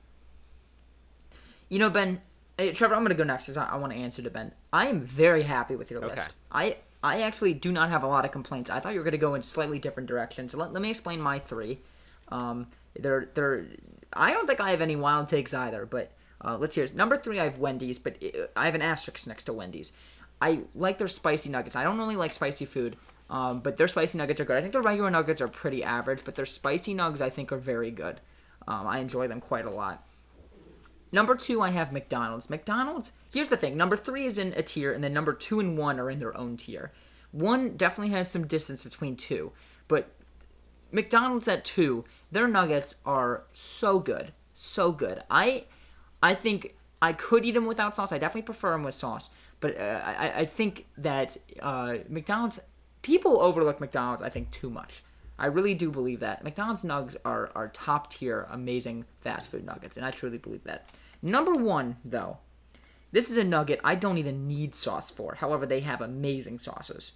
You 1.69 1.79
know, 1.79 1.91
Ben, 1.91 2.21
hey, 2.59 2.73
Trevor, 2.73 2.95
I'm 2.95 3.03
going 3.03 3.17
to 3.17 3.23
go 3.23 3.25
next 3.25 3.45
because 3.45 3.57
I, 3.57 3.67
I 3.69 3.77
want 3.77 3.93
to 3.93 3.99
answer 3.99 4.21
to 4.21 4.31
Ben. 4.31 4.53
I 4.73 4.89
am 4.89 5.01
very 5.01 5.43
happy 5.43 5.77
with 5.77 5.91
your 5.91 6.05
Okay. 6.05 6.15
list. 6.17 6.31
I 6.53 6.77
I 7.03 7.23
actually 7.23 7.55
do 7.55 7.71
not 7.71 7.91
have 7.91 8.03
a 8.03 8.09
lot 8.09 8.25
of 8.25 8.33
complaints. 8.33 8.71
I 8.71 8.81
thought 8.81 8.93
you 8.93 8.99
were 8.99 9.05
going 9.05 9.13
to 9.13 9.19
go 9.19 9.35
in 9.37 9.43
slightly 9.43 9.79
different 9.79 10.09
directions. 10.09 10.53
Let, 10.55 10.73
let 10.73 10.83
me 10.83 10.91
explain 10.91 11.21
my 11.21 11.39
three. 11.39 11.79
Um, 12.29 12.67
they're, 12.99 13.29
they're, 13.35 13.67
I 14.13 14.33
don't 14.33 14.49
think 14.49 14.61
I 14.61 14.71
have 14.71 14.81
any 14.81 14.97
wild 14.97 15.29
takes 15.29 15.55
either, 15.55 15.87
but 15.87 16.11
uh, 16.45 16.57
let's 16.59 16.75
hear. 16.75 16.85
it. 16.85 16.97
Number 16.97 17.17
three, 17.17 17.39
I 17.39 17.45
have 17.45 17.59
Wendy's, 17.59 17.99
but 18.01 18.17
it, 18.21 18.51
I 18.57 18.65
have 18.65 18.75
an 18.75 18.83
asterisk 18.83 19.29
next 19.29 19.45
to 19.45 19.53
Wendy's. 19.53 19.93
I 20.43 20.63
like 20.75 20.99
their 20.99 21.07
spicy 21.07 21.51
nuggets. 21.51 21.77
I 21.77 21.85
don't 21.85 21.99
really 21.99 22.17
like 22.17 22.33
spicy 22.33 22.65
food, 22.65 22.97
um, 23.31 23.61
but 23.61 23.77
their 23.77 23.89
spicy 23.89 24.19
nuggets 24.19 24.41
are 24.41 24.45
good. 24.45 24.57
I 24.57 24.61
think 24.61 24.73
their 24.73 24.83
regular 24.83 25.11
nuggets 25.11 25.41
are 25.41 25.49
pretty 25.49 25.85
average, 25.85 26.23
but 26.25 26.35
their 26.35 26.47
spicy 26.47 26.95
nugs 26.97 27.21
I 27.21 27.31
think 27.31 27.53
are 27.53 27.59
very 27.59 27.93
good. 27.93 28.21
Um, 28.67 28.89
I 28.89 28.99
enjoy 28.99 29.29
them 29.29 29.41
quite 29.41 29.67
a 29.67 29.71
lot. 29.71 30.05
Number 31.11 31.35
two, 31.35 31.63
I 31.63 31.71
have 31.71 31.93
McDonald's. 31.93 32.51
McDonald's, 32.51 33.13
here's 33.33 33.49
the 33.49 33.57
thing 33.57 33.77
number 33.77 33.97
three 33.97 34.27
is 34.27 34.39
in 34.39 34.53
a 34.57 34.63
tier, 34.63 34.93
and 34.93 35.03
then 35.03 35.13
number 35.13 35.33
two 35.33 35.61
and 35.61 35.79
one 35.79 35.99
are 35.99 36.11
in 36.11 36.19
their 36.19 36.37
own 36.37 36.57
tier. 36.57 36.93
One 37.33 37.77
definitely 37.77 38.13
has 38.15 38.31
some 38.31 38.47
distance 38.47 38.83
between 38.83 39.17
two, 39.17 39.53
but 39.87 40.11
McDonald's 40.93 41.49
at 41.49 41.65
two. 41.65 42.05
Their 42.31 42.49
nuggets 42.49 42.97
are 43.07 43.45
so 43.55 43.99
good, 43.99 44.33
so 44.55 44.93
good. 44.93 45.23
I, 45.31 45.65
I 46.23 46.35
think 46.35 46.75
I 47.01 47.13
could 47.13 47.45
eat 47.45 47.53
them 47.53 47.67
without 47.67 47.97
sauce. 47.97 48.13
I 48.13 48.19
definitely 48.19 48.43
prefer 48.43 48.73
them 48.73 48.83
with 48.83 48.95
sauce. 48.95 49.31
But 49.61 49.79
uh, 49.79 50.01
I, 50.05 50.33
I 50.41 50.45
think 50.45 50.87
that 50.99 51.37
uh, 51.61 51.97
McDonald's 52.09 52.61
people 53.03 53.41
overlook 53.41 53.81
McDonald's. 53.81 54.23
I 54.23 54.29
think 54.29 54.51
too 54.51 54.71
much. 54.71 55.03
I 55.39 55.47
really 55.47 55.74
do 55.74 55.91
believe 55.91 56.20
that 56.20 56.43
McDonald's 56.43 56.82
nugs 56.82 57.16
are 57.24 57.51
are 57.55 57.68
top 57.68 58.11
tier, 58.11 58.47
amazing 58.51 59.05
fast 59.20 59.51
food 59.51 59.64
nuggets, 59.64 59.97
and 59.97 60.05
I 60.05 60.11
truly 60.11 60.39
believe 60.39 60.64
that. 60.64 60.91
Number 61.22 61.53
one, 61.53 61.97
though, 62.05 62.39
this 63.12 63.30
is 63.30 63.36
a 63.36 63.45
nugget 63.45 63.80
I 63.84 63.95
don't 63.95 64.18
even 64.18 64.47
need 64.47 64.74
sauce 64.74 65.11
for. 65.11 65.36
However, 65.36 65.66
they 65.66 65.80
have 65.80 66.01
amazing 66.01 66.59
sauces. 66.59 67.12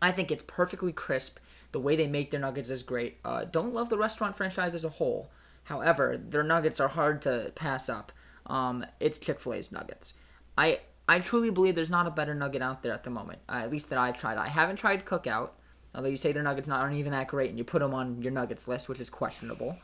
I 0.00 0.12
think 0.12 0.30
it's 0.30 0.44
perfectly 0.46 0.92
crisp. 0.92 1.38
The 1.72 1.80
way 1.80 1.96
they 1.96 2.06
make 2.06 2.30
their 2.30 2.40
nuggets 2.40 2.70
is 2.70 2.82
great. 2.82 3.18
Uh, 3.24 3.44
don't 3.44 3.74
love 3.74 3.88
the 3.88 3.98
restaurant 3.98 4.36
franchise 4.36 4.74
as 4.74 4.84
a 4.84 4.88
whole. 4.88 5.30
However, 5.64 6.16
their 6.16 6.44
nuggets 6.44 6.80
are 6.80 6.88
hard 6.88 7.22
to 7.22 7.52
pass 7.54 7.88
up. 7.88 8.12
Um, 8.46 8.86
it's 9.00 9.18
Chick 9.18 9.40
Fil 9.40 9.54
A's 9.54 9.72
nuggets. 9.72 10.14
I 10.56 10.80
I 11.08 11.20
truly 11.20 11.50
believe 11.50 11.74
there's 11.74 11.90
not 11.90 12.06
a 12.06 12.10
better 12.10 12.34
nugget 12.34 12.62
out 12.62 12.82
there 12.82 12.92
at 12.92 13.04
the 13.04 13.10
moment. 13.10 13.40
Uh, 13.48 13.62
at 13.64 13.70
least 13.70 13.90
that 13.90 13.98
I've 13.98 14.18
tried. 14.18 14.38
I 14.38 14.48
haven't 14.48 14.76
tried 14.76 15.04
Cookout, 15.04 15.50
although 15.96 16.08
you 16.08 16.16
say 16.16 16.30
their 16.32 16.42
nuggets 16.42 16.68
not 16.68 16.80
aren't 16.80 16.96
even 16.96 17.12
that 17.12 17.26
great, 17.26 17.50
and 17.50 17.58
you 17.58 17.64
put 17.64 17.80
them 17.80 17.94
on 17.94 18.22
your 18.22 18.32
nuggets 18.32 18.68
list, 18.68 18.88
which 18.88 19.00
is 19.00 19.10
questionable. 19.10 19.76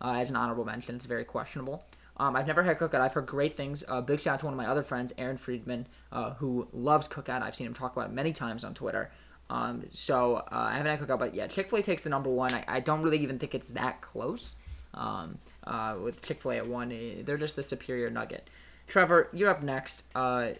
Uh, 0.00 0.16
as 0.18 0.28
an 0.28 0.36
honorable 0.36 0.64
mention, 0.64 0.96
it's 0.96 1.06
very 1.06 1.24
questionable. 1.24 1.84
Um, 2.16 2.36
I've 2.36 2.46
never 2.46 2.62
had 2.62 2.78
Cookout. 2.78 3.00
I've 3.00 3.14
heard 3.14 3.26
great 3.26 3.56
things. 3.56 3.82
Uh, 3.88 4.00
big 4.00 4.20
shout 4.20 4.34
out 4.34 4.40
to 4.40 4.46
one 4.46 4.54
of 4.54 4.58
my 4.58 4.66
other 4.66 4.82
friends, 4.82 5.12
Aaron 5.16 5.38
Friedman, 5.38 5.86
uh, 6.10 6.34
who 6.34 6.68
loves 6.72 7.08
Cookout. 7.08 7.42
I've 7.42 7.56
seen 7.56 7.66
him 7.66 7.74
talk 7.74 7.96
about 7.96 8.10
it 8.10 8.12
many 8.12 8.32
times 8.32 8.64
on 8.64 8.74
Twitter. 8.74 9.10
Um, 9.48 9.84
so 9.90 10.36
uh, 10.36 10.44
I 10.50 10.76
haven't 10.76 10.98
had 10.98 11.08
Cookout, 11.08 11.18
but 11.18 11.34
yeah, 11.34 11.46
Chick 11.46 11.70
Fil 11.70 11.78
A 11.78 11.82
takes 11.82 12.02
the 12.02 12.10
number 12.10 12.30
one. 12.30 12.52
I, 12.52 12.64
I 12.66 12.80
don't 12.80 13.02
really 13.02 13.18
even 13.18 13.38
think 13.38 13.54
it's 13.54 13.70
that 13.70 14.00
close. 14.00 14.54
Um, 14.94 15.38
uh, 15.64 15.96
with 16.02 16.22
Chick 16.22 16.42
Fil 16.42 16.52
A 16.52 16.56
at 16.58 16.66
one, 16.66 16.92
eh, 16.92 17.22
they're 17.24 17.38
just 17.38 17.56
the 17.56 17.62
superior 17.62 18.10
nugget. 18.10 18.48
Trevor, 18.86 19.28
you're 19.32 19.50
up 19.50 19.62
next. 19.62 20.04
Uh, 20.14 20.50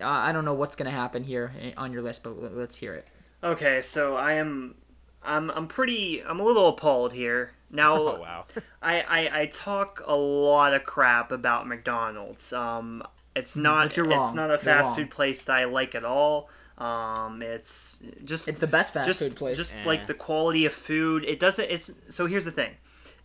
I 0.00 0.32
don't 0.32 0.44
know 0.44 0.54
what's 0.54 0.74
gonna 0.74 0.90
happen 0.90 1.22
here 1.22 1.52
eh, 1.60 1.72
on 1.76 1.92
your 1.92 2.02
list, 2.02 2.22
but 2.22 2.56
let's 2.56 2.76
hear 2.76 2.94
it. 2.94 3.06
Okay, 3.42 3.80
so 3.82 4.16
I 4.16 4.34
am, 4.34 4.74
I'm, 5.22 5.50
I'm 5.50 5.66
pretty, 5.66 6.22
I'm 6.22 6.40
a 6.40 6.44
little 6.44 6.68
appalled 6.68 7.12
here. 7.12 7.52
Now, 7.70 7.96
Oh 7.96 8.20
wow. 8.20 8.44
I, 8.82 9.00
I, 9.02 9.40
I 9.42 9.46
talk 9.46 10.02
a 10.06 10.14
lot 10.16 10.74
of 10.74 10.84
crap 10.84 11.30
about 11.32 11.66
McDonald's. 11.68 12.52
Um, 12.52 13.02
it's 13.36 13.56
not, 13.56 13.86
it's 13.86 13.98
wrong. 13.98 14.34
not 14.34 14.46
a 14.50 14.54
You're 14.54 14.58
fast 14.58 14.86
wrong. 14.88 14.96
food 14.96 15.10
place 15.10 15.44
that 15.44 15.56
I 15.56 15.64
like 15.64 15.94
at 15.94 16.04
all. 16.04 16.50
Um, 16.76 17.42
it's 17.42 17.98
just 18.24 18.48
It's 18.48 18.58
the 18.58 18.66
best 18.66 18.92
fast 18.92 19.06
just 19.06 19.20
food 19.20 19.36
place. 19.36 19.56
just 19.56 19.74
Eh. 19.74 19.84
like 19.84 20.06
the 20.06 20.14
quality 20.14 20.66
of 20.66 20.72
food. 20.74 21.24
It 21.24 21.38
doesn't. 21.38 21.70
It's 21.70 21.90
so 22.08 22.26
here's 22.26 22.44
the 22.46 22.50
thing. 22.50 22.72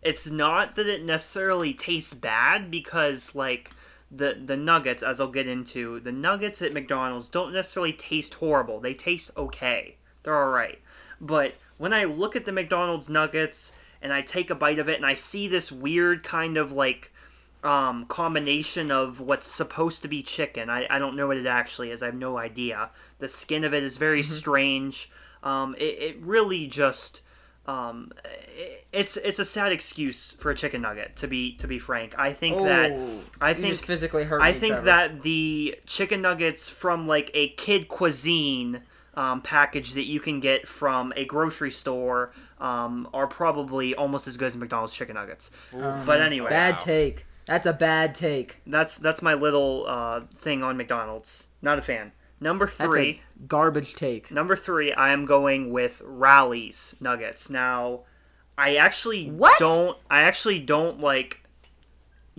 It's 0.01 0.27
not 0.27 0.75
that 0.75 0.87
it 0.87 1.03
necessarily 1.03 1.73
tastes 1.73 2.13
bad 2.13 2.69
because 2.69 3.33
like 3.33 3.71
the 4.11 4.37
the 4.45 4.57
nuggets, 4.57 5.01
as 5.01 5.19
I'll 5.19 5.31
get 5.31 5.47
into, 5.47 5.99
the 6.01 6.11
nuggets 6.11 6.61
at 6.61 6.73
McDonald's 6.73 7.29
don't 7.29 7.53
necessarily 7.53 7.93
taste 7.93 8.35
horrible. 8.35 8.79
They 8.81 8.93
taste 8.93 9.31
okay. 9.37 9.97
They're 10.25 10.37
all 10.43 10.51
right. 10.51 10.81
But 11.21 11.53
when 11.77 11.93
I 11.93 12.03
look 12.03 12.35
at 12.35 12.45
the 12.45 12.51
McDonald's 12.51 13.07
nuggets 13.09 13.71
and 14.01 14.11
I 14.11 14.21
take 14.21 14.49
a 14.49 14.55
bite 14.55 14.79
of 14.79 14.89
it 14.89 14.97
and 14.97 15.05
I 15.05 15.15
see 15.15 15.47
this 15.47 15.71
weird 15.71 16.23
kind 16.23 16.57
of 16.57 16.71
like 16.73 17.13
um, 17.63 18.05
combination 18.05 18.91
of 18.91 19.19
what's 19.21 19.47
supposed 19.47 20.01
to 20.01 20.07
be 20.07 20.21
chicken. 20.21 20.69
I, 20.69 20.85
I 20.89 20.99
don't 20.99 21.15
know 21.15 21.27
what 21.27 21.37
it 21.37 21.45
actually 21.47 21.91
is. 21.91 22.03
I 22.03 22.07
have 22.07 22.15
no 22.15 22.37
idea. 22.37 22.89
The 23.19 23.27
skin 23.27 23.63
of 23.63 23.73
it 23.73 23.83
is 23.83 23.97
very 23.97 24.21
strange. 24.23 25.09
Um, 25.43 25.75
it, 25.77 26.01
it 26.01 26.21
really 26.21 26.67
just 26.67 27.21
um, 27.67 28.11
it, 28.23 28.85
it's 28.91 29.17
it's 29.17 29.39
a 29.39 29.45
sad 29.45 29.71
excuse 29.71 30.31
for 30.37 30.51
a 30.51 30.55
chicken 30.55 30.81
nugget. 30.81 31.15
To 31.17 31.27
be 31.27 31.53
to 31.57 31.67
be 31.67 31.79
frank, 31.79 32.13
I 32.17 32.33
think 32.33 32.59
that 32.59 32.91
Oh, 32.91 33.19
I 33.41 33.51
you 33.51 33.61
think 33.61 33.75
physically 33.77 34.23
hurt 34.25 34.41
I 34.41 34.53
think 34.53 34.73
Trevor. 34.73 34.85
that 34.85 35.21
the 35.23 35.79
chicken 35.87 36.21
nuggets 36.21 36.69
from 36.69 37.07
like 37.07 37.31
a 37.33 37.49
kid 37.49 37.87
cuisine 37.87 38.81
um, 39.15 39.41
package 39.41 39.93
that 39.93 40.05
you 40.05 40.19
can 40.19 40.39
get 40.39 40.67
from 40.67 41.13
a 41.15 41.25
grocery 41.25 41.71
store 41.71 42.31
um, 42.59 43.07
are 43.13 43.27
probably 43.27 43.95
almost 43.95 44.27
as 44.27 44.37
good 44.37 44.47
as 44.47 44.55
McDonald's 44.57 44.93
chicken 44.93 45.15
nuggets. 45.15 45.51
but 45.71 46.21
anyway, 46.21 46.49
bad 46.49 46.73
Wow. 46.73 46.77
take. 46.83 47.25
That's 47.45 47.65
a 47.67 47.73
bad 47.73 48.15
take. 48.15 48.57
that's 48.65 48.97
that's 48.97 49.21
my 49.21 49.33
little 49.35 49.85
uh, 49.87 50.21
thing 50.37 50.63
on 50.63 50.77
McDonald's. 50.77 51.47
Not 51.61 51.77
a 51.79 51.81
fan. 51.81 52.11
Number 52.41 52.65
That's 52.65 52.77
three. 52.93 53.21
a 53.39 53.47
garbage 53.47 53.93
take. 53.95 54.29
Number 54.31 54.55
three, 54.55 54.91
I 54.91 55.11
am 55.13 55.25
going 55.25 55.71
with 55.71 56.01
Rally's 56.03 56.95
Nuggets. 56.99 57.49
Now, 57.49 58.01
I 58.57 58.75
actually 58.75 59.29
What? 59.29 59.57
don't. 59.59 59.97
I 60.09 60.21
actually 60.23 60.59
don't 60.59 60.99
like 60.99 61.43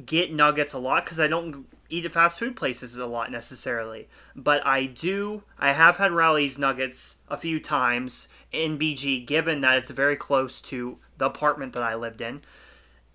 get 0.04 0.32
nuggets 0.32 0.74
a 0.74 0.78
lot 0.78 1.04
because 1.04 1.18
I 1.18 1.26
don't 1.28 1.66
eat 1.88 2.04
at 2.04 2.12
fast 2.12 2.38
food 2.38 2.56
places 2.56 2.96
a 2.96 3.06
lot 3.06 3.30
necessarily. 3.30 4.08
But 4.34 4.66
I 4.66 4.86
do. 4.86 5.42
I 5.58 5.72
have 5.72 5.96
had 5.96 6.12
Rally's 6.12 6.58
Nuggets 6.58 7.16
a 7.28 7.36
few 7.36 7.60
times 7.60 8.28
in 8.52 8.78
BG, 8.78 9.26
given 9.26 9.60
that 9.62 9.78
it's 9.78 9.90
very 9.90 10.16
close 10.16 10.60
to 10.62 10.98
the 11.18 11.26
apartment 11.26 11.72
that 11.74 11.82
I 11.82 11.94
lived 11.94 12.20
in, 12.20 12.42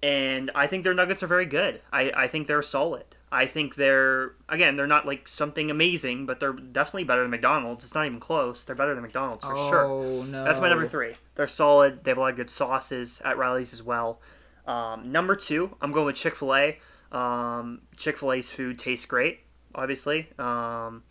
and 0.03 0.51
I 0.55 0.67
think 0.67 0.84
their 0.84 0.93
nuggets 0.93 1.22
are 1.24 1.28
very 1.28 1.45
good. 1.45 1.82
I 1.91 2.11
I 2.15 2.28
think 2.28 2.47
they're 2.47 2.61
solid. 2.61 3.05
I 3.32 3.45
think 3.45 3.76
they're 3.76 4.34
again 4.49 4.76
they're 4.76 4.88
not 4.88 5.05
like 5.05 5.28
something 5.28 5.72
amazing, 5.72 6.26
but 6.26 6.39
they're 6.39 6.53
definitely 6.53 7.05
better 7.05 7.22
than 7.22 7.32
McDonald's. 7.32 7.84
It's 7.86 7.93
not 7.93 8.05
even 8.05 8.19
close. 8.19 8.65
They're 8.65 8.76
better 8.76 8.93
than 8.93 9.03
McDonald's 9.03 9.45
for 9.45 9.55
sure. 9.55 9.86
Oh 9.86 10.24
no. 10.24 10.43
That's 10.43 10.59
my 10.59 10.69
number 10.69 10.88
three. 10.88 11.13
They're 11.36 11.47
solid. 11.47 12.03
They 12.03 12.11
have 12.11 12.17
a 12.17 12.22
lot 12.22 12.32
of 12.32 12.36
good 12.36 12.49
sauces 12.49 13.22
at 13.24 13.38
Riley's 13.38 13.74
as 13.74 13.82
well. 13.82 14.19
Um, 14.67 15.11
number 15.11 15.36
two, 15.36 15.76
I'm 15.82 15.91
going 15.91 16.05
with 16.05 16.15
Chick 16.15 16.36
Fil 16.36 16.53
A. 16.53 16.80
Um, 17.12 17.82
Chick 17.97 18.18
Fil 18.18 18.34
A's 18.34 18.49
food 18.49 18.80
tastes 18.80 19.05
great, 19.05 19.41
obviously. 19.76 20.30
Um, 20.39 21.03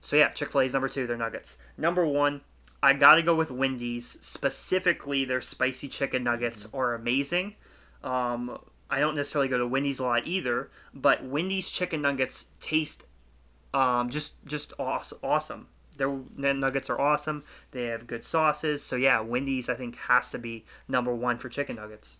so 0.00 0.16
yeah, 0.16 0.30
Chick 0.30 0.52
Fil 0.52 0.62
A's 0.62 0.72
number 0.72 0.88
two. 0.88 1.06
Their 1.06 1.16
nuggets. 1.16 1.56
Number 1.76 2.06
one, 2.06 2.42
I 2.82 2.92
gotta 2.92 3.22
go 3.22 3.34
with 3.34 3.50
Wendy's. 3.50 4.18
Specifically, 4.20 5.24
their 5.24 5.40
spicy 5.40 5.88
chicken 5.88 6.24
nuggets 6.24 6.66
are 6.74 6.94
amazing. 6.94 7.54
Um, 8.02 8.58
I 8.90 9.00
don't 9.00 9.16
necessarily 9.16 9.48
go 9.48 9.58
to 9.58 9.66
Wendy's 9.66 9.98
a 9.98 10.04
lot 10.04 10.26
either, 10.26 10.70
but 10.92 11.24
Wendy's 11.24 11.70
chicken 11.70 12.02
nuggets 12.02 12.46
taste 12.60 13.04
um, 13.74 14.08
just 14.08 14.34
just 14.46 14.72
awesome. 14.78 15.66
their 15.96 16.54
nuggets 16.54 16.88
are 16.88 17.00
awesome. 17.00 17.44
They 17.72 17.86
have 17.86 18.06
good 18.06 18.22
sauces. 18.22 18.84
So 18.84 18.94
yeah, 18.96 19.20
Wendy's 19.20 19.68
I 19.68 19.74
think 19.74 19.96
has 19.96 20.30
to 20.30 20.38
be 20.38 20.64
number 20.86 21.14
one 21.14 21.38
for 21.38 21.48
chicken 21.48 21.76
nuggets. 21.76 22.18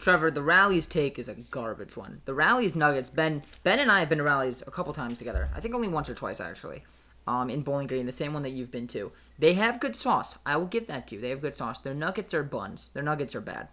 Trevor, 0.00 0.30
the 0.30 0.42
Rally's 0.42 0.86
take 0.86 1.18
is 1.18 1.28
a 1.28 1.34
garbage 1.34 1.96
one. 1.96 2.22
The 2.24 2.34
Rally's 2.34 2.76
Nuggets, 2.76 3.10
Ben 3.10 3.42
Ben 3.64 3.80
and 3.80 3.90
I 3.90 4.00
have 4.00 4.08
been 4.08 4.18
to 4.18 4.24
Rally's 4.24 4.62
a 4.66 4.70
couple 4.70 4.92
times 4.92 5.18
together. 5.18 5.50
I 5.54 5.60
think 5.60 5.74
only 5.74 5.88
once 5.88 6.08
or 6.08 6.14
twice 6.14 6.40
actually. 6.40 6.84
Um, 7.26 7.50
in 7.50 7.60
Bowling 7.62 7.88
Green, 7.88 8.06
the 8.06 8.12
same 8.12 8.32
one 8.32 8.42
that 8.42 8.52
you've 8.52 8.70
been 8.70 8.86
to. 8.88 9.12
They 9.38 9.54
have 9.54 9.80
good 9.80 9.96
sauce. 9.96 10.36
I 10.46 10.56
will 10.56 10.66
give 10.66 10.86
that 10.86 11.08
to 11.08 11.16
you. 11.16 11.20
They 11.20 11.28
have 11.30 11.42
good 11.42 11.56
sauce. 11.56 11.78
Their 11.80 11.92
nuggets 11.92 12.32
are 12.32 12.42
buns. 12.42 12.88
Their 12.94 13.02
nuggets 13.02 13.34
are 13.34 13.42
bad. 13.42 13.68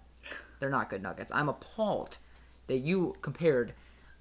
They're 0.60 0.70
not 0.70 0.90
good 0.90 1.02
nuggets. 1.02 1.32
I'm 1.34 1.48
appalled 1.48 2.18
that 2.68 2.80
you 2.80 3.16
compared, 3.22 3.74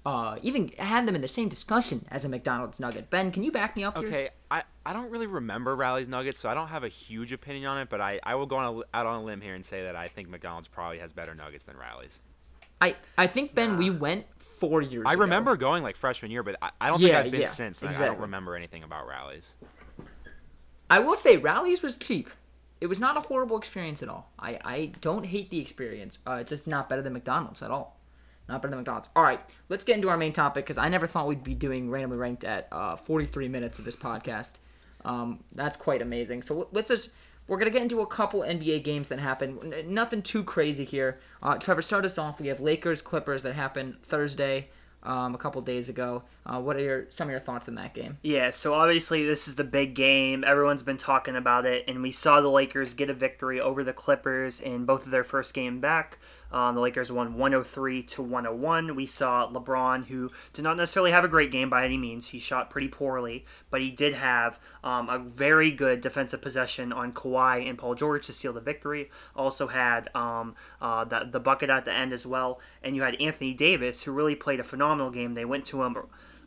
uh, 0.05 0.37
even 0.43 0.69
had 0.77 1.07
them 1.07 1.15
in 1.15 1.21
the 1.21 1.27
same 1.27 1.49
discussion 1.49 2.05
as 2.11 2.25
a 2.25 2.29
McDonald's 2.29 2.79
nugget. 2.79 3.09
Ben, 3.09 3.31
can 3.31 3.43
you 3.43 3.51
back 3.51 3.75
me 3.75 3.83
up 3.83 3.97
here? 3.97 4.07
Okay, 4.07 4.29
I, 4.51 4.63
I 4.85 4.93
don't 4.93 5.09
really 5.09 5.27
remember 5.27 5.75
Rally's 5.75 6.07
Nuggets, 6.07 6.39
so 6.39 6.47
I 6.49 6.53
don't 6.53 6.67
have 6.67 6.83
a 6.83 6.89
huge 6.89 7.31
opinion 7.31 7.65
on 7.65 7.79
it. 7.79 7.89
But 7.89 8.01
I, 8.01 8.19
I 8.23 8.35
will 8.35 8.45
go 8.45 8.57
on 8.57 8.83
a, 8.93 8.97
out 8.97 9.05
on 9.05 9.21
a 9.21 9.23
limb 9.23 9.41
here 9.41 9.55
and 9.55 9.65
say 9.65 9.83
that 9.83 9.95
I 9.95 10.07
think 10.07 10.29
McDonald's 10.29 10.67
probably 10.67 10.99
has 10.99 11.11
better 11.11 11.33
nuggets 11.33 11.63
than 11.63 11.75
Rally's. 11.77 12.19
I 12.79 12.95
I 13.17 13.27
think 13.27 13.55
Ben, 13.55 13.77
we 13.77 13.89
went 13.89 14.25
four 14.37 14.81
years. 14.81 15.05
I 15.07 15.13
ago. 15.13 15.21
remember 15.21 15.55
going 15.57 15.81
like 15.81 15.95
freshman 15.95 16.29
year, 16.31 16.43
but 16.43 16.55
I, 16.61 16.69
I 16.79 16.89
don't 16.89 16.99
Yeah, 16.99 17.07
think 17.07 17.25
I've 17.25 17.31
been 17.31 17.41
yeah, 17.41 17.47
since. 17.47 17.81
Like, 17.81 17.95
I 17.99 18.05
don't 18.05 18.19
remember 18.19 18.55
anything 18.55 18.83
about 18.83 19.07
Rally's. 19.07 19.53
I 20.89 20.99
will 20.99 21.15
say 21.15 21.37
Rally's 21.37 21.81
was 21.81 21.97
cheap. 21.97 22.29
It 22.81 22.87
was 22.87 22.99
not 22.99 23.17
a 23.17 23.21
horrible 23.21 23.57
experience 23.57 24.03
at 24.03 24.09
all. 24.09 24.31
I, 24.37 24.59
I 24.63 24.91
don't 25.01 25.25
hate 25.25 25.49
the 25.49 25.59
experience. 25.59 26.19
Uh, 26.27 26.33
it's 26.41 26.49
just 26.49 26.67
not 26.67 26.89
better 26.89 27.01
than 27.01 27.13
McDonald's 27.13 27.63
at 27.63 27.71
all. 27.71 27.94
Not 28.47 28.61
better 28.61 28.71
than 28.71 28.79
McDonald's. 28.79 29.09
All 29.15 29.23
right, 29.23 29.39
let's 29.69 29.83
get 29.83 29.95
into 29.95 30.09
our 30.09 30.17
main 30.17 30.33
topic 30.33 30.65
because 30.65 30.77
I 30.77 30.89
never 30.89 31.07
thought 31.07 31.27
we'd 31.27 31.43
be 31.43 31.55
doing 31.55 31.89
randomly 31.89 32.17
ranked 32.17 32.43
at 32.43 32.67
uh, 32.71 32.95
43 32.95 33.47
minutes 33.47 33.79
of 33.79 33.85
this 33.85 33.95
podcast. 33.95 34.53
Um, 35.03 35.43
that's 35.53 35.77
quite 35.77 36.01
amazing. 36.01 36.43
So 36.43 36.67
let's 36.71 36.87
just 36.87 37.15
we're 37.47 37.57
gonna 37.57 37.71
get 37.71 37.81
into 37.81 38.01
a 38.01 38.07
couple 38.07 38.41
NBA 38.41 38.83
games 38.83 39.07
that 39.09 39.19
happened. 39.19 39.73
N- 39.73 39.93
Nothing 39.93 40.21
too 40.21 40.43
crazy 40.43 40.83
here. 40.85 41.19
Uh, 41.41 41.57
Trevor, 41.57 41.81
start 41.81 42.05
us 42.05 42.17
off. 42.17 42.39
We 42.39 42.47
have 42.47 42.59
Lakers 42.59 43.01
Clippers 43.01 43.43
that 43.43 43.53
happened 43.53 43.97
Thursday, 44.03 44.69
um, 45.05 45.35
a 45.35 45.37
couple 45.37 45.61
days 45.61 45.87
ago. 45.89 46.23
Uh, 46.45 46.59
what 46.59 46.75
are 46.75 46.81
your 46.81 47.05
some 47.09 47.27
of 47.27 47.31
your 47.31 47.39
thoughts 47.39 47.67
on 47.69 47.75
that 47.75 47.93
game? 47.93 48.17
Yeah, 48.23 48.51
so 48.51 48.73
obviously 48.73 49.25
this 49.25 49.47
is 49.47 49.55
the 49.55 49.63
big 49.63 49.93
game. 49.95 50.43
Everyone's 50.43 50.83
been 50.83 50.97
talking 50.97 51.35
about 51.35 51.65
it, 51.65 51.83
and 51.87 52.01
we 52.01 52.11
saw 52.11 52.41
the 52.41 52.49
Lakers 52.49 52.93
get 52.93 53.09
a 53.09 53.13
victory 53.13 53.59
over 53.59 53.83
the 53.83 53.93
Clippers 53.93 54.59
in 54.59 54.85
both 54.85 55.05
of 55.05 55.11
their 55.11 55.23
first 55.23 55.53
game 55.53 55.79
back. 55.79 56.17
Um, 56.55 56.73
the 56.73 56.79
Lakers 56.79 57.11
won 57.11 57.37
103 57.37 58.01
to 58.03 58.21
101. 58.21 58.95
We 58.95 59.05
saw 59.05 59.51
LeBron, 59.51 60.05
who 60.05 60.31
did 60.53 60.61
not 60.61 60.77
necessarily 60.77 61.11
have 61.11 61.25
a 61.25 61.27
great 61.27 61.51
game 61.51 61.69
by 61.69 61.83
any 61.83 61.97
means. 61.97 62.27
He 62.27 62.39
shot 62.39 62.69
pretty 62.69 62.87
poorly, 62.87 63.45
but 63.69 63.81
he 63.81 63.91
did 63.91 64.13
have 64.13 64.57
um, 64.81 65.09
a 65.09 65.19
very 65.19 65.69
good 65.69 65.99
defensive 65.99 66.41
possession 66.41 66.93
on 66.93 67.11
Kawhi 67.11 67.67
and 67.67 67.77
Paul 67.77 67.93
George 67.93 68.27
to 68.27 68.33
seal 68.33 68.53
the 68.53 68.61
victory. 68.61 69.11
Also 69.35 69.67
had 69.67 70.09
um, 70.15 70.55
uh, 70.81 71.03
the, 71.03 71.27
the 71.29 71.41
bucket 71.41 71.69
at 71.69 71.83
the 71.83 71.91
end 71.91 72.13
as 72.13 72.25
well. 72.25 72.61
And 72.81 72.95
you 72.95 73.01
had 73.01 73.19
Anthony 73.21 73.53
Davis, 73.53 74.03
who 74.03 74.13
really 74.13 74.35
played 74.35 74.61
a 74.61 74.63
phenomenal 74.63 75.11
game. 75.11 75.33
They 75.33 75.43
went 75.43 75.65
to 75.65 75.83
him 75.83 75.97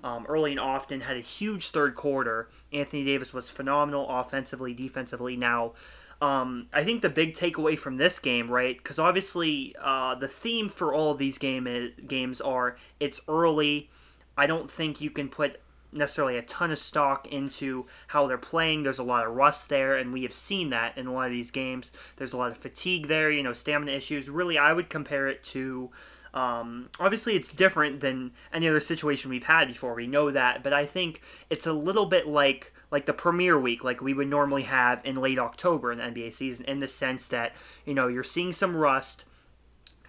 um, 0.03 0.25
early 0.27 0.53
and 0.53 0.61
often, 0.61 1.03
had 1.03 1.19
a 1.19 1.21
huge 1.21 1.69
third 1.69 1.95
quarter. 1.95 2.49
Anthony 2.73 3.05
Davis 3.05 3.35
was 3.35 3.51
phenomenal 3.51 4.09
offensively, 4.09 4.73
defensively. 4.73 5.37
Now, 5.37 5.73
um, 6.21 6.66
I 6.73 6.85
think 6.85 7.03
the 7.03 7.09
big 7.09 7.35
takeaway 7.35 7.79
from 7.79 7.97
this 7.97 8.19
game, 8.19 8.51
right? 8.51 8.77
Because 8.77 8.99
obviously, 8.99 9.75
uh, 9.81 10.14
the 10.14 10.29
theme 10.29 10.69
for 10.69 10.93
all 10.93 11.12
of 11.12 11.19
these 11.19 11.39
game 11.39 11.66
is, 11.66 11.93
games 12.07 12.41
are 12.41 12.77
it's 12.99 13.21
early. 13.29 13.91
I 14.37 14.47
don't 14.47 14.71
think 14.71 15.01
you 15.01 15.11
can 15.11 15.29
put 15.29 15.61
necessarily 15.91 16.37
a 16.37 16.43
ton 16.43 16.71
of 16.71 16.79
stock 16.79 17.27
into 17.29 17.87
how 18.09 18.27
they're 18.27 18.37
playing. 18.37 18.83
There's 18.83 18.99
a 18.99 19.05
lot 19.05 19.27
of 19.27 19.35
rust 19.35 19.69
there, 19.69 19.97
and 19.97 20.12
we 20.12 20.23
have 20.23 20.35
seen 20.35 20.71
that 20.71 20.99
in 20.99 21.07
a 21.07 21.12
lot 21.12 21.27
of 21.27 21.33
these 21.33 21.51
games. 21.51 21.93
There's 22.16 22.33
a 22.33 22.37
lot 22.37 22.51
of 22.51 22.59
fatigue 22.59 23.09
there, 23.09 23.31
you 23.31 23.43
know, 23.43 23.53
stamina 23.53 23.93
issues. 23.93 24.29
Really, 24.29 24.59
I 24.59 24.73
would 24.73 24.91
compare 24.91 25.29
it 25.29 25.45
to 25.45 25.91
um, 26.35 26.91
obviously, 27.01 27.37
it's 27.37 27.53
different 27.53 28.01
than 28.01 28.33
any 28.53 28.69
other 28.69 28.81
situation 28.81 29.31
we've 29.31 29.45
had 29.45 29.69
before. 29.69 29.95
We 29.95 30.07
know 30.07 30.31
that, 30.31 30.62
but 30.62 30.73
I 30.73 30.87
think 30.87 31.23
it's 31.51 31.66
a 31.66 31.73
little 31.73 32.07
bit 32.07 32.27
like 32.27 32.73
like 32.91 33.07
the 33.07 33.12
Premier 33.12 33.59
Week, 33.59 33.84
like 33.84 34.01
we 34.01 34.14
would 34.14 34.28
normally 34.28 34.62
have 34.62 35.05
in 35.05 35.16
late 35.16 35.39
October 35.39 35.93
in 35.93 35.99
the 35.99 36.05
NBA 36.05 36.34
season, 36.34 36.64
in 36.64 36.80
the 36.80 36.89
sense 36.89 37.28
that 37.28 37.55
you 37.84 37.95
know 37.95 38.09
you're 38.09 38.24
seeing 38.24 38.53
some 38.53 38.76
rust. 38.76 39.24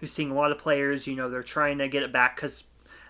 You're 0.00 0.08
seeing 0.08 0.30
a 0.30 0.34
lot 0.34 0.50
of 0.50 0.58
players. 0.58 1.06
You 1.06 1.14
know 1.14 1.28
they're 1.28 1.42
trying 1.42 1.78
to 1.78 1.88
get 1.88 2.02
it 2.02 2.12
back 2.12 2.36
because 2.36 2.64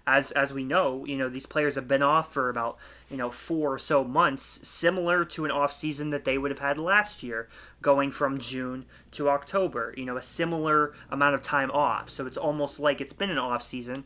as 0.06 0.32
as 0.32 0.52
we 0.52 0.64
know, 0.64 1.04
you 1.04 1.16
know 1.16 1.28
these 1.28 1.46
players 1.46 1.76
have 1.76 1.86
been 1.86 2.02
off 2.02 2.32
for 2.32 2.48
about 2.48 2.78
you 3.10 3.16
know 3.16 3.30
four 3.30 3.74
or 3.74 3.78
so 3.78 4.02
months, 4.02 4.60
similar 4.68 5.24
to 5.24 5.44
an 5.44 5.50
off 5.50 5.72
season 5.72 6.10
that 6.10 6.24
they 6.24 6.36
would 6.36 6.50
have 6.50 6.60
had 6.60 6.78
last 6.78 7.22
year, 7.22 7.48
going 7.80 8.10
from 8.10 8.38
June 8.40 8.86
to 9.12 9.28
October. 9.28 9.94
You 9.96 10.04
know, 10.04 10.16
a 10.16 10.22
similar 10.22 10.94
amount 11.10 11.34
of 11.34 11.42
time 11.42 11.70
off. 11.70 12.10
So 12.10 12.26
it's 12.26 12.36
almost 12.36 12.80
like 12.80 13.00
it's 13.00 13.12
been 13.12 13.30
an 13.30 13.38
off 13.38 13.62
season. 13.62 14.04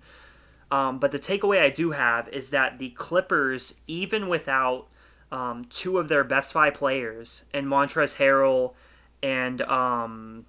Um, 0.71 0.99
but 0.99 1.13
the 1.13 1.19
takeaway 1.19 1.61
I 1.61 1.71
do 1.71 1.93
have 1.93 2.29
is 2.29 2.51
that 2.51 2.79
the 2.79 2.91
Clippers, 2.91 3.75
even 3.87 4.29
without 4.29 4.89
um, 5.33 5.67
two 5.71 5.99
of 5.99 6.09
their 6.09 6.25
best 6.25 6.53
five 6.53 6.75
players, 6.75 7.43
and 7.53 7.67
Montrezl 7.67 8.17
Harrell 8.17 8.75
and 9.23 9.63
um, 9.63 10.45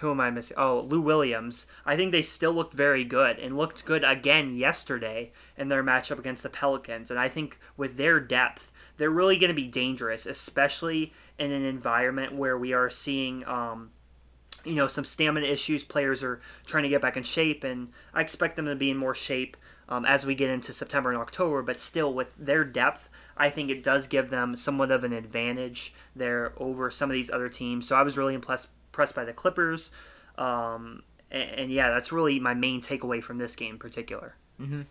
who 0.00 0.10
am 0.10 0.20
I 0.20 0.30
missing? 0.30 0.56
Oh, 0.58 0.80
Lou 0.80 1.00
Williams. 1.00 1.66
I 1.84 1.96
think 1.96 2.12
they 2.12 2.22
still 2.22 2.52
looked 2.52 2.74
very 2.74 3.04
good 3.04 3.38
and 3.38 3.56
looked 3.56 3.84
good 3.84 4.04
again 4.04 4.56
yesterday 4.56 5.32
in 5.56 5.68
their 5.68 5.82
matchup 5.82 6.18
against 6.18 6.42
the 6.42 6.50
Pelicans. 6.50 7.10
And 7.10 7.18
I 7.18 7.28
think 7.28 7.58
with 7.76 7.96
their 7.96 8.20
depth, 8.20 8.72
they're 8.96 9.10
really 9.10 9.38
going 9.38 9.48
to 9.48 9.54
be 9.54 9.68
dangerous, 9.68 10.26
especially 10.26 11.12
in 11.38 11.50
an 11.52 11.64
environment 11.64 12.34
where 12.34 12.58
we 12.58 12.72
are 12.72 12.90
seeing, 12.90 13.46
um, 13.46 13.90
you 14.64 14.74
know, 14.74 14.86
some 14.88 15.04
stamina 15.04 15.46
issues. 15.46 15.84
Players 15.84 16.22
are 16.22 16.40
trying 16.66 16.82
to 16.82 16.88
get 16.88 17.02
back 17.02 17.16
in 17.16 17.22
shape, 17.22 17.62
and 17.64 17.88
I 18.12 18.20
expect 18.20 18.56
them 18.56 18.66
to 18.66 18.74
be 18.74 18.90
in 18.90 18.96
more 18.96 19.14
shape 19.14 19.56
um, 19.88 20.04
as 20.04 20.26
we 20.26 20.34
get 20.34 20.50
into 20.50 20.72
September 20.72 21.10
and 21.10 21.20
October. 21.20 21.62
But 21.62 21.78
still, 21.78 22.12
with 22.12 22.34
their 22.38 22.64
depth, 22.64 23.08
I 23.36 23.50
think 23.50 23.70
it 23.70 23.82
does 23.82 24.06
give 24.06 24.30
them 24.30 24.56
somewhat 24.56 24.90
of 24.90 25.04
an 25.04 25.12
advantage 25.12 25.92
there 26.14 26.52
over 26.56 26.90
some 26.90 27.10
of 27.10 27.14
these 27.14 27.30
other 27.30 27.48
teams. 27.48 27.86
So 27.86 27.96
I 27.96 28.02
was 28.02 28.16
really 28.16 28.34
impressed 28.34 28.68
impressed 28.88 29.14
by 29.14 29.24
the 29.24 29.32
Clippers. 29.32 29.90
Um, 30.38 31.02
and, 31.30 31.50
and, 31.50 31.72
yeah, 31.72 31.90
that's 31.90 32.12
really 32.12 32.38
my 32.40 32.54
main 32.54 32.80
takeaway 32.80 33.22
from 33.22 33.38
this 33.38 33.56
game 33.56 33.72
in 33.72 33.78
particular. 33.78 34.34
Mm-hmm. 34.60 34.82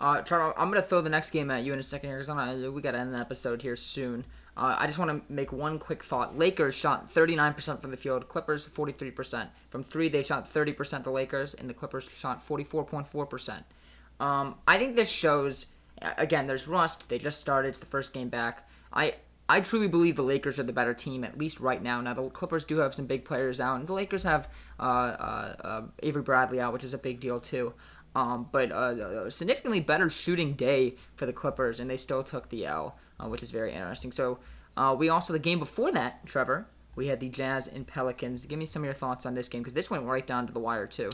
Uh, 0.00 0.22
Charles, 0.22 0.54
I'm 0.56 0.68
gonna 0.68 0.82
throw 0.82 1.00
the 1.00 1.10
next 1.10 1.30
game 1.30 1.50
at 1.50 1.64
you 1.64 1.72
in 1.72 1.78
a 1.78 1.82
second 1.82 2.10
here 2.10 2.18
because 2.18 2.70
we 2.70 2.82
gotta 2.82 2.98
end 2.98 3.14
the 3.14 3.18
episode 3.18 3.62
here 3.62 3.76
soon. 3.76 4.24
Uh, 4.56 4.76
I 4.78 4.86
just 4.86 4.98
want 4.98 5.10
to 5.10 5.32
make 5.32 5.52
one 5.52 5.78
quick 5.78 6.04
thought. 6.04 6.38
Lakers 6.38 6.74
shot 6.74 7.12
39% 7.12 7.80
from 7.80 7.90
the 7.90 7.96
field. 7.96 8.28
Clippers 8.28 8.68
43%. 8.68 9.48
From 9.70 9.82
three, 9.82 10.08
they 10.08 10.22
shot 10.22 10.52
30%. 10.52 11.02
The 11.02 11.10
Lakers 11.10 11.54
and 11.54 11.68
the 11.68 11.74
Clippers 11.74 12.08
shot 12.16 12.46
44.4%. 12.46 13.64
Um, 14.20 14.54
I 14.68 14.78
think 14.78 14.94
this 14.94 15.08
shows. 15.08 15.66
Again, 16.00 16.46
there's 16.46 16.68
rust. 16.68 17.08
They 17.08 17.18
just 17.18 17.40
started. 17.40 17.68
It's 17.68 17.78
the 17.78 17.86
first 17.86 18.12
game 18.12 18.28
back. 18.28 18.68
I 18.92 19.14
I 19.48 19.60
truly 19.60 19.88
believe 19.88 20.16
the 20.16 20.22
Lakers 20.22 20.58
are 20.58 20.62
the 20.62 20.72
better 20.72 20.94
team, 20.94 21.22
at 21.22 21.36
least 21.36 21.60
right 21.60 21.82
now. 21.82 22.00
Now, 22.00 22.14
the 22.14 22.28
Clippers 22.30 22.64
do 22.64 22.78
have 22.78 22.94
some 22.94 23.06
big 23.06 23.24
players 23.24 23.60
out, 23.60 23.78
and 23.78 23.86
the 23.86 23.92
Lakers 23.92 24.22
have 24.22 24.48
uh, 24.80 24.82
uh, 24.82 25.56
uh, 25.62 25.82
Avery 26.02 26.22
Bradley 26.22 26.60
out, 26.60 26.72
which 26.72 26.84
is 26.84 26.94
a 26.94 26.98
big 26.98 27.20
deal, 27.20 27.40
too. 27.40 27.74
Um, 28.14 28.48
but 28.52 28.72
uh, 28.72 29.24
a 29.26 29.30
significantly 29.30 29.80
better 29.80 30.08
shooting 30.08 30.54
day 30.54 30.96
for 31.16 31.26
the 31.26 31.32
Clippers, 31.32 31.78
and 31.78 31.90
they 31.90 31.98
still 31.98 32.24
took 32.24 32.48
the 32.48 32.64
L, 32.64 32.98
uh, 33.20 33.28
which 33.28 33.42
is 33.42 33.50
very 33.50 33.72
interesting. 33.72 34.12
So, 34.12 34.38
uh, 34.76 34.96
we 34.98 35.10
also, 35.10 35.32
the 35.32 35.38
game 35.38 35.58
before 35.58 35.92
that, 35.92 36.24
Trevor, 36.24 36.66
we 36.96 37.08
had 37.08 37.20
the 37.20 37.28
Jazz 37.28 37.68
and 37.68 37.86
Pelicans. 37.86 38.46
Give 38.46 38.58
me 38.58 38.66
some 38.66 38.82
of 38.82 38.86
your 38.86 38.94
thoughts 38.94 39.26
on 39.26 39.34
this 39.34 39.48
game, 39.48 39.62
because 39.62 39.74
this 39.74 39.90
went 39.90 40.04
right 40.04 40.26
down 40.26 40.46
to 40.46 40.54
the 40.54 40.60
wire, 40.60 40.86
too. 40.86 41.10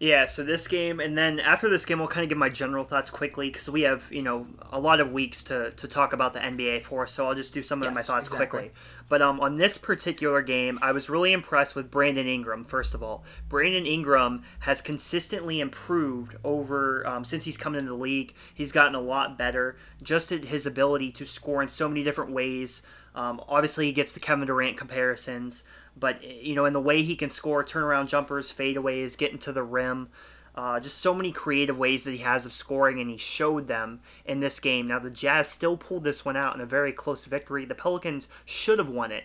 Yeah, 0.00 0.26
so 0.26 0.44
this 0.44 0.68
game, 0.68 1.00
and 1.00 1.18
then 1.18 1.40
after 1.40 1.68
this 1.68 1.84
game, 1.84 1.98
we'll 1.98 2.06
kind 2.06 2.22
of 2.22 2.28
give 2.28 2.38
my 2.38 2.48
general 2.48 2.84
thoughts 2.84 3.10
quickly 3.10 3.50
because 3.50 3.68
we 3.68 3.80
have, 3.82 4.04
you 4.12 4.22
know, 4.22 4.46
a 4.70 4.78
lot 4.78 5.00
of 5.00 5.10
weeks 5.10 5.42
to, 5.44 5.72
to 5.72 5.88
talk 5.88 6.12
about 6.12 6.34
the 6.34 6.38
NBA 6.38 6.84
for, 6.84 7.04
so 7.08 7.26
I'll 7.26 7.34
just 7.34 7.52
do 7.52 7.64
some 7.64 7.82
of 7.82 7.92
my 7.92 8.02
thoughts 8.02 8.28
exactly. 8.28 8.46
quickly. 8.46 8.70
But 9.08 9.22
um, 9.22 9.40
on 9.40 9.56
this 9.56 9.76
particular 9.76 10.40
game, 10.40 10.78
I 10.82 10.92
was 10.92 11.10
really 11.10 11.32
impressed 11.32 11.74
with 11.74 11.90
Brandon 11.90 12.28
Ingram, 12.28 12.62
first 12.62 12.94
of 12.94 13.02
all. 13.02 13.24
Brandon 13.48 13.86
Ingram 13.86 14.44
has 14.60 14.80
consistently 14.80 15.58
improved 15.58 16.36
over, 16.44 17.04
um, 17.04 17.24
since 17.24 17.44
he's 17.44 17.56
come 17.56 17.74
into 17.74 17.88
the 17.88 17.94
league. 17.94 18.34
He's 18.54 18.70
gotten 18.70 18.94
a 18.94 19.00
lot 19.00 19.36
better. 19.36 19.78
Just 20.00 20.30
at 20.30 20.44
his 20.44 20.64
ability 20.64 21.10
to 21.12 21.26
score 21.26 21.60
in 21.60 21.66
so 21.66 21.88
many 21.88 22.04
different 22.04 22.30
ways. 22.30 22.82
Um, 23.16 23.42
obviously, 23.48 23.86
he 23.86 23.92
gets 23.92 24.12
the 24.12 24.20
Kevin 24.20 24.46
Durant 24.46 24.76
comparisons, 24.76 25.64
but 25.98 26.22
you 26.22 26.54
know, 26.54 26.64
in 26.64 26.72
the 26.72 26.80
way 26.80 27.02
he 27.02 27.16
can 27.16 27.30
score 27.30 27.64
turnaround 27.64 28.08
jumpers, 28.08 28.52
fadeaways, 28.52 29.16
getting 29.16 29.38
to 29.38 29.52
the 29.52 29.62
rim, 29.62 30.08
uh, 30.54 30.80
just 30.80 30.98
so 30.98 31.14
many 31.14 31.30
creative 31.32 31.78
ways 31.78 32.04
that 32.04 32.12
he 32.12 32.18
has 32.18 32.44
of 32.44 32.52
scoring, 32.52 33.00
and 33.00 33.10
he 33.10 33.16
showed 33.16 33.68
them 33.68 34.00
in 34.24 34.40
this 34.40 34.58
game. 34.60 34.88
Now, 34.88 34.98
the 34.98 35.10
Jazz 35.10 35.48
still 35.48 35.76
pulled 35.76 36.04
this 36.04 36.24
one 36.24 36.36
out 36.36 36.54
in 36.54 36.60
a 36.60 36.66
very 36.66 36.92
close 36.92 37.24
victory. 37.24 37.64
The 37.64 37.74
Pelicans 37.74 38.28
should 38.44 38.78
have 38.78 38.88
won 38.88 39.12
it, 39.12 39.24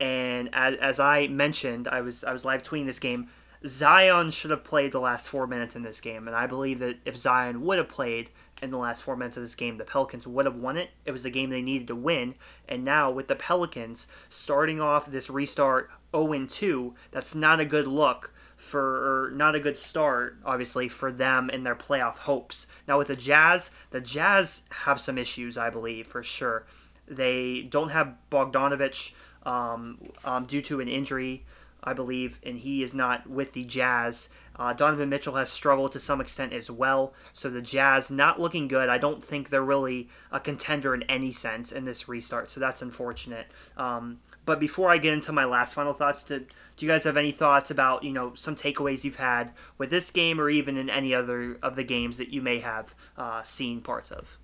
and 0.00 0.48
as, 0.52 0.74
as 0.80 1.00
I 1.00 1.26
mentioned, 1.28 1.88
I 1.88 2.00
was 2.00 2.24
I 2.24 2.32
was 2.32 2.44
live 2.44 2.62
tweeting 2.62 2.86
this 2.86 2.98
game. 2.98 3.28
Zion 3.66 4.30
should 4.30 4.52
have 4.52 4.62
played 4.62 4.92
the 4.92 5.00
last 5.00 5.28
four 5.28 5.46
minutes 5.46 5.74
in 5.74 5.82
this 5.82 6.00
game, 6.00 6.28
and 6.28 6.36
I 6.36 6.46
believe 6.46 6.78
that 6.78 6.98
if 7.04 7.16
Zion 7.16 7.62
would 7.62 7.78
have 7.78 7.88
played, 7.88 8.30
in 8.62 8.70
the 8.70 8.78
last 8.78 9.02
four 9.02 9.16
minutes 9.16 9.36
of 9.36 9.42
this 9.42 9.54
game, 9.54 9.78
the 9.78 9.84
Pelicans 9.84 10.26
would 10.26 10.44
have 10.44 10.56
won 10.56 10.76
it. 10.76 10.90
It 11.04 11.12
was 11.12 11.24
a 11.24 11.30
game 11.30 11.50
they 11.50 11.62
needed 11.62 11.86
to 11.88 11.94
win. 11.94 12.34
And 12.68 12.84
now, 12.84 13.10
with 13.10 13.28
the 13.28 13.36
Pelicans 13.36 14.06
starting 14.28 14.80
off 14.80 15.06
this 15.06 15.30
restart 15.30 15.90
0 16.14 16.46
2, 16.46 16.94
that's 17.10 17.34
not 17.34 17.60
a 17.60 17.64
good 17.64 17.86
look 17.86 18.32
for, 18.56 19.30
not 19.34 19.54
a 19.54 19.60
good 19.60 19.76
start, 19.76 20.38
obviously, 20.44 20.88
for 20.88 21.12
them 21.12 21.48
and 21.52 21.64
their 21.64 21.76
playoff 21.76 22.18
hopes. 22.18 22.66
Now, 22.86 22.98
with 22.98 23.08
the 23.08 23.16
Jazz, 23.16 23.70
the 23.90 24.00
Jazz 24.00 24.62
have 24.84 25.00
some 25.00 25.18
issues, 25.18 25.56
I 25.56 25.70
believe, 25.70 26.06
for 26.06 26.22
sure. 26.22 26.66
They 27.06 27.62
don't 27.62 27.90
have 27.90 28.14
Bogdanovich 28.30 29.12
um, 29.44 29.98
um, 30.24 30.46
due 30.46 30.62
to 30.62 30.80
an 30.80 30.88
injury. 30.88 31.44
I 31.88 31.94
believe, 31.94 32.38
and 32.42 32.58
he 32.58 32.82
is 32.82 32.94
not 32.94 33.28
with 33.28 33.52
the 33.52 33.64
Jazz. 33.64 34.28
Uh, 34.56 34.72
Donovan 34.72 35.08
Mitchell 35.08 35.36
has 35.36 35.50
struggled 35.50 35.92
to 35.92 36.00
some 36.00 36.20
extent 36.20 36.52
as 36.52 36.70
well. 36.70 37.14
So 37.32 37.48
the 37.48 37.62
Jazz 37.62 38.10
not 38.10 38.40
looking 38.40 38.68
good. 38.68 38.88
I 38.88 38.98
don't 38.98 39.22
think 39.22 39.48
they're 39.48 39.62
really 39.62 40.08
a 40.30 40.40
contender 40.40 40.94
in 40.94 41.02
any 41.04 41.32
sense 41.32 41.72
in 41.72 41.84
this 41.84 42.08
restart. 42.08 42.50
So 42.50 42.60
that's 42.60 42.82
unfortunate. 42.82 43.46
Um, 43.76 44.18
but 44.44 44.58
before 44.58 44.90
I 44.90 44.98
get 44.98 45.12
into 45.12 45.32
my 45.32 45.44
last 45.44 45.74
final 45.74 45.92
thoughts, 45.92 46.22
do, 46.22 46.40
do 46.76 46.86
you 46.86 46.90
guys 46.90 47.04
have 47.04 47.16
any 47.16 47.32
thoughts 47.32 47.70
about 47.70 48.02
you 48.02 48.12
know 48.12 48.34
some 48.34 48.56
takeaways 48.56 49.04
you've 49.04 49.16
had 49.16 49.52
with 49.76 49.90
this 49.90 50.10
game 50.10 50.40
or 50.40 50.50
even 50.50 50.76
in 50.76 50.90
any 50.90 51.14
other 51.14 51.58
of 51.62 51.76
the 51.76 51.84
games 51.84 52.18
that 52.18 52.28
you 52.28 52.42
may 52.42 52.60
have 52.60 52.94
uh, 53.16 53.42
seen 53.42 53.80
parts 53.80 54.10
of? 54.10 54.38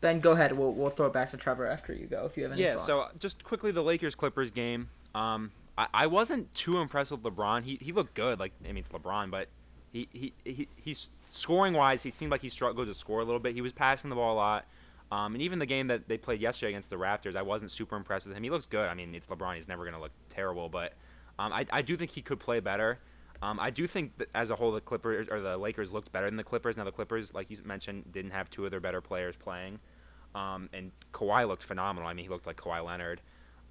Ben, 0.00 0.20
go 0.20 0.32
ahead. 0.32 0.52
We'll, 0.52 0.72
we'll 0.72 0.90
throw 0.90 1.06
it 1.06 1.14
back 1.14 1.30
to 1.30 1.38
Trevor 1.38 1.66
after 1.66 1.94
you 1.94 2.06
go 2.06 2.26
if 2.26 2.36
you 2.36 2.42
have 2.42 2.52
any. 2.52 2.62
Yeah. 2.62 2.76
Thoughts. 2.76 2.86
So 2.86 3.08
just 3.18 3.42
quickly, 3.42 3.70
the 3.70 3.82
Lakers 3.82 4.14
Clippers 4.14 4.50
game. 4.50 4.90
Um, 5.14 5.50
I, 5.76 5.86
I 5.94 6.06
wasn't 6.06 6.52
too 6.54 6.78
impressed 6.78 7.10
with 7.10 7.22
LeBron. 7.22 7.64
He 7.64 7.78
he 7.80 7.92
looked 7.92 8.14
good. 8.14 8.38
Like 8.38 8.52
I 8.62 8.68
mean, 8.68 8.78
it's 8.78 8.88
LeBron, 8.90 9.30
but 9.30 9.48
he 9.92 10.08
he, 10.12 10.32
he 10.44 10.68
he's 10.76 11.10
scoring 11.30 11.74
wise. 11.74 12.02
He 12.02 12.10
seemed 12.10 12.30
like 12.30 12.42
he 12.42 12.48
struggled 12.48 12.86
to 12.86 12.94
score 12.94 13.20
a 13.20 13.24
little 13.24 13.40
bit. 13.40 13.54
He 13.54 13.60
was 13.60 13.72
passing 13.72 14.10
the 14.10 14.16
ball 14.16 14.34
a 14.34 14.36
lot. 14.36 14.66
Um, 15.12 15.34
and 15.34 15.42
even 15.42 15.58
the 15.58 15.66
game 15.66 15.88
that 15.88 16.08
they 16.08 16.16
played 16.16 16.40
yesterday 16.40 16.70
against 16.70 16.90
the 16.90 16.96
Raptors, 16.96 17.36
I 17.36 17.42
wasn't 17.42 17.70
super 17.70 17.94
impressed 17.94 18.26
with 18.26 18.36
him. 18.36 18.42
He 18.42 18.50
looks 18.50 18.66
good. 18.66 18.88
I 18.88 18.94
mean, 18.94 19.14
it's 19.14 19.28
LeBron. 19.28 19.54
He's 19.54 19.68
never 19.68 19.84
going 19.84 19.94
to 19.94 20.00
look 20.00 20.10
terrible, 20.28 20.68
but 20.68 20.94
um, 21.38 21.52
I, 21.52 21.66
I 21.70 21.82
do 21.82 21.96
think 21.96 22.10
he 22.10 22.22
could 22.22 22.40
play 22.40 22.58
better. 22.58 22.98
Um, 23.42 23.60
I 23.60 23.70
do 23.70 23.86
think 23.86 24.16
that 24.18 24.28
as 24.34 24.50
a 24.50 24.56
whole, 24.56 24.72
the 24.72 24.80
Clippers 24.80 25.28
or 25.28 25.40
the 25.40 25.56
Lakers 25.56 25.92
looked 25.92 26.10
better 26.10 26.26
than 26.26 26.36
the 26.36 26.44
Clippers. 26.44 26.76
Now 26.76 26.84
the 26.84 26.92
Clippers, 26.92 27.34
like 27.34 27.50
you 27.50 27.58
mentioned, 27.64 28.10
didn't 28.10 28.30
have 28.30 28.48
two 28.48 28.64
of 28.64 28.70
their 28.70 28.80
better 28.80 29.00
players 29.00 29.36
playing, 29.36 29.78
um, 30.34 30.70
and 30.72 30.90
Kawhi 31.12 31.46
looked 31.46 31.64
phenomenal. 31.64 32.08
I 32.08 32.14
mean, 32.14 32.24
he 32.24 32.30
looked 32.30 32.46
like 32.46 32.56
Kawhi 32.56 32.84
Leonard. 32.84 33.20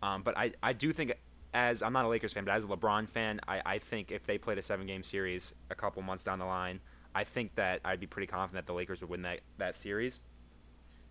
Um, 0.01 0.21
but 0.21 0.37
I, 0.37 0.51
I 0.61 0.73
do 0.73 0.93
think 0.93 1.13
as 1.53 1.81
I'm 1.83 1.93
not 1.93 2.05
a 2.05 2.07
Lakers 2.07 2.33
fan, 2.33 2.45
but 2.45 2.51
as 2.53 2.63
a 2.63 2.67
LeBron 2.67 3.07
fan, 3.09 3.39
I, 3.47 3.61
I 3.65 3.77
think 3.79 4.11
if 4.11 4.25
they 4.25 4.37
played 4.37 4.57
a 4.57 4.61
seven 4.61 4.87
game 4.87 5.03
series 5.03 5.53
a 5.69 5.75
couple 5.75 6.01
months 6.01 6.23
down 6.23 6.39
the 6.39 6.45
line, 6.45 6.79
I 7.15 7.23
think 7.23 7.53
that 7.55 7.79
I'd 7.85 7.99
be 7.99 8.07
pretty 8.07 8.27
confident 8.27 8.65
that 8.65 8.71
the 8.71 8.75
Lakers 8.75 9.01
would 9.01 9.09
win 9.09 9.21
that, 9.23 9.41
that 9.57 9.77
series. 9.77 10.19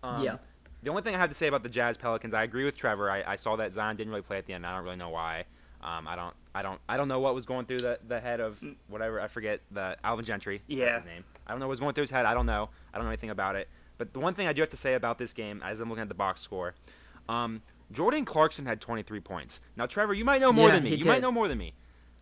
Um, 0.03 0.23
Yeah. 0.23 0.37
The 0.83 0.89
only 0.89 1.01
thing 1.01 1.15
I 1.15 1.17
have 1.17 1.29
to 1.29 1.35
say 1.35 1.47
about 1.47 1.63
the 1.63 1.69
Jazz 1.69 1.95
Pelicans, 1.95 2.33
I 2.33 2.43
agree 2.43 2.65
with 2.65 2.75
Trevor. 2.75 3.09
I, 3.09 3.23
I 3.25 3.35
saw 3.37 3.55
that 3.55 3.71
Zion 3.71 3.95
didn't 3.95 4.11
really 4.11 4.21
play 4.21 4.37
at 4.37 4.45
the 4.45 4.51
end. 4.53 4.65
I 4.65 4.75
don't 4.75 4.83
really 4.83 4.97
know 4.97 5.09
why. 5.11 5.45
Um, 5.81 6.07
I 6.07 6.15
don't 6.15 6.33
I 6.55 6.61
don't 6.61 6.79
I 6.87 6.95
don't 6.97 7.07
know 7.09 7.19
what 7.19 7.35
was 7.35 7.45
going 7.45 7.65
through 7.65 7.79
the, 7.79 7.99
the 8.07 8.19
head 8.19 8.39
of 8.39 8.61
whatever 8.87 9.19
I 9.19 9.27
forget 9.27 9.59
the 9.71 9.97
Alvin 10.03 10.23
Gentry. 10.25 10.57
that's 10.67 10.77
Yeah. 10.79 10.95
his 10.97 11.05
name. 11.05 11.23
I 11.47 11.51
don't 11.51 11.59
know 11.59 11.67
what 11.67 11.71
was 11.71 11.79
going 11.81 11.93
through 11.93 12.03
his 12.03 12.09
head. 12.09 12.25
I 12.25 12.33
don't 12.33 12.45
know. 12.45 12.69
I 12.93 12.97
don't 12.97 13.05
know 13.05 13.11
anything 13.11 13.29
about 13.31 13.55
it. 13.55 13.69
But 13.97 14.11
the 14.13 14.19
one 14.19 14.33
thing 14.33 14.47
I 14.47 14.53
do 14.53 14.61
have 14.61 14.69
to 14.71 14.77
say 14.77 14.95
about 14.95 15.17
this 15.17 15.31
game, 15.33 15.61
as 15.63 15.79
I'm 15.81 15.87
looking 15.89 16.01
at 16.01 16.07
the 16.09 16.13
box 16.15 16.41
score, 16.41 16.73
um, 17.29 17.61
Jordan 17.91 18.25
Clarkson 18.25 18.65
had 18.65 18.81
23 18.81 19.19
points. 19.19 19.59
Now, 19.75 19.85
Trevor, 19.85 20.13
you 20.13 20.25
might 20.25 20.41
know 20.41 20.51
more 20.53 20.67
Yeah, 20.69 20.75
than 20.75 20.83
me. 20.83 20.95
You 20.95 21.05
might 21.05 21.21
know 21.21 21.31
more 21.31 21.47
than 21.47 21.57
me. 21.57 21.73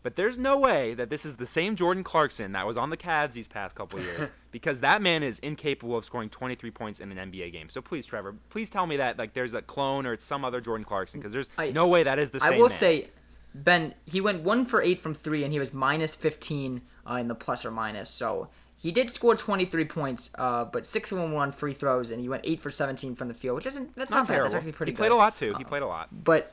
But 0.03 0.16
there's 0.16 0.38
no 0.38 0.57
way 0.57 0.95
that 0.95 1.12
this 1.12 1.26
is 1.28 1.36
the 1.36 1.45
same 1.45 1.76
Jordan 1.76 2.03
Clarkson 2.03 2.53
that 2.53 2.66
was 2.66 2.76
on 2.76 2.89
the 2.89 2.97
Cavs 2.97 3.34
these 3.34 3.47
past 3.47 3.76
couple 3.76 3.99
of 3.99 4.05
years 4.05 4.32
because 4.51 4.82
that 4.82 4.99
man 4.99 5.22
is 5.22 5.38
incapable 5.39 5.95
of 5.95 6.03
scoring 6.05 6.28
23 6.28 6.72
points 6.72 6.99
in 6.99 7.16
an 7.16 7.32
NBA 7.32 7.51
game. 7.51 7.70
So 7.70 7.82
please, 7.82 8.07
Trevor, 8.07 8.36
please 8.49 8.72
tell 8.72 8.88
me 8.88 8.97
that 8.97 9.20
like 9.20 9.34
there's 9.34 9.53
a 9.53 9.62
clone 9.62 10.07
or 10.07 10.14
it's 10.14 10.24
some 10.26 10.43
other 10.43 10.59
Jordan 10.59 10.86
Clarkson 10.86 11.20
because 11.20 11.34
there's 11.34 11.49
I- 11.57 11.70
no 11.72 11.88
way 11.88 12.01
that 12.01 12.18
is 12.18 12.32
the 12.32 12.39
same 12.39 12.53
I 12.53 12.57
will 12.57 12.70
man. 12.70 12.78
say, 12.80 13.09
Ben, 13.53 13.93
he 14.05 14.22
went 14.22 14.41
one 14.41 14.66
for 14.66 14.82
eight 14.82 15.03
from 15.03 15.14
three, 15.14 15.43
and 15.43 15.53
he 15.53 15.59
was 15.59 15.72
minus 15.74 16.16
15 16.16 16.82
uh, 17.07 17.16
in 17.16 17.28
the 17.28 17.36
plus 17.36 17.64
or 17.66 17.70
minus. 17.70 18.09
So 18.09 18.47
he 18.82 18.91
did 18.91 19.11
score 19.11 19.36
23 19.36 19.86
points, 19.86 20.32
uh, 20.39 20.65
but 20.65 20.88
six 20.88 21.11
of 21.11 21.19
them 21.19 21.34
were 21.34 21.41
on 21.41 21.51
free 21.51 21.73
throws, 21.73 22.09
and 22.09 22.19
he 22.19 22.27
went 22.27 22.41
eight 22.43 22.59
for 22.59 22.71
17 22.71 23.15
from 23.15 23.27
the 23.27 23.34
field, 23.36 23.55
which 23.57 23.67
isn't 23.67 23.95
that's 23.95 24.09
not, 24.09 24.17
not 24.17 24.27
bad. 24.27 24.34
terrible. 24.34 24.45
That's 24.45 24.55
actually 24.55 24.71
pretty 24.71 24.91
good. 24.93 24.93
he 24.93 24.97
good. 24.97 25.09
played 25.09 25.15
a 25.15 25.15
lot 25.15 25.36
too. 25.36 25.53
He 25.59 25.63
played 25.63 25.84
a 25.84 25.88
lot. 25.88 26.09
But 26.11 26.51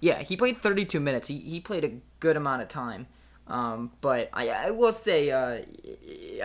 yeah, 0.00 0.18
he 0.18 0.36
played 0.36 0.58
32 0.58 1.00
minutes. 1.00 1.28
He, 1.28 1.38
he 1.38 1.60
played 1.60 1.84
a 1.84 1.92
good 2.20 2.36
amount 2.36 2.60
of 2.60 2.68
time. 2.68 3.06
Um, 3.48 3.92
but 4.02 4.28
I, 4.34 4.48
I 4.48 4.70
will 4.72 4.92
say, 4.92 5.30
uh, 5.30 5.62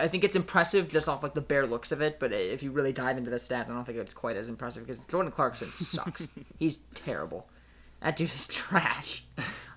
I 0.00 0.08
think 0.08 0.24
it's 0.24 0.36
impressive 0.36 0.88
just 0.88 1.08
off 1.08 1.22
like 1.22 1.34
the 1.34 1.40
bare 1.42 1.66
looks 1.66 1.92
of 1.92 2.00
it. 2.00 2.18
But 2.18 2.32
if 2.32 2.62
you 2.62 2.70
really 2.70 2.92
dive 2.92 3.18
into 3.18 3.30
the 3.30 3.36
stats, 3.36 3.68
I 3.68 3.74
don't 3.74 3.84
think 3.84 3.98
it's 3.98 4.14
quite 4.14 4.36
as 4.36 4.48
impressive 4.48 4.86
because 4.86 5.04
Jordan 5.06 5.30
Clarkson 5.30 5.72
sucks. 5.72 6.28
He's 6.58 6.78
terrible. 6.94 7.48
That 8.02 8.16
dude 8.16 8.32
is 8.34 8.46
trash. 8.48 9.24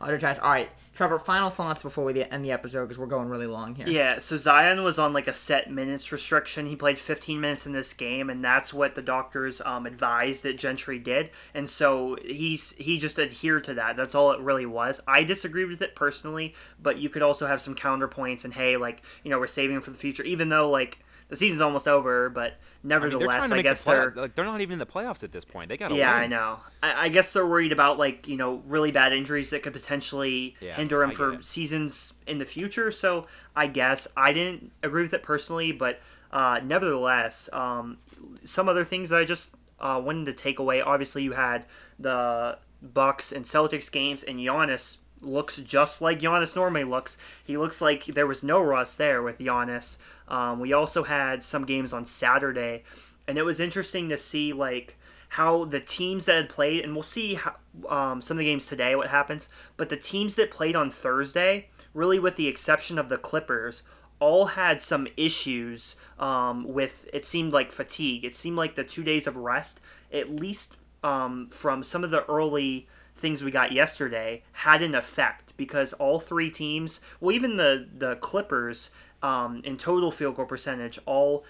Utter 0.01 0.17
trash. 0.17 0.37
All 0.39 0.49
right, 0.49 0.69
Trevor. 0.93 1.19
Final 1.19 1.49
thoughts 1.49 1.83
before 1.83 2.03
we 2.03 2.23
end 2.23 2.43
the 2.43 2.51
episode 2.51 2.85
because 2.85 2.99
we're 2.99 3.05
going 3.05 3.29
really 3.29 3.47
long 3.47 3.75
here. 3.75 3.87
Yeah, 3.87 4.19
so 4.19 4.35
Zion 4.35 4.83
was 4.83 4.99
on 4.99 5.13
like 5.13 5.27
a 5.27 5.33
set 5.33 5.71
minutes 5.71 6.11
restriction. 6.11 6.65
He 6.65 6.75
played 6.75 6.99
15 6.99 7.39
minutes 7.39 7.65
in 7.65 7.71
this 7.71 7.93
game, 7.93 8.29
and 8.29 8.43
that's 8.43 8.73
what 8.73 8.95
the 8.95 9.01
doctors 9.01 9.61
um, 9.61 9.85
advised 9.85 10.43
that 10.43 10.57
Gentry 10.57 10.99
did. 10.99 11.29
And 11.53 11.69
so 11.69 12.17
he's 12.23 12.71
he 12.73 12.97
just 12.97 13.19
adhered 13.19 13.63
to 13.65 13.73
that. 13.75 13.95
That's 13.95 14.15
all 14.15 14.31
it 14.31 14.41
really 14.41 14.65
was. 14.65 15.01
I 15.07 15.23
disagreed 15.23 15.69
with 15.69 15.81
it 15.81 15.95
personally, 15.95 16.53
but 16.81 16.97
you 16.97 17.09
could 17.09 17.21
also 17.21 17.47
have 17.47 17.61
some 17.61 17.75
counterpoints 17.75 18.43
and 18.43 18.53
hey, 18.53 18.75
like 18.75 19.01
you 19.23 19.31
know 19.31 19.39
we're 19.39 19.47
saving 19.47 19.81
for 19.81 19.91
the 19.91 19.97
future, 19.97 20.23
even 20.23 20.49
though 20.49 20.69
like 20.69 20.99
the 21.27 21.35
season's 21.35 21.61
almost 21.61 21.87
over. 21.87 22.29
But 22.29 22.41
I 22.43 22.47
mean, 22.47 22.57
they're 22.83 22.99
nevertheless, 22.99 23.51
I 23.51 23.61
guess 23.61 23.79
the 23.79 23.83
play- 23.85 23.95
they're 23.95 24.13
like 24.15 24.35
they're 24.35 24.45
not 24.45 24.61
even 24.61 24.73
in 24.73 24.79
the 24.79 24.85
playoffs 24.85 25.23
at 25.23 25.31
this 25.31 25.45
point. 25.45 25.69
They 25.69 25.77
got 25.77 25.93
yeah, 25.93 26.13
win. 26.15 26.23
I 26.23 26.27
know. 26.27 26.59
I, 26.83 27.05
I 27.05 27.09
guess 27.09 27.33
they're 27.33 27.45
worried 27.47 27.71
about 27.71 27.97
like 27.97 28.27
you 28.27 28.37
know 28.37 28.61
really 28.67 28.91
bad 28.91 29.13
injuries 29.13 29.49
that 29.49 29.63
could 29.63 29.73
potentially 29.73 30.55
Yeah, 30.59 30.75
hinder 30.75 31.03
him 31.03 31.11
for 31.11 31.33
it. 31.33 31.45
seasons 31.45 32.13
in 32.27 32.37
the 32.37 32.45
future. 32.45 32.91
So 32.91 33.25
I 33.55 33.67
guess 33.67 34.07
I 34.15 34.33
didn't 34.33 34.71
agree 34.83 35.03
with 35.03 35.13
it 35.13 35.23
personally, 35.23 35.71
but 35.71 35.99
uh, 36.31 36.59
nevertheless, 36.63 37.49
um, 37.53 37.97
some 38.43 38.67
other 38.67 38.83
things 38.83 39.11
I 39.11 39.23
just 39.25 39.51
uh, 39.79 40.01
wanted 40.03 40.25
to 40.25 40.33
take 40.33 40.59
away. 40.59 40.81
Obviously, 40.81 41.23
you 41.23 41.33
had 41.33 41.65
the 41.97 42.57
Bucks 42.81 43.31
and 43.31 43.45
Celtics 43.45 43.91
games, 43.91 44.21
and 44.21 44.37
Giannis 44.39 44.97
looks 45.21 45.57
just 45.57 46.01
like 46.01 46.19
Giannis 46.19 46.55
normally 46.55 46.83
looks. 46.83 47.17
He 47.43 47.57
looks 47.57 47.81
like 47.81 48.05
there 48.05 48.27
was 48.27 48.43
no 48.43 48.61
rust 48.61 48.97
there 48.97 49.21
with 49.21 49.39
Giannis. 49.39 49.97
Um, 50.27 50.59
we 50.59 50.73
also 50.73 51.03
had 51.03 51.43
some 51.43 51.65
games 51.65 51.93
on 51.93 52.05
Saturday, 52.05 52.83
and 53.27 53.37
it 53.37 53.43
was 53.43 53.59
interesting 53.59 54.09
to 54.09 54.17
see 54.17 54.53
like 54.53 54.97
how 55.29 55.65
the 55.65 55.79
teams 55.79 56.25
that 56.25 56.35
had 56.35 56.49
played, 56.49 56.83
and 56.83 56.93
we'll 56.93 57.03
see 57.03 57.35
how, 57.35 57.55
um, 57.89 58.21
some 58.21 58.37
of 58.37 58.39
the 58.39 58.45
games 58.45 58.67
today 58.67 58.95
what 58.95 59.07
happens. 59.07 59.49
But 59.75 59.89
the 59.89 59.97
teams 59.97 60.35
that 60.35 60.51
played 60.51 60.75
on 60.75 60.89
Thursday, 60.91 61.67
really 61.93 62.19
with 62.19 62.35
the 62.35 62.47
exception 62.47 62.97
of 62.97 63.09
the 63.09 63.17
Clippers, 63.17 63.83
all 64.19 64.45
had 64.47 64.81
some 64.81 65.07
issues 65.17 65.95
um, 66.19 66.65
with 66.67 67.07
it 67.11 67.25
seemed 67.25 67.53
like 67.53 67.71
fatigue. 67.71 68.23
It 68.23 68.35
seemed 68.35 68.55
like 68.55 68.75
the 68.75 68.83
two 68.83 69.03
days 69.03 69.27
of 69.27 69.35
rest, 69.35 69.81
at 70.11 70.33
least 70.33 70.73
um, 71.03 71.47
from 71.49 71.83
some 71.83 72.03
of 72.03 72.11
the 72.11 72.23
early 72.25 72.87
things 73.15 73.43
we 73.43 73.51
got 73.51 73.71
yesterday, 73.71 74.43
had 74.51 74.81
an 74.81 74.93
effect 74.93 75.53
because 75.57 75.93
all 75.93 76.19
three 76.19 76.49
teams, 76.49 76.99
well, 77.19 77.35
even 77.35 77.57
the 77.57 77.87
the 77.97 78.15
Clippers, 78.17 78.89
um, 79.23 79.61
in 79.63 79.77
total 79.77 80.11
field 80.11 80.35
goal 80.35 80.45
percentage, 80.45 80.99
all 81.05 81.45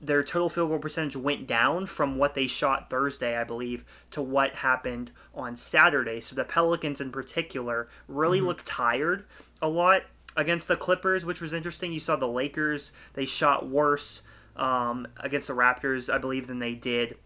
their 0.00 0.22
total 0.22 0.48
field 0.48 0.68
goal 0.68 0.78
percentage 0.78 1.16
went 1.16 1.46
down 1.46 1.86
from 1.86 2.16
what 2.18 2.34
they 2.34 2.46
shot 2.46 2.90
Thursday, 2.90 3.36
I 3.36 3.44
believe, 3.44 3.84
to 4.10 4.20
what 4.20 4.56
happened 4.56 5.12
on 5.34 5.56
Saturday. 5.56 6.20
So 6.20 6.34
the 6.34 6.44
Pelicans, 6.44 7.00
in 7.00 7.10
particular, 7.10 7.88
really 8.06 8.40
looked 8.40 8.66
tired 8.66 9.24
a 9.62 9.68
lot 9.68 10.02
against 10.36 10.68
the 10.68 10.76
Clippers, 10.76 11.24
which 11.24 11.40
was 11.40 11.52
interesting. 11.52 11.92
You 11.92 12.00
saw 12.00 12.16
the 12.16 12.28
Lakers; 12.28 12.92
they 13.14 13.24
shot 13.24 13.68
worse 13.68 14.22
um, 14.56 15.06
against 15.18 15.48
the 15.48 15.54
Raptors, 15.54 16.12
I 16.12 16.18
believe, 16.18 16.46
than 16.46 16.58
they 16.58 16.74
did 16.74 17.16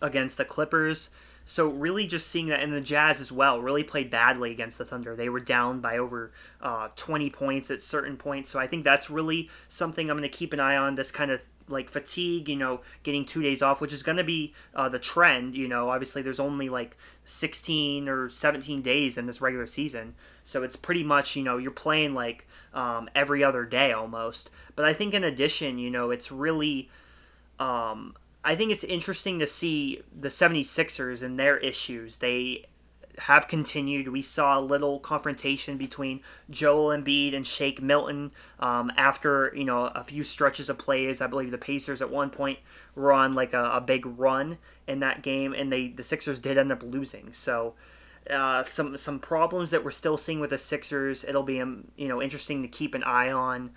against 0.00 0.36
the 0.36 0.44
Clippers. 0.44 1.10
So 1.48 1.68
really, 1.68 2.08
just 2.08 2.26
seeing 2.26 2.48
that, 2.48 2.60
and 2.60 2.72
the 2.72 2.80
Jazz 2.80 3.20
as 3.20 3.30
well, 3.30 3.60
really 3.62 3.84
played 3.84 4.10
badly 4.10 4.50
against 4.50 4.78
the 4.78 4.84
Thunder. 4.84 5.14
They 5.14 5.28
were 5.28 5.38
down 5.38 5.80
by 5.80 5.96
over 5.96 6.32
uh, 6.60 6.88
20 6.96 7.30
points 7.30 7.70
at 7.70 7.80
certain 7.80 8.16
points. 8.16 8.50
So 8.50 8.58
I 8.58 8.66
think 8.66 8.82
that's 8.82 9.08
really 9.08 9.48
something 9.68 10.10
I'm 10.10 10.16
going 10.18 10.28
to 10.28 10.36
keep 10.36 10.52
an 10.52 10.58
eye 10.58 10.76
on. 10.76 10.96
This 10.96 11.12
kind 11.12 11.30
of 11.30 11.40
like 11.68 11.88
fatigue, 11.88 12.48
you 12.48 12.56
know, 12.56 12.80
getting 13.04 13.24
two 13.24 13.42
days 13.42 13.62
off, 13.62 13.80
which 13.80 13.92
is 13.92 14.02
going 14.02 14.16
to 14.16 14.24
be 14.24 14.54
uh, 14.74 14.88
the 14.88 14.98
trend. 14.98 15.54
You 15.54 15.68
know, 15.68 15.90
obviously 15.90 16.20
there's 16.20 16.40
only 16.40 16.68
like 16.68 16.96
16 17.24 18.08
or 18.08 18.28
17 18.28 18.82
days 18.82 19.16
in 19.16 19.26
this 19.26 19.40
regular 19.40 19.68
season, 19.68 20.16
so 20.42 20.64
it's 20.64 20.74
pretty 20.74 21.04
much 21.04 21.36
you 21.36 21.44
know 21.44 21.58
you're 21.58 21.70
playing 21.70 22.12
like 22.12 22.48
um, 22.74 23.08
every 23.14 23.44
other 23.44 23.64
day 23.64 23.92
almost. 23.92 24.50
But 24.74 24.84
I 24.84 24.92
think 24.92 25.14
in 25.14 25.22
addition, 25.22 25.78
you 25.78 25.90
know, 25.90 26.10
it's 26.10 26.32
really 26.32 26.90
um, 27.60 28.16
I 28.46 28.54
think 28.54 28.70
it's 28.70 28.84
interesting 28.84 29.40
to 29.40 29.46
see 29.46 30.02
the 30.16 30.28
76ers 30.28 31.20
and 31.20 31.36
their 31.36 31.58
issues. 31.58 32.18
They 32.18 32.66
have 33.18 33.48
continued. 33.48 34.06
We 34.06 34.22
saw 34.22 34.56
a 34.56 34.60
little 34.60 35.00
confrontation 35.00 35.76
between 35.76 36.20
Joel 36.48 36.96
Embiid 36.96 37.34
and 37.34 37.44
Shake 37.44 37.82
Milton 37.82 38.30
um, 38.60 38.92
after 38.96 39.52
you 39.56 39.64
know 39.64 39.86
a 39.86 40.04
few 40.04 40.22
stretches 40.22 40.68
of 40.70 40.78
plays. 40.78 41.20
I 41.20 41.26
believe 41.26 41.50
the 41.50 41.58
Pacers 41.58 42.00
at 42.00 42.08
one 42.08 42.30
point 42.30 42.60
were 42.94 43.12
on 43.12 43.32
like 43.32 43.52
a, 43.52 43.64
a 43.72 43.80
big 43.80 44.06
run 44.06 44.58
in 44.86 45.00
that 45.00 45.22
game, 45.22 45.52
and 45.52 45.72
they 45.72 45.88
the 45.88 46.04
Sixers 46.04 46.38
did 46.38 46.56
end 46.56 46.72
up 46.72 46.82
losing. 46.82 47.32
So. 47.32 47.74
Uh, 48.28 48.64
some 48.64 48.96
some 48.96 49.20
problems 49.20 49.70
that 49.70 49.84
we're 49.84 49.90
still 49.92 50.16
seeing 50.16 50.40
with 50.40 50.50
the 50.50 50.58
Sixers. 50.58 51.22
It'll 51.22 51.44
be 51.44 51.60
um, 51.60 51.92
you 51.96 52.08
know 52.08 52.20
interesting 52.20 52.60
to 52.62 52.66
keep 52.66 52.92
an 52.96 53.04
eye 53.04 53.30
on 53.30 53.70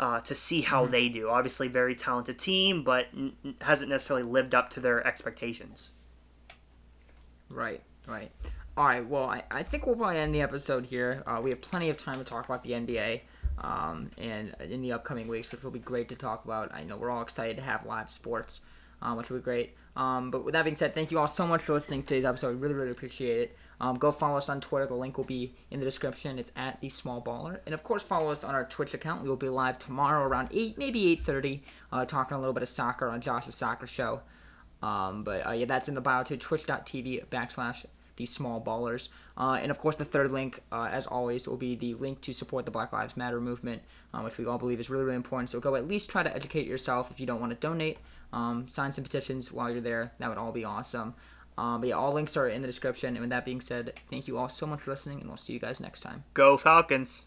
uh, 0.00 0.18
to 0.20 0.34
see 0.34 0.62
how 0.62 0.86
they 0.86 1.08
do. 1.10 1.28
Obviously, 1.28 1.68
very 1.68 1.94
talented 1.94 2.38
team, 2.38 2.82
but 2.82 3.06
n- 3.14 3.34
hasn't 3.60 3.90
necessarily 3.90 4.26
lived 4.26 4.54
up 4.54 4.70
to 4.70 4.80
their 4.80 5.06
expectations. 5.06 5.90
Right, 7.50 7.82
right. 8.08 8.32
All 8.76 8.86
right, 8.86 9.06
well, 9.06 9.24
I, 9.24 9.42
I 9.50 9.62
think 9.62 9.86
we'll 9.86 9.96
probably 9.96 10.16
end 10.16 10.34
the 10.34 10.40
episode 10.40 10.86
here. 10.86 11.22
Uh, 11.26 11.40
we 11.42 11.50
have 11.50 11.60
plenty 11.60 11.90
of 11.90 11.98
time 11.98 12.16
to 12.16 12.24
talk 12.24 12.46
about 12.46 12.64
the 12.64 12.70
NBA 12.70 13.20
um, 13.58 14.10
and 14.16 14.56
in 14.60 14.80
the 14.80 14.92
upcoming 14.92 15.28
weeks, 15.28 15.52
which 15.52 15.62
will 15.62 15.70
be 15.70 15.78
great 15.78 16.08
to 16.08 16.14
talk 16.14 16.46
about. 16.46 16.74
I 16.74 16.82
know 16.82 16.96
we're 16.96 17.10
all 17.10 17.20
excited 17.20 17.58
to 17.58 17.62
have 17.62 17.84
live 17.84 18.10
sports, 18.10 18.64
um, 19.02 19.18
which 19.18 19.28
will 19.28 19.38
be 19.38 19.44
great. 19.44 19.74
Um, 19.96 20.30
but 20.30 20.44
with 20.46 20.54
that 20.54 20.64
being 20.64 20.76
said, 20.76 20.94
thank 20.94 21.10
you 21.10 21.18
all 21.18 21.26
so 21.26 21.46
much 21.46 21.60
for 21.60 21.74
listening 21.74 22.02
to 22.02 22.08
today's 22.08 22.24
episode. 22.24 22.54
We 22.54 22.62
really, 22.62 22.74
really 22.74 22.90
appreciate 22.90 23.38
it. 23.38 23.56
Um, 23.80 23.96
go 23.96 24.12
follow 24.12 24.36
us 24.36 24.48
on 24.48 24.60
Twitter. 24.60 24.86
The 24.86 24.94
link 24.94 25.16
will 25.16 25.24
be 25.24 25.54
in 25.70 25.80
the 25.80 25.86
description. 25.86 26.38
It's 26.38 26.52
at 26.54 26.80
the 26.80 26.88
Small 26.90 27.22
Baller, 27.22 27.60
and 27.64 27.74
of 27.74 27.82
course, 27.82 28.02
follow 28.02 28.30
us 28.30 28.44
on 28.44 28.54
our 28.54 28.64
Twitch 28.64 28.92
account. 28.92 29.22
We 29.22 29.28
will 29.28 29.36
be 29.36 29.48
live 29.48 29.78
tomorrow 29.78 30.26
around 30.26 30.48
eight, 30.52 30.76
maybe 30.76 31.10
eight 31.10 31.22
thirty, 31.22 31.62
uh, 31.90 32.04
talking 32.04 32.36
a 32.36 32.38
little 32.38 32.52
bit 32.52 32.62
of 32.62 32.68
soccer 32.68 33.08
on 33.08 33.20
Josh's 33.20 33.54
Soccer 33.54 33.86
Show. 33.86 34.20
Um, 34.82 35.24
but 35.24 35.46
uh, 35.46 35.52
yeah, 35.52 35.66
that's 35.66 35.88
in 35.88 35.94
the 35.94 36.00
bio 36.00 36.22
too. 36.22 36.36
Twitch.tv 36.36 37.26
backslash 37.26 37.84
the 38.16 38.26
small 38.26 38.60
ballers. 38.60 39.08
Uh, 39.36 39.58
and 39.62 39.70
of 39.70 39.78
course, 39.78 39.96
the 39.96 40.04
third 40.04 40.30
link, 40.30 40.60
uh, 40.70 40.88
as 40.92 41.06
always, 41.06 41.48
will 41.48 41.56
be 41.56 41.74
the 41.74 41.94
link 41.94 42.20
to 42.20 42.34
support 42.34 42.66
the 42.66 42.70
Black 42.70 42.92
Lives 42.92 43.16
Matter 43.16 43.40
movement, 43.40 43.80
um, 44.12 44.24
which 44.24 44.36
we 44.36 44.44
all 44.44 44.58
believe 44.58 44.78
is 44.78 44.90
really, 44.90 45.04
really 45.04 45.16
important. 45.16 45.48
So 45.48 45.58
go 45.58 45.74
at 45.74 45.88
least 45.88 46.10
try 46.10 46.22
to 46.22 46.34
educate 46.34 46.66
yourself 46.66 47.10
if 47.10 47.18
you 47.18 47.26
don't 47.26 47.40
want 47.40 47.52
to 47.52 47.58
donate. 47.58 47.98
Um, 48.32 48.68
sign 48.68 48.92
some 48.92 49.04
petitions 49.04 49.50
while 49.50 49.70
you're 49.70 49.80
there. 49.80 50.12
That 50.18 50.28
would 50.28 50.38
all 50.38 50.52
be 50.52 50.64
awesome. 50.64 51.14
Um, 51.58 51.80
but 51.80 51.88
yeah, 51.88 51.96
all 51.96 52.12
links 52.12 52.36
are 52.36 52.48
in 52.48 52.62
the 52.62 52.68
description. 52.68 53.14
And 53.16 53.20
with 53.20 53.30
that 53.30 53.44
being 53.44 53.60
said, 53.60 53.94
thank 54.10 54.28
you 54.28 54.38
all 54.38 54.48
so 54.48 54.66
much 54.66 54.80
for 54.80 54.90
listening, 54.90 55.20
and 55.20 55.28
we'll 55.28 55.36
see 55.36 55.52
you 55.52 55.58
guys 55.58 55.80
next 55.80 56.00
time. 56.00 56.24
Go 56.34 56.56
Falcons! 56.56 57.24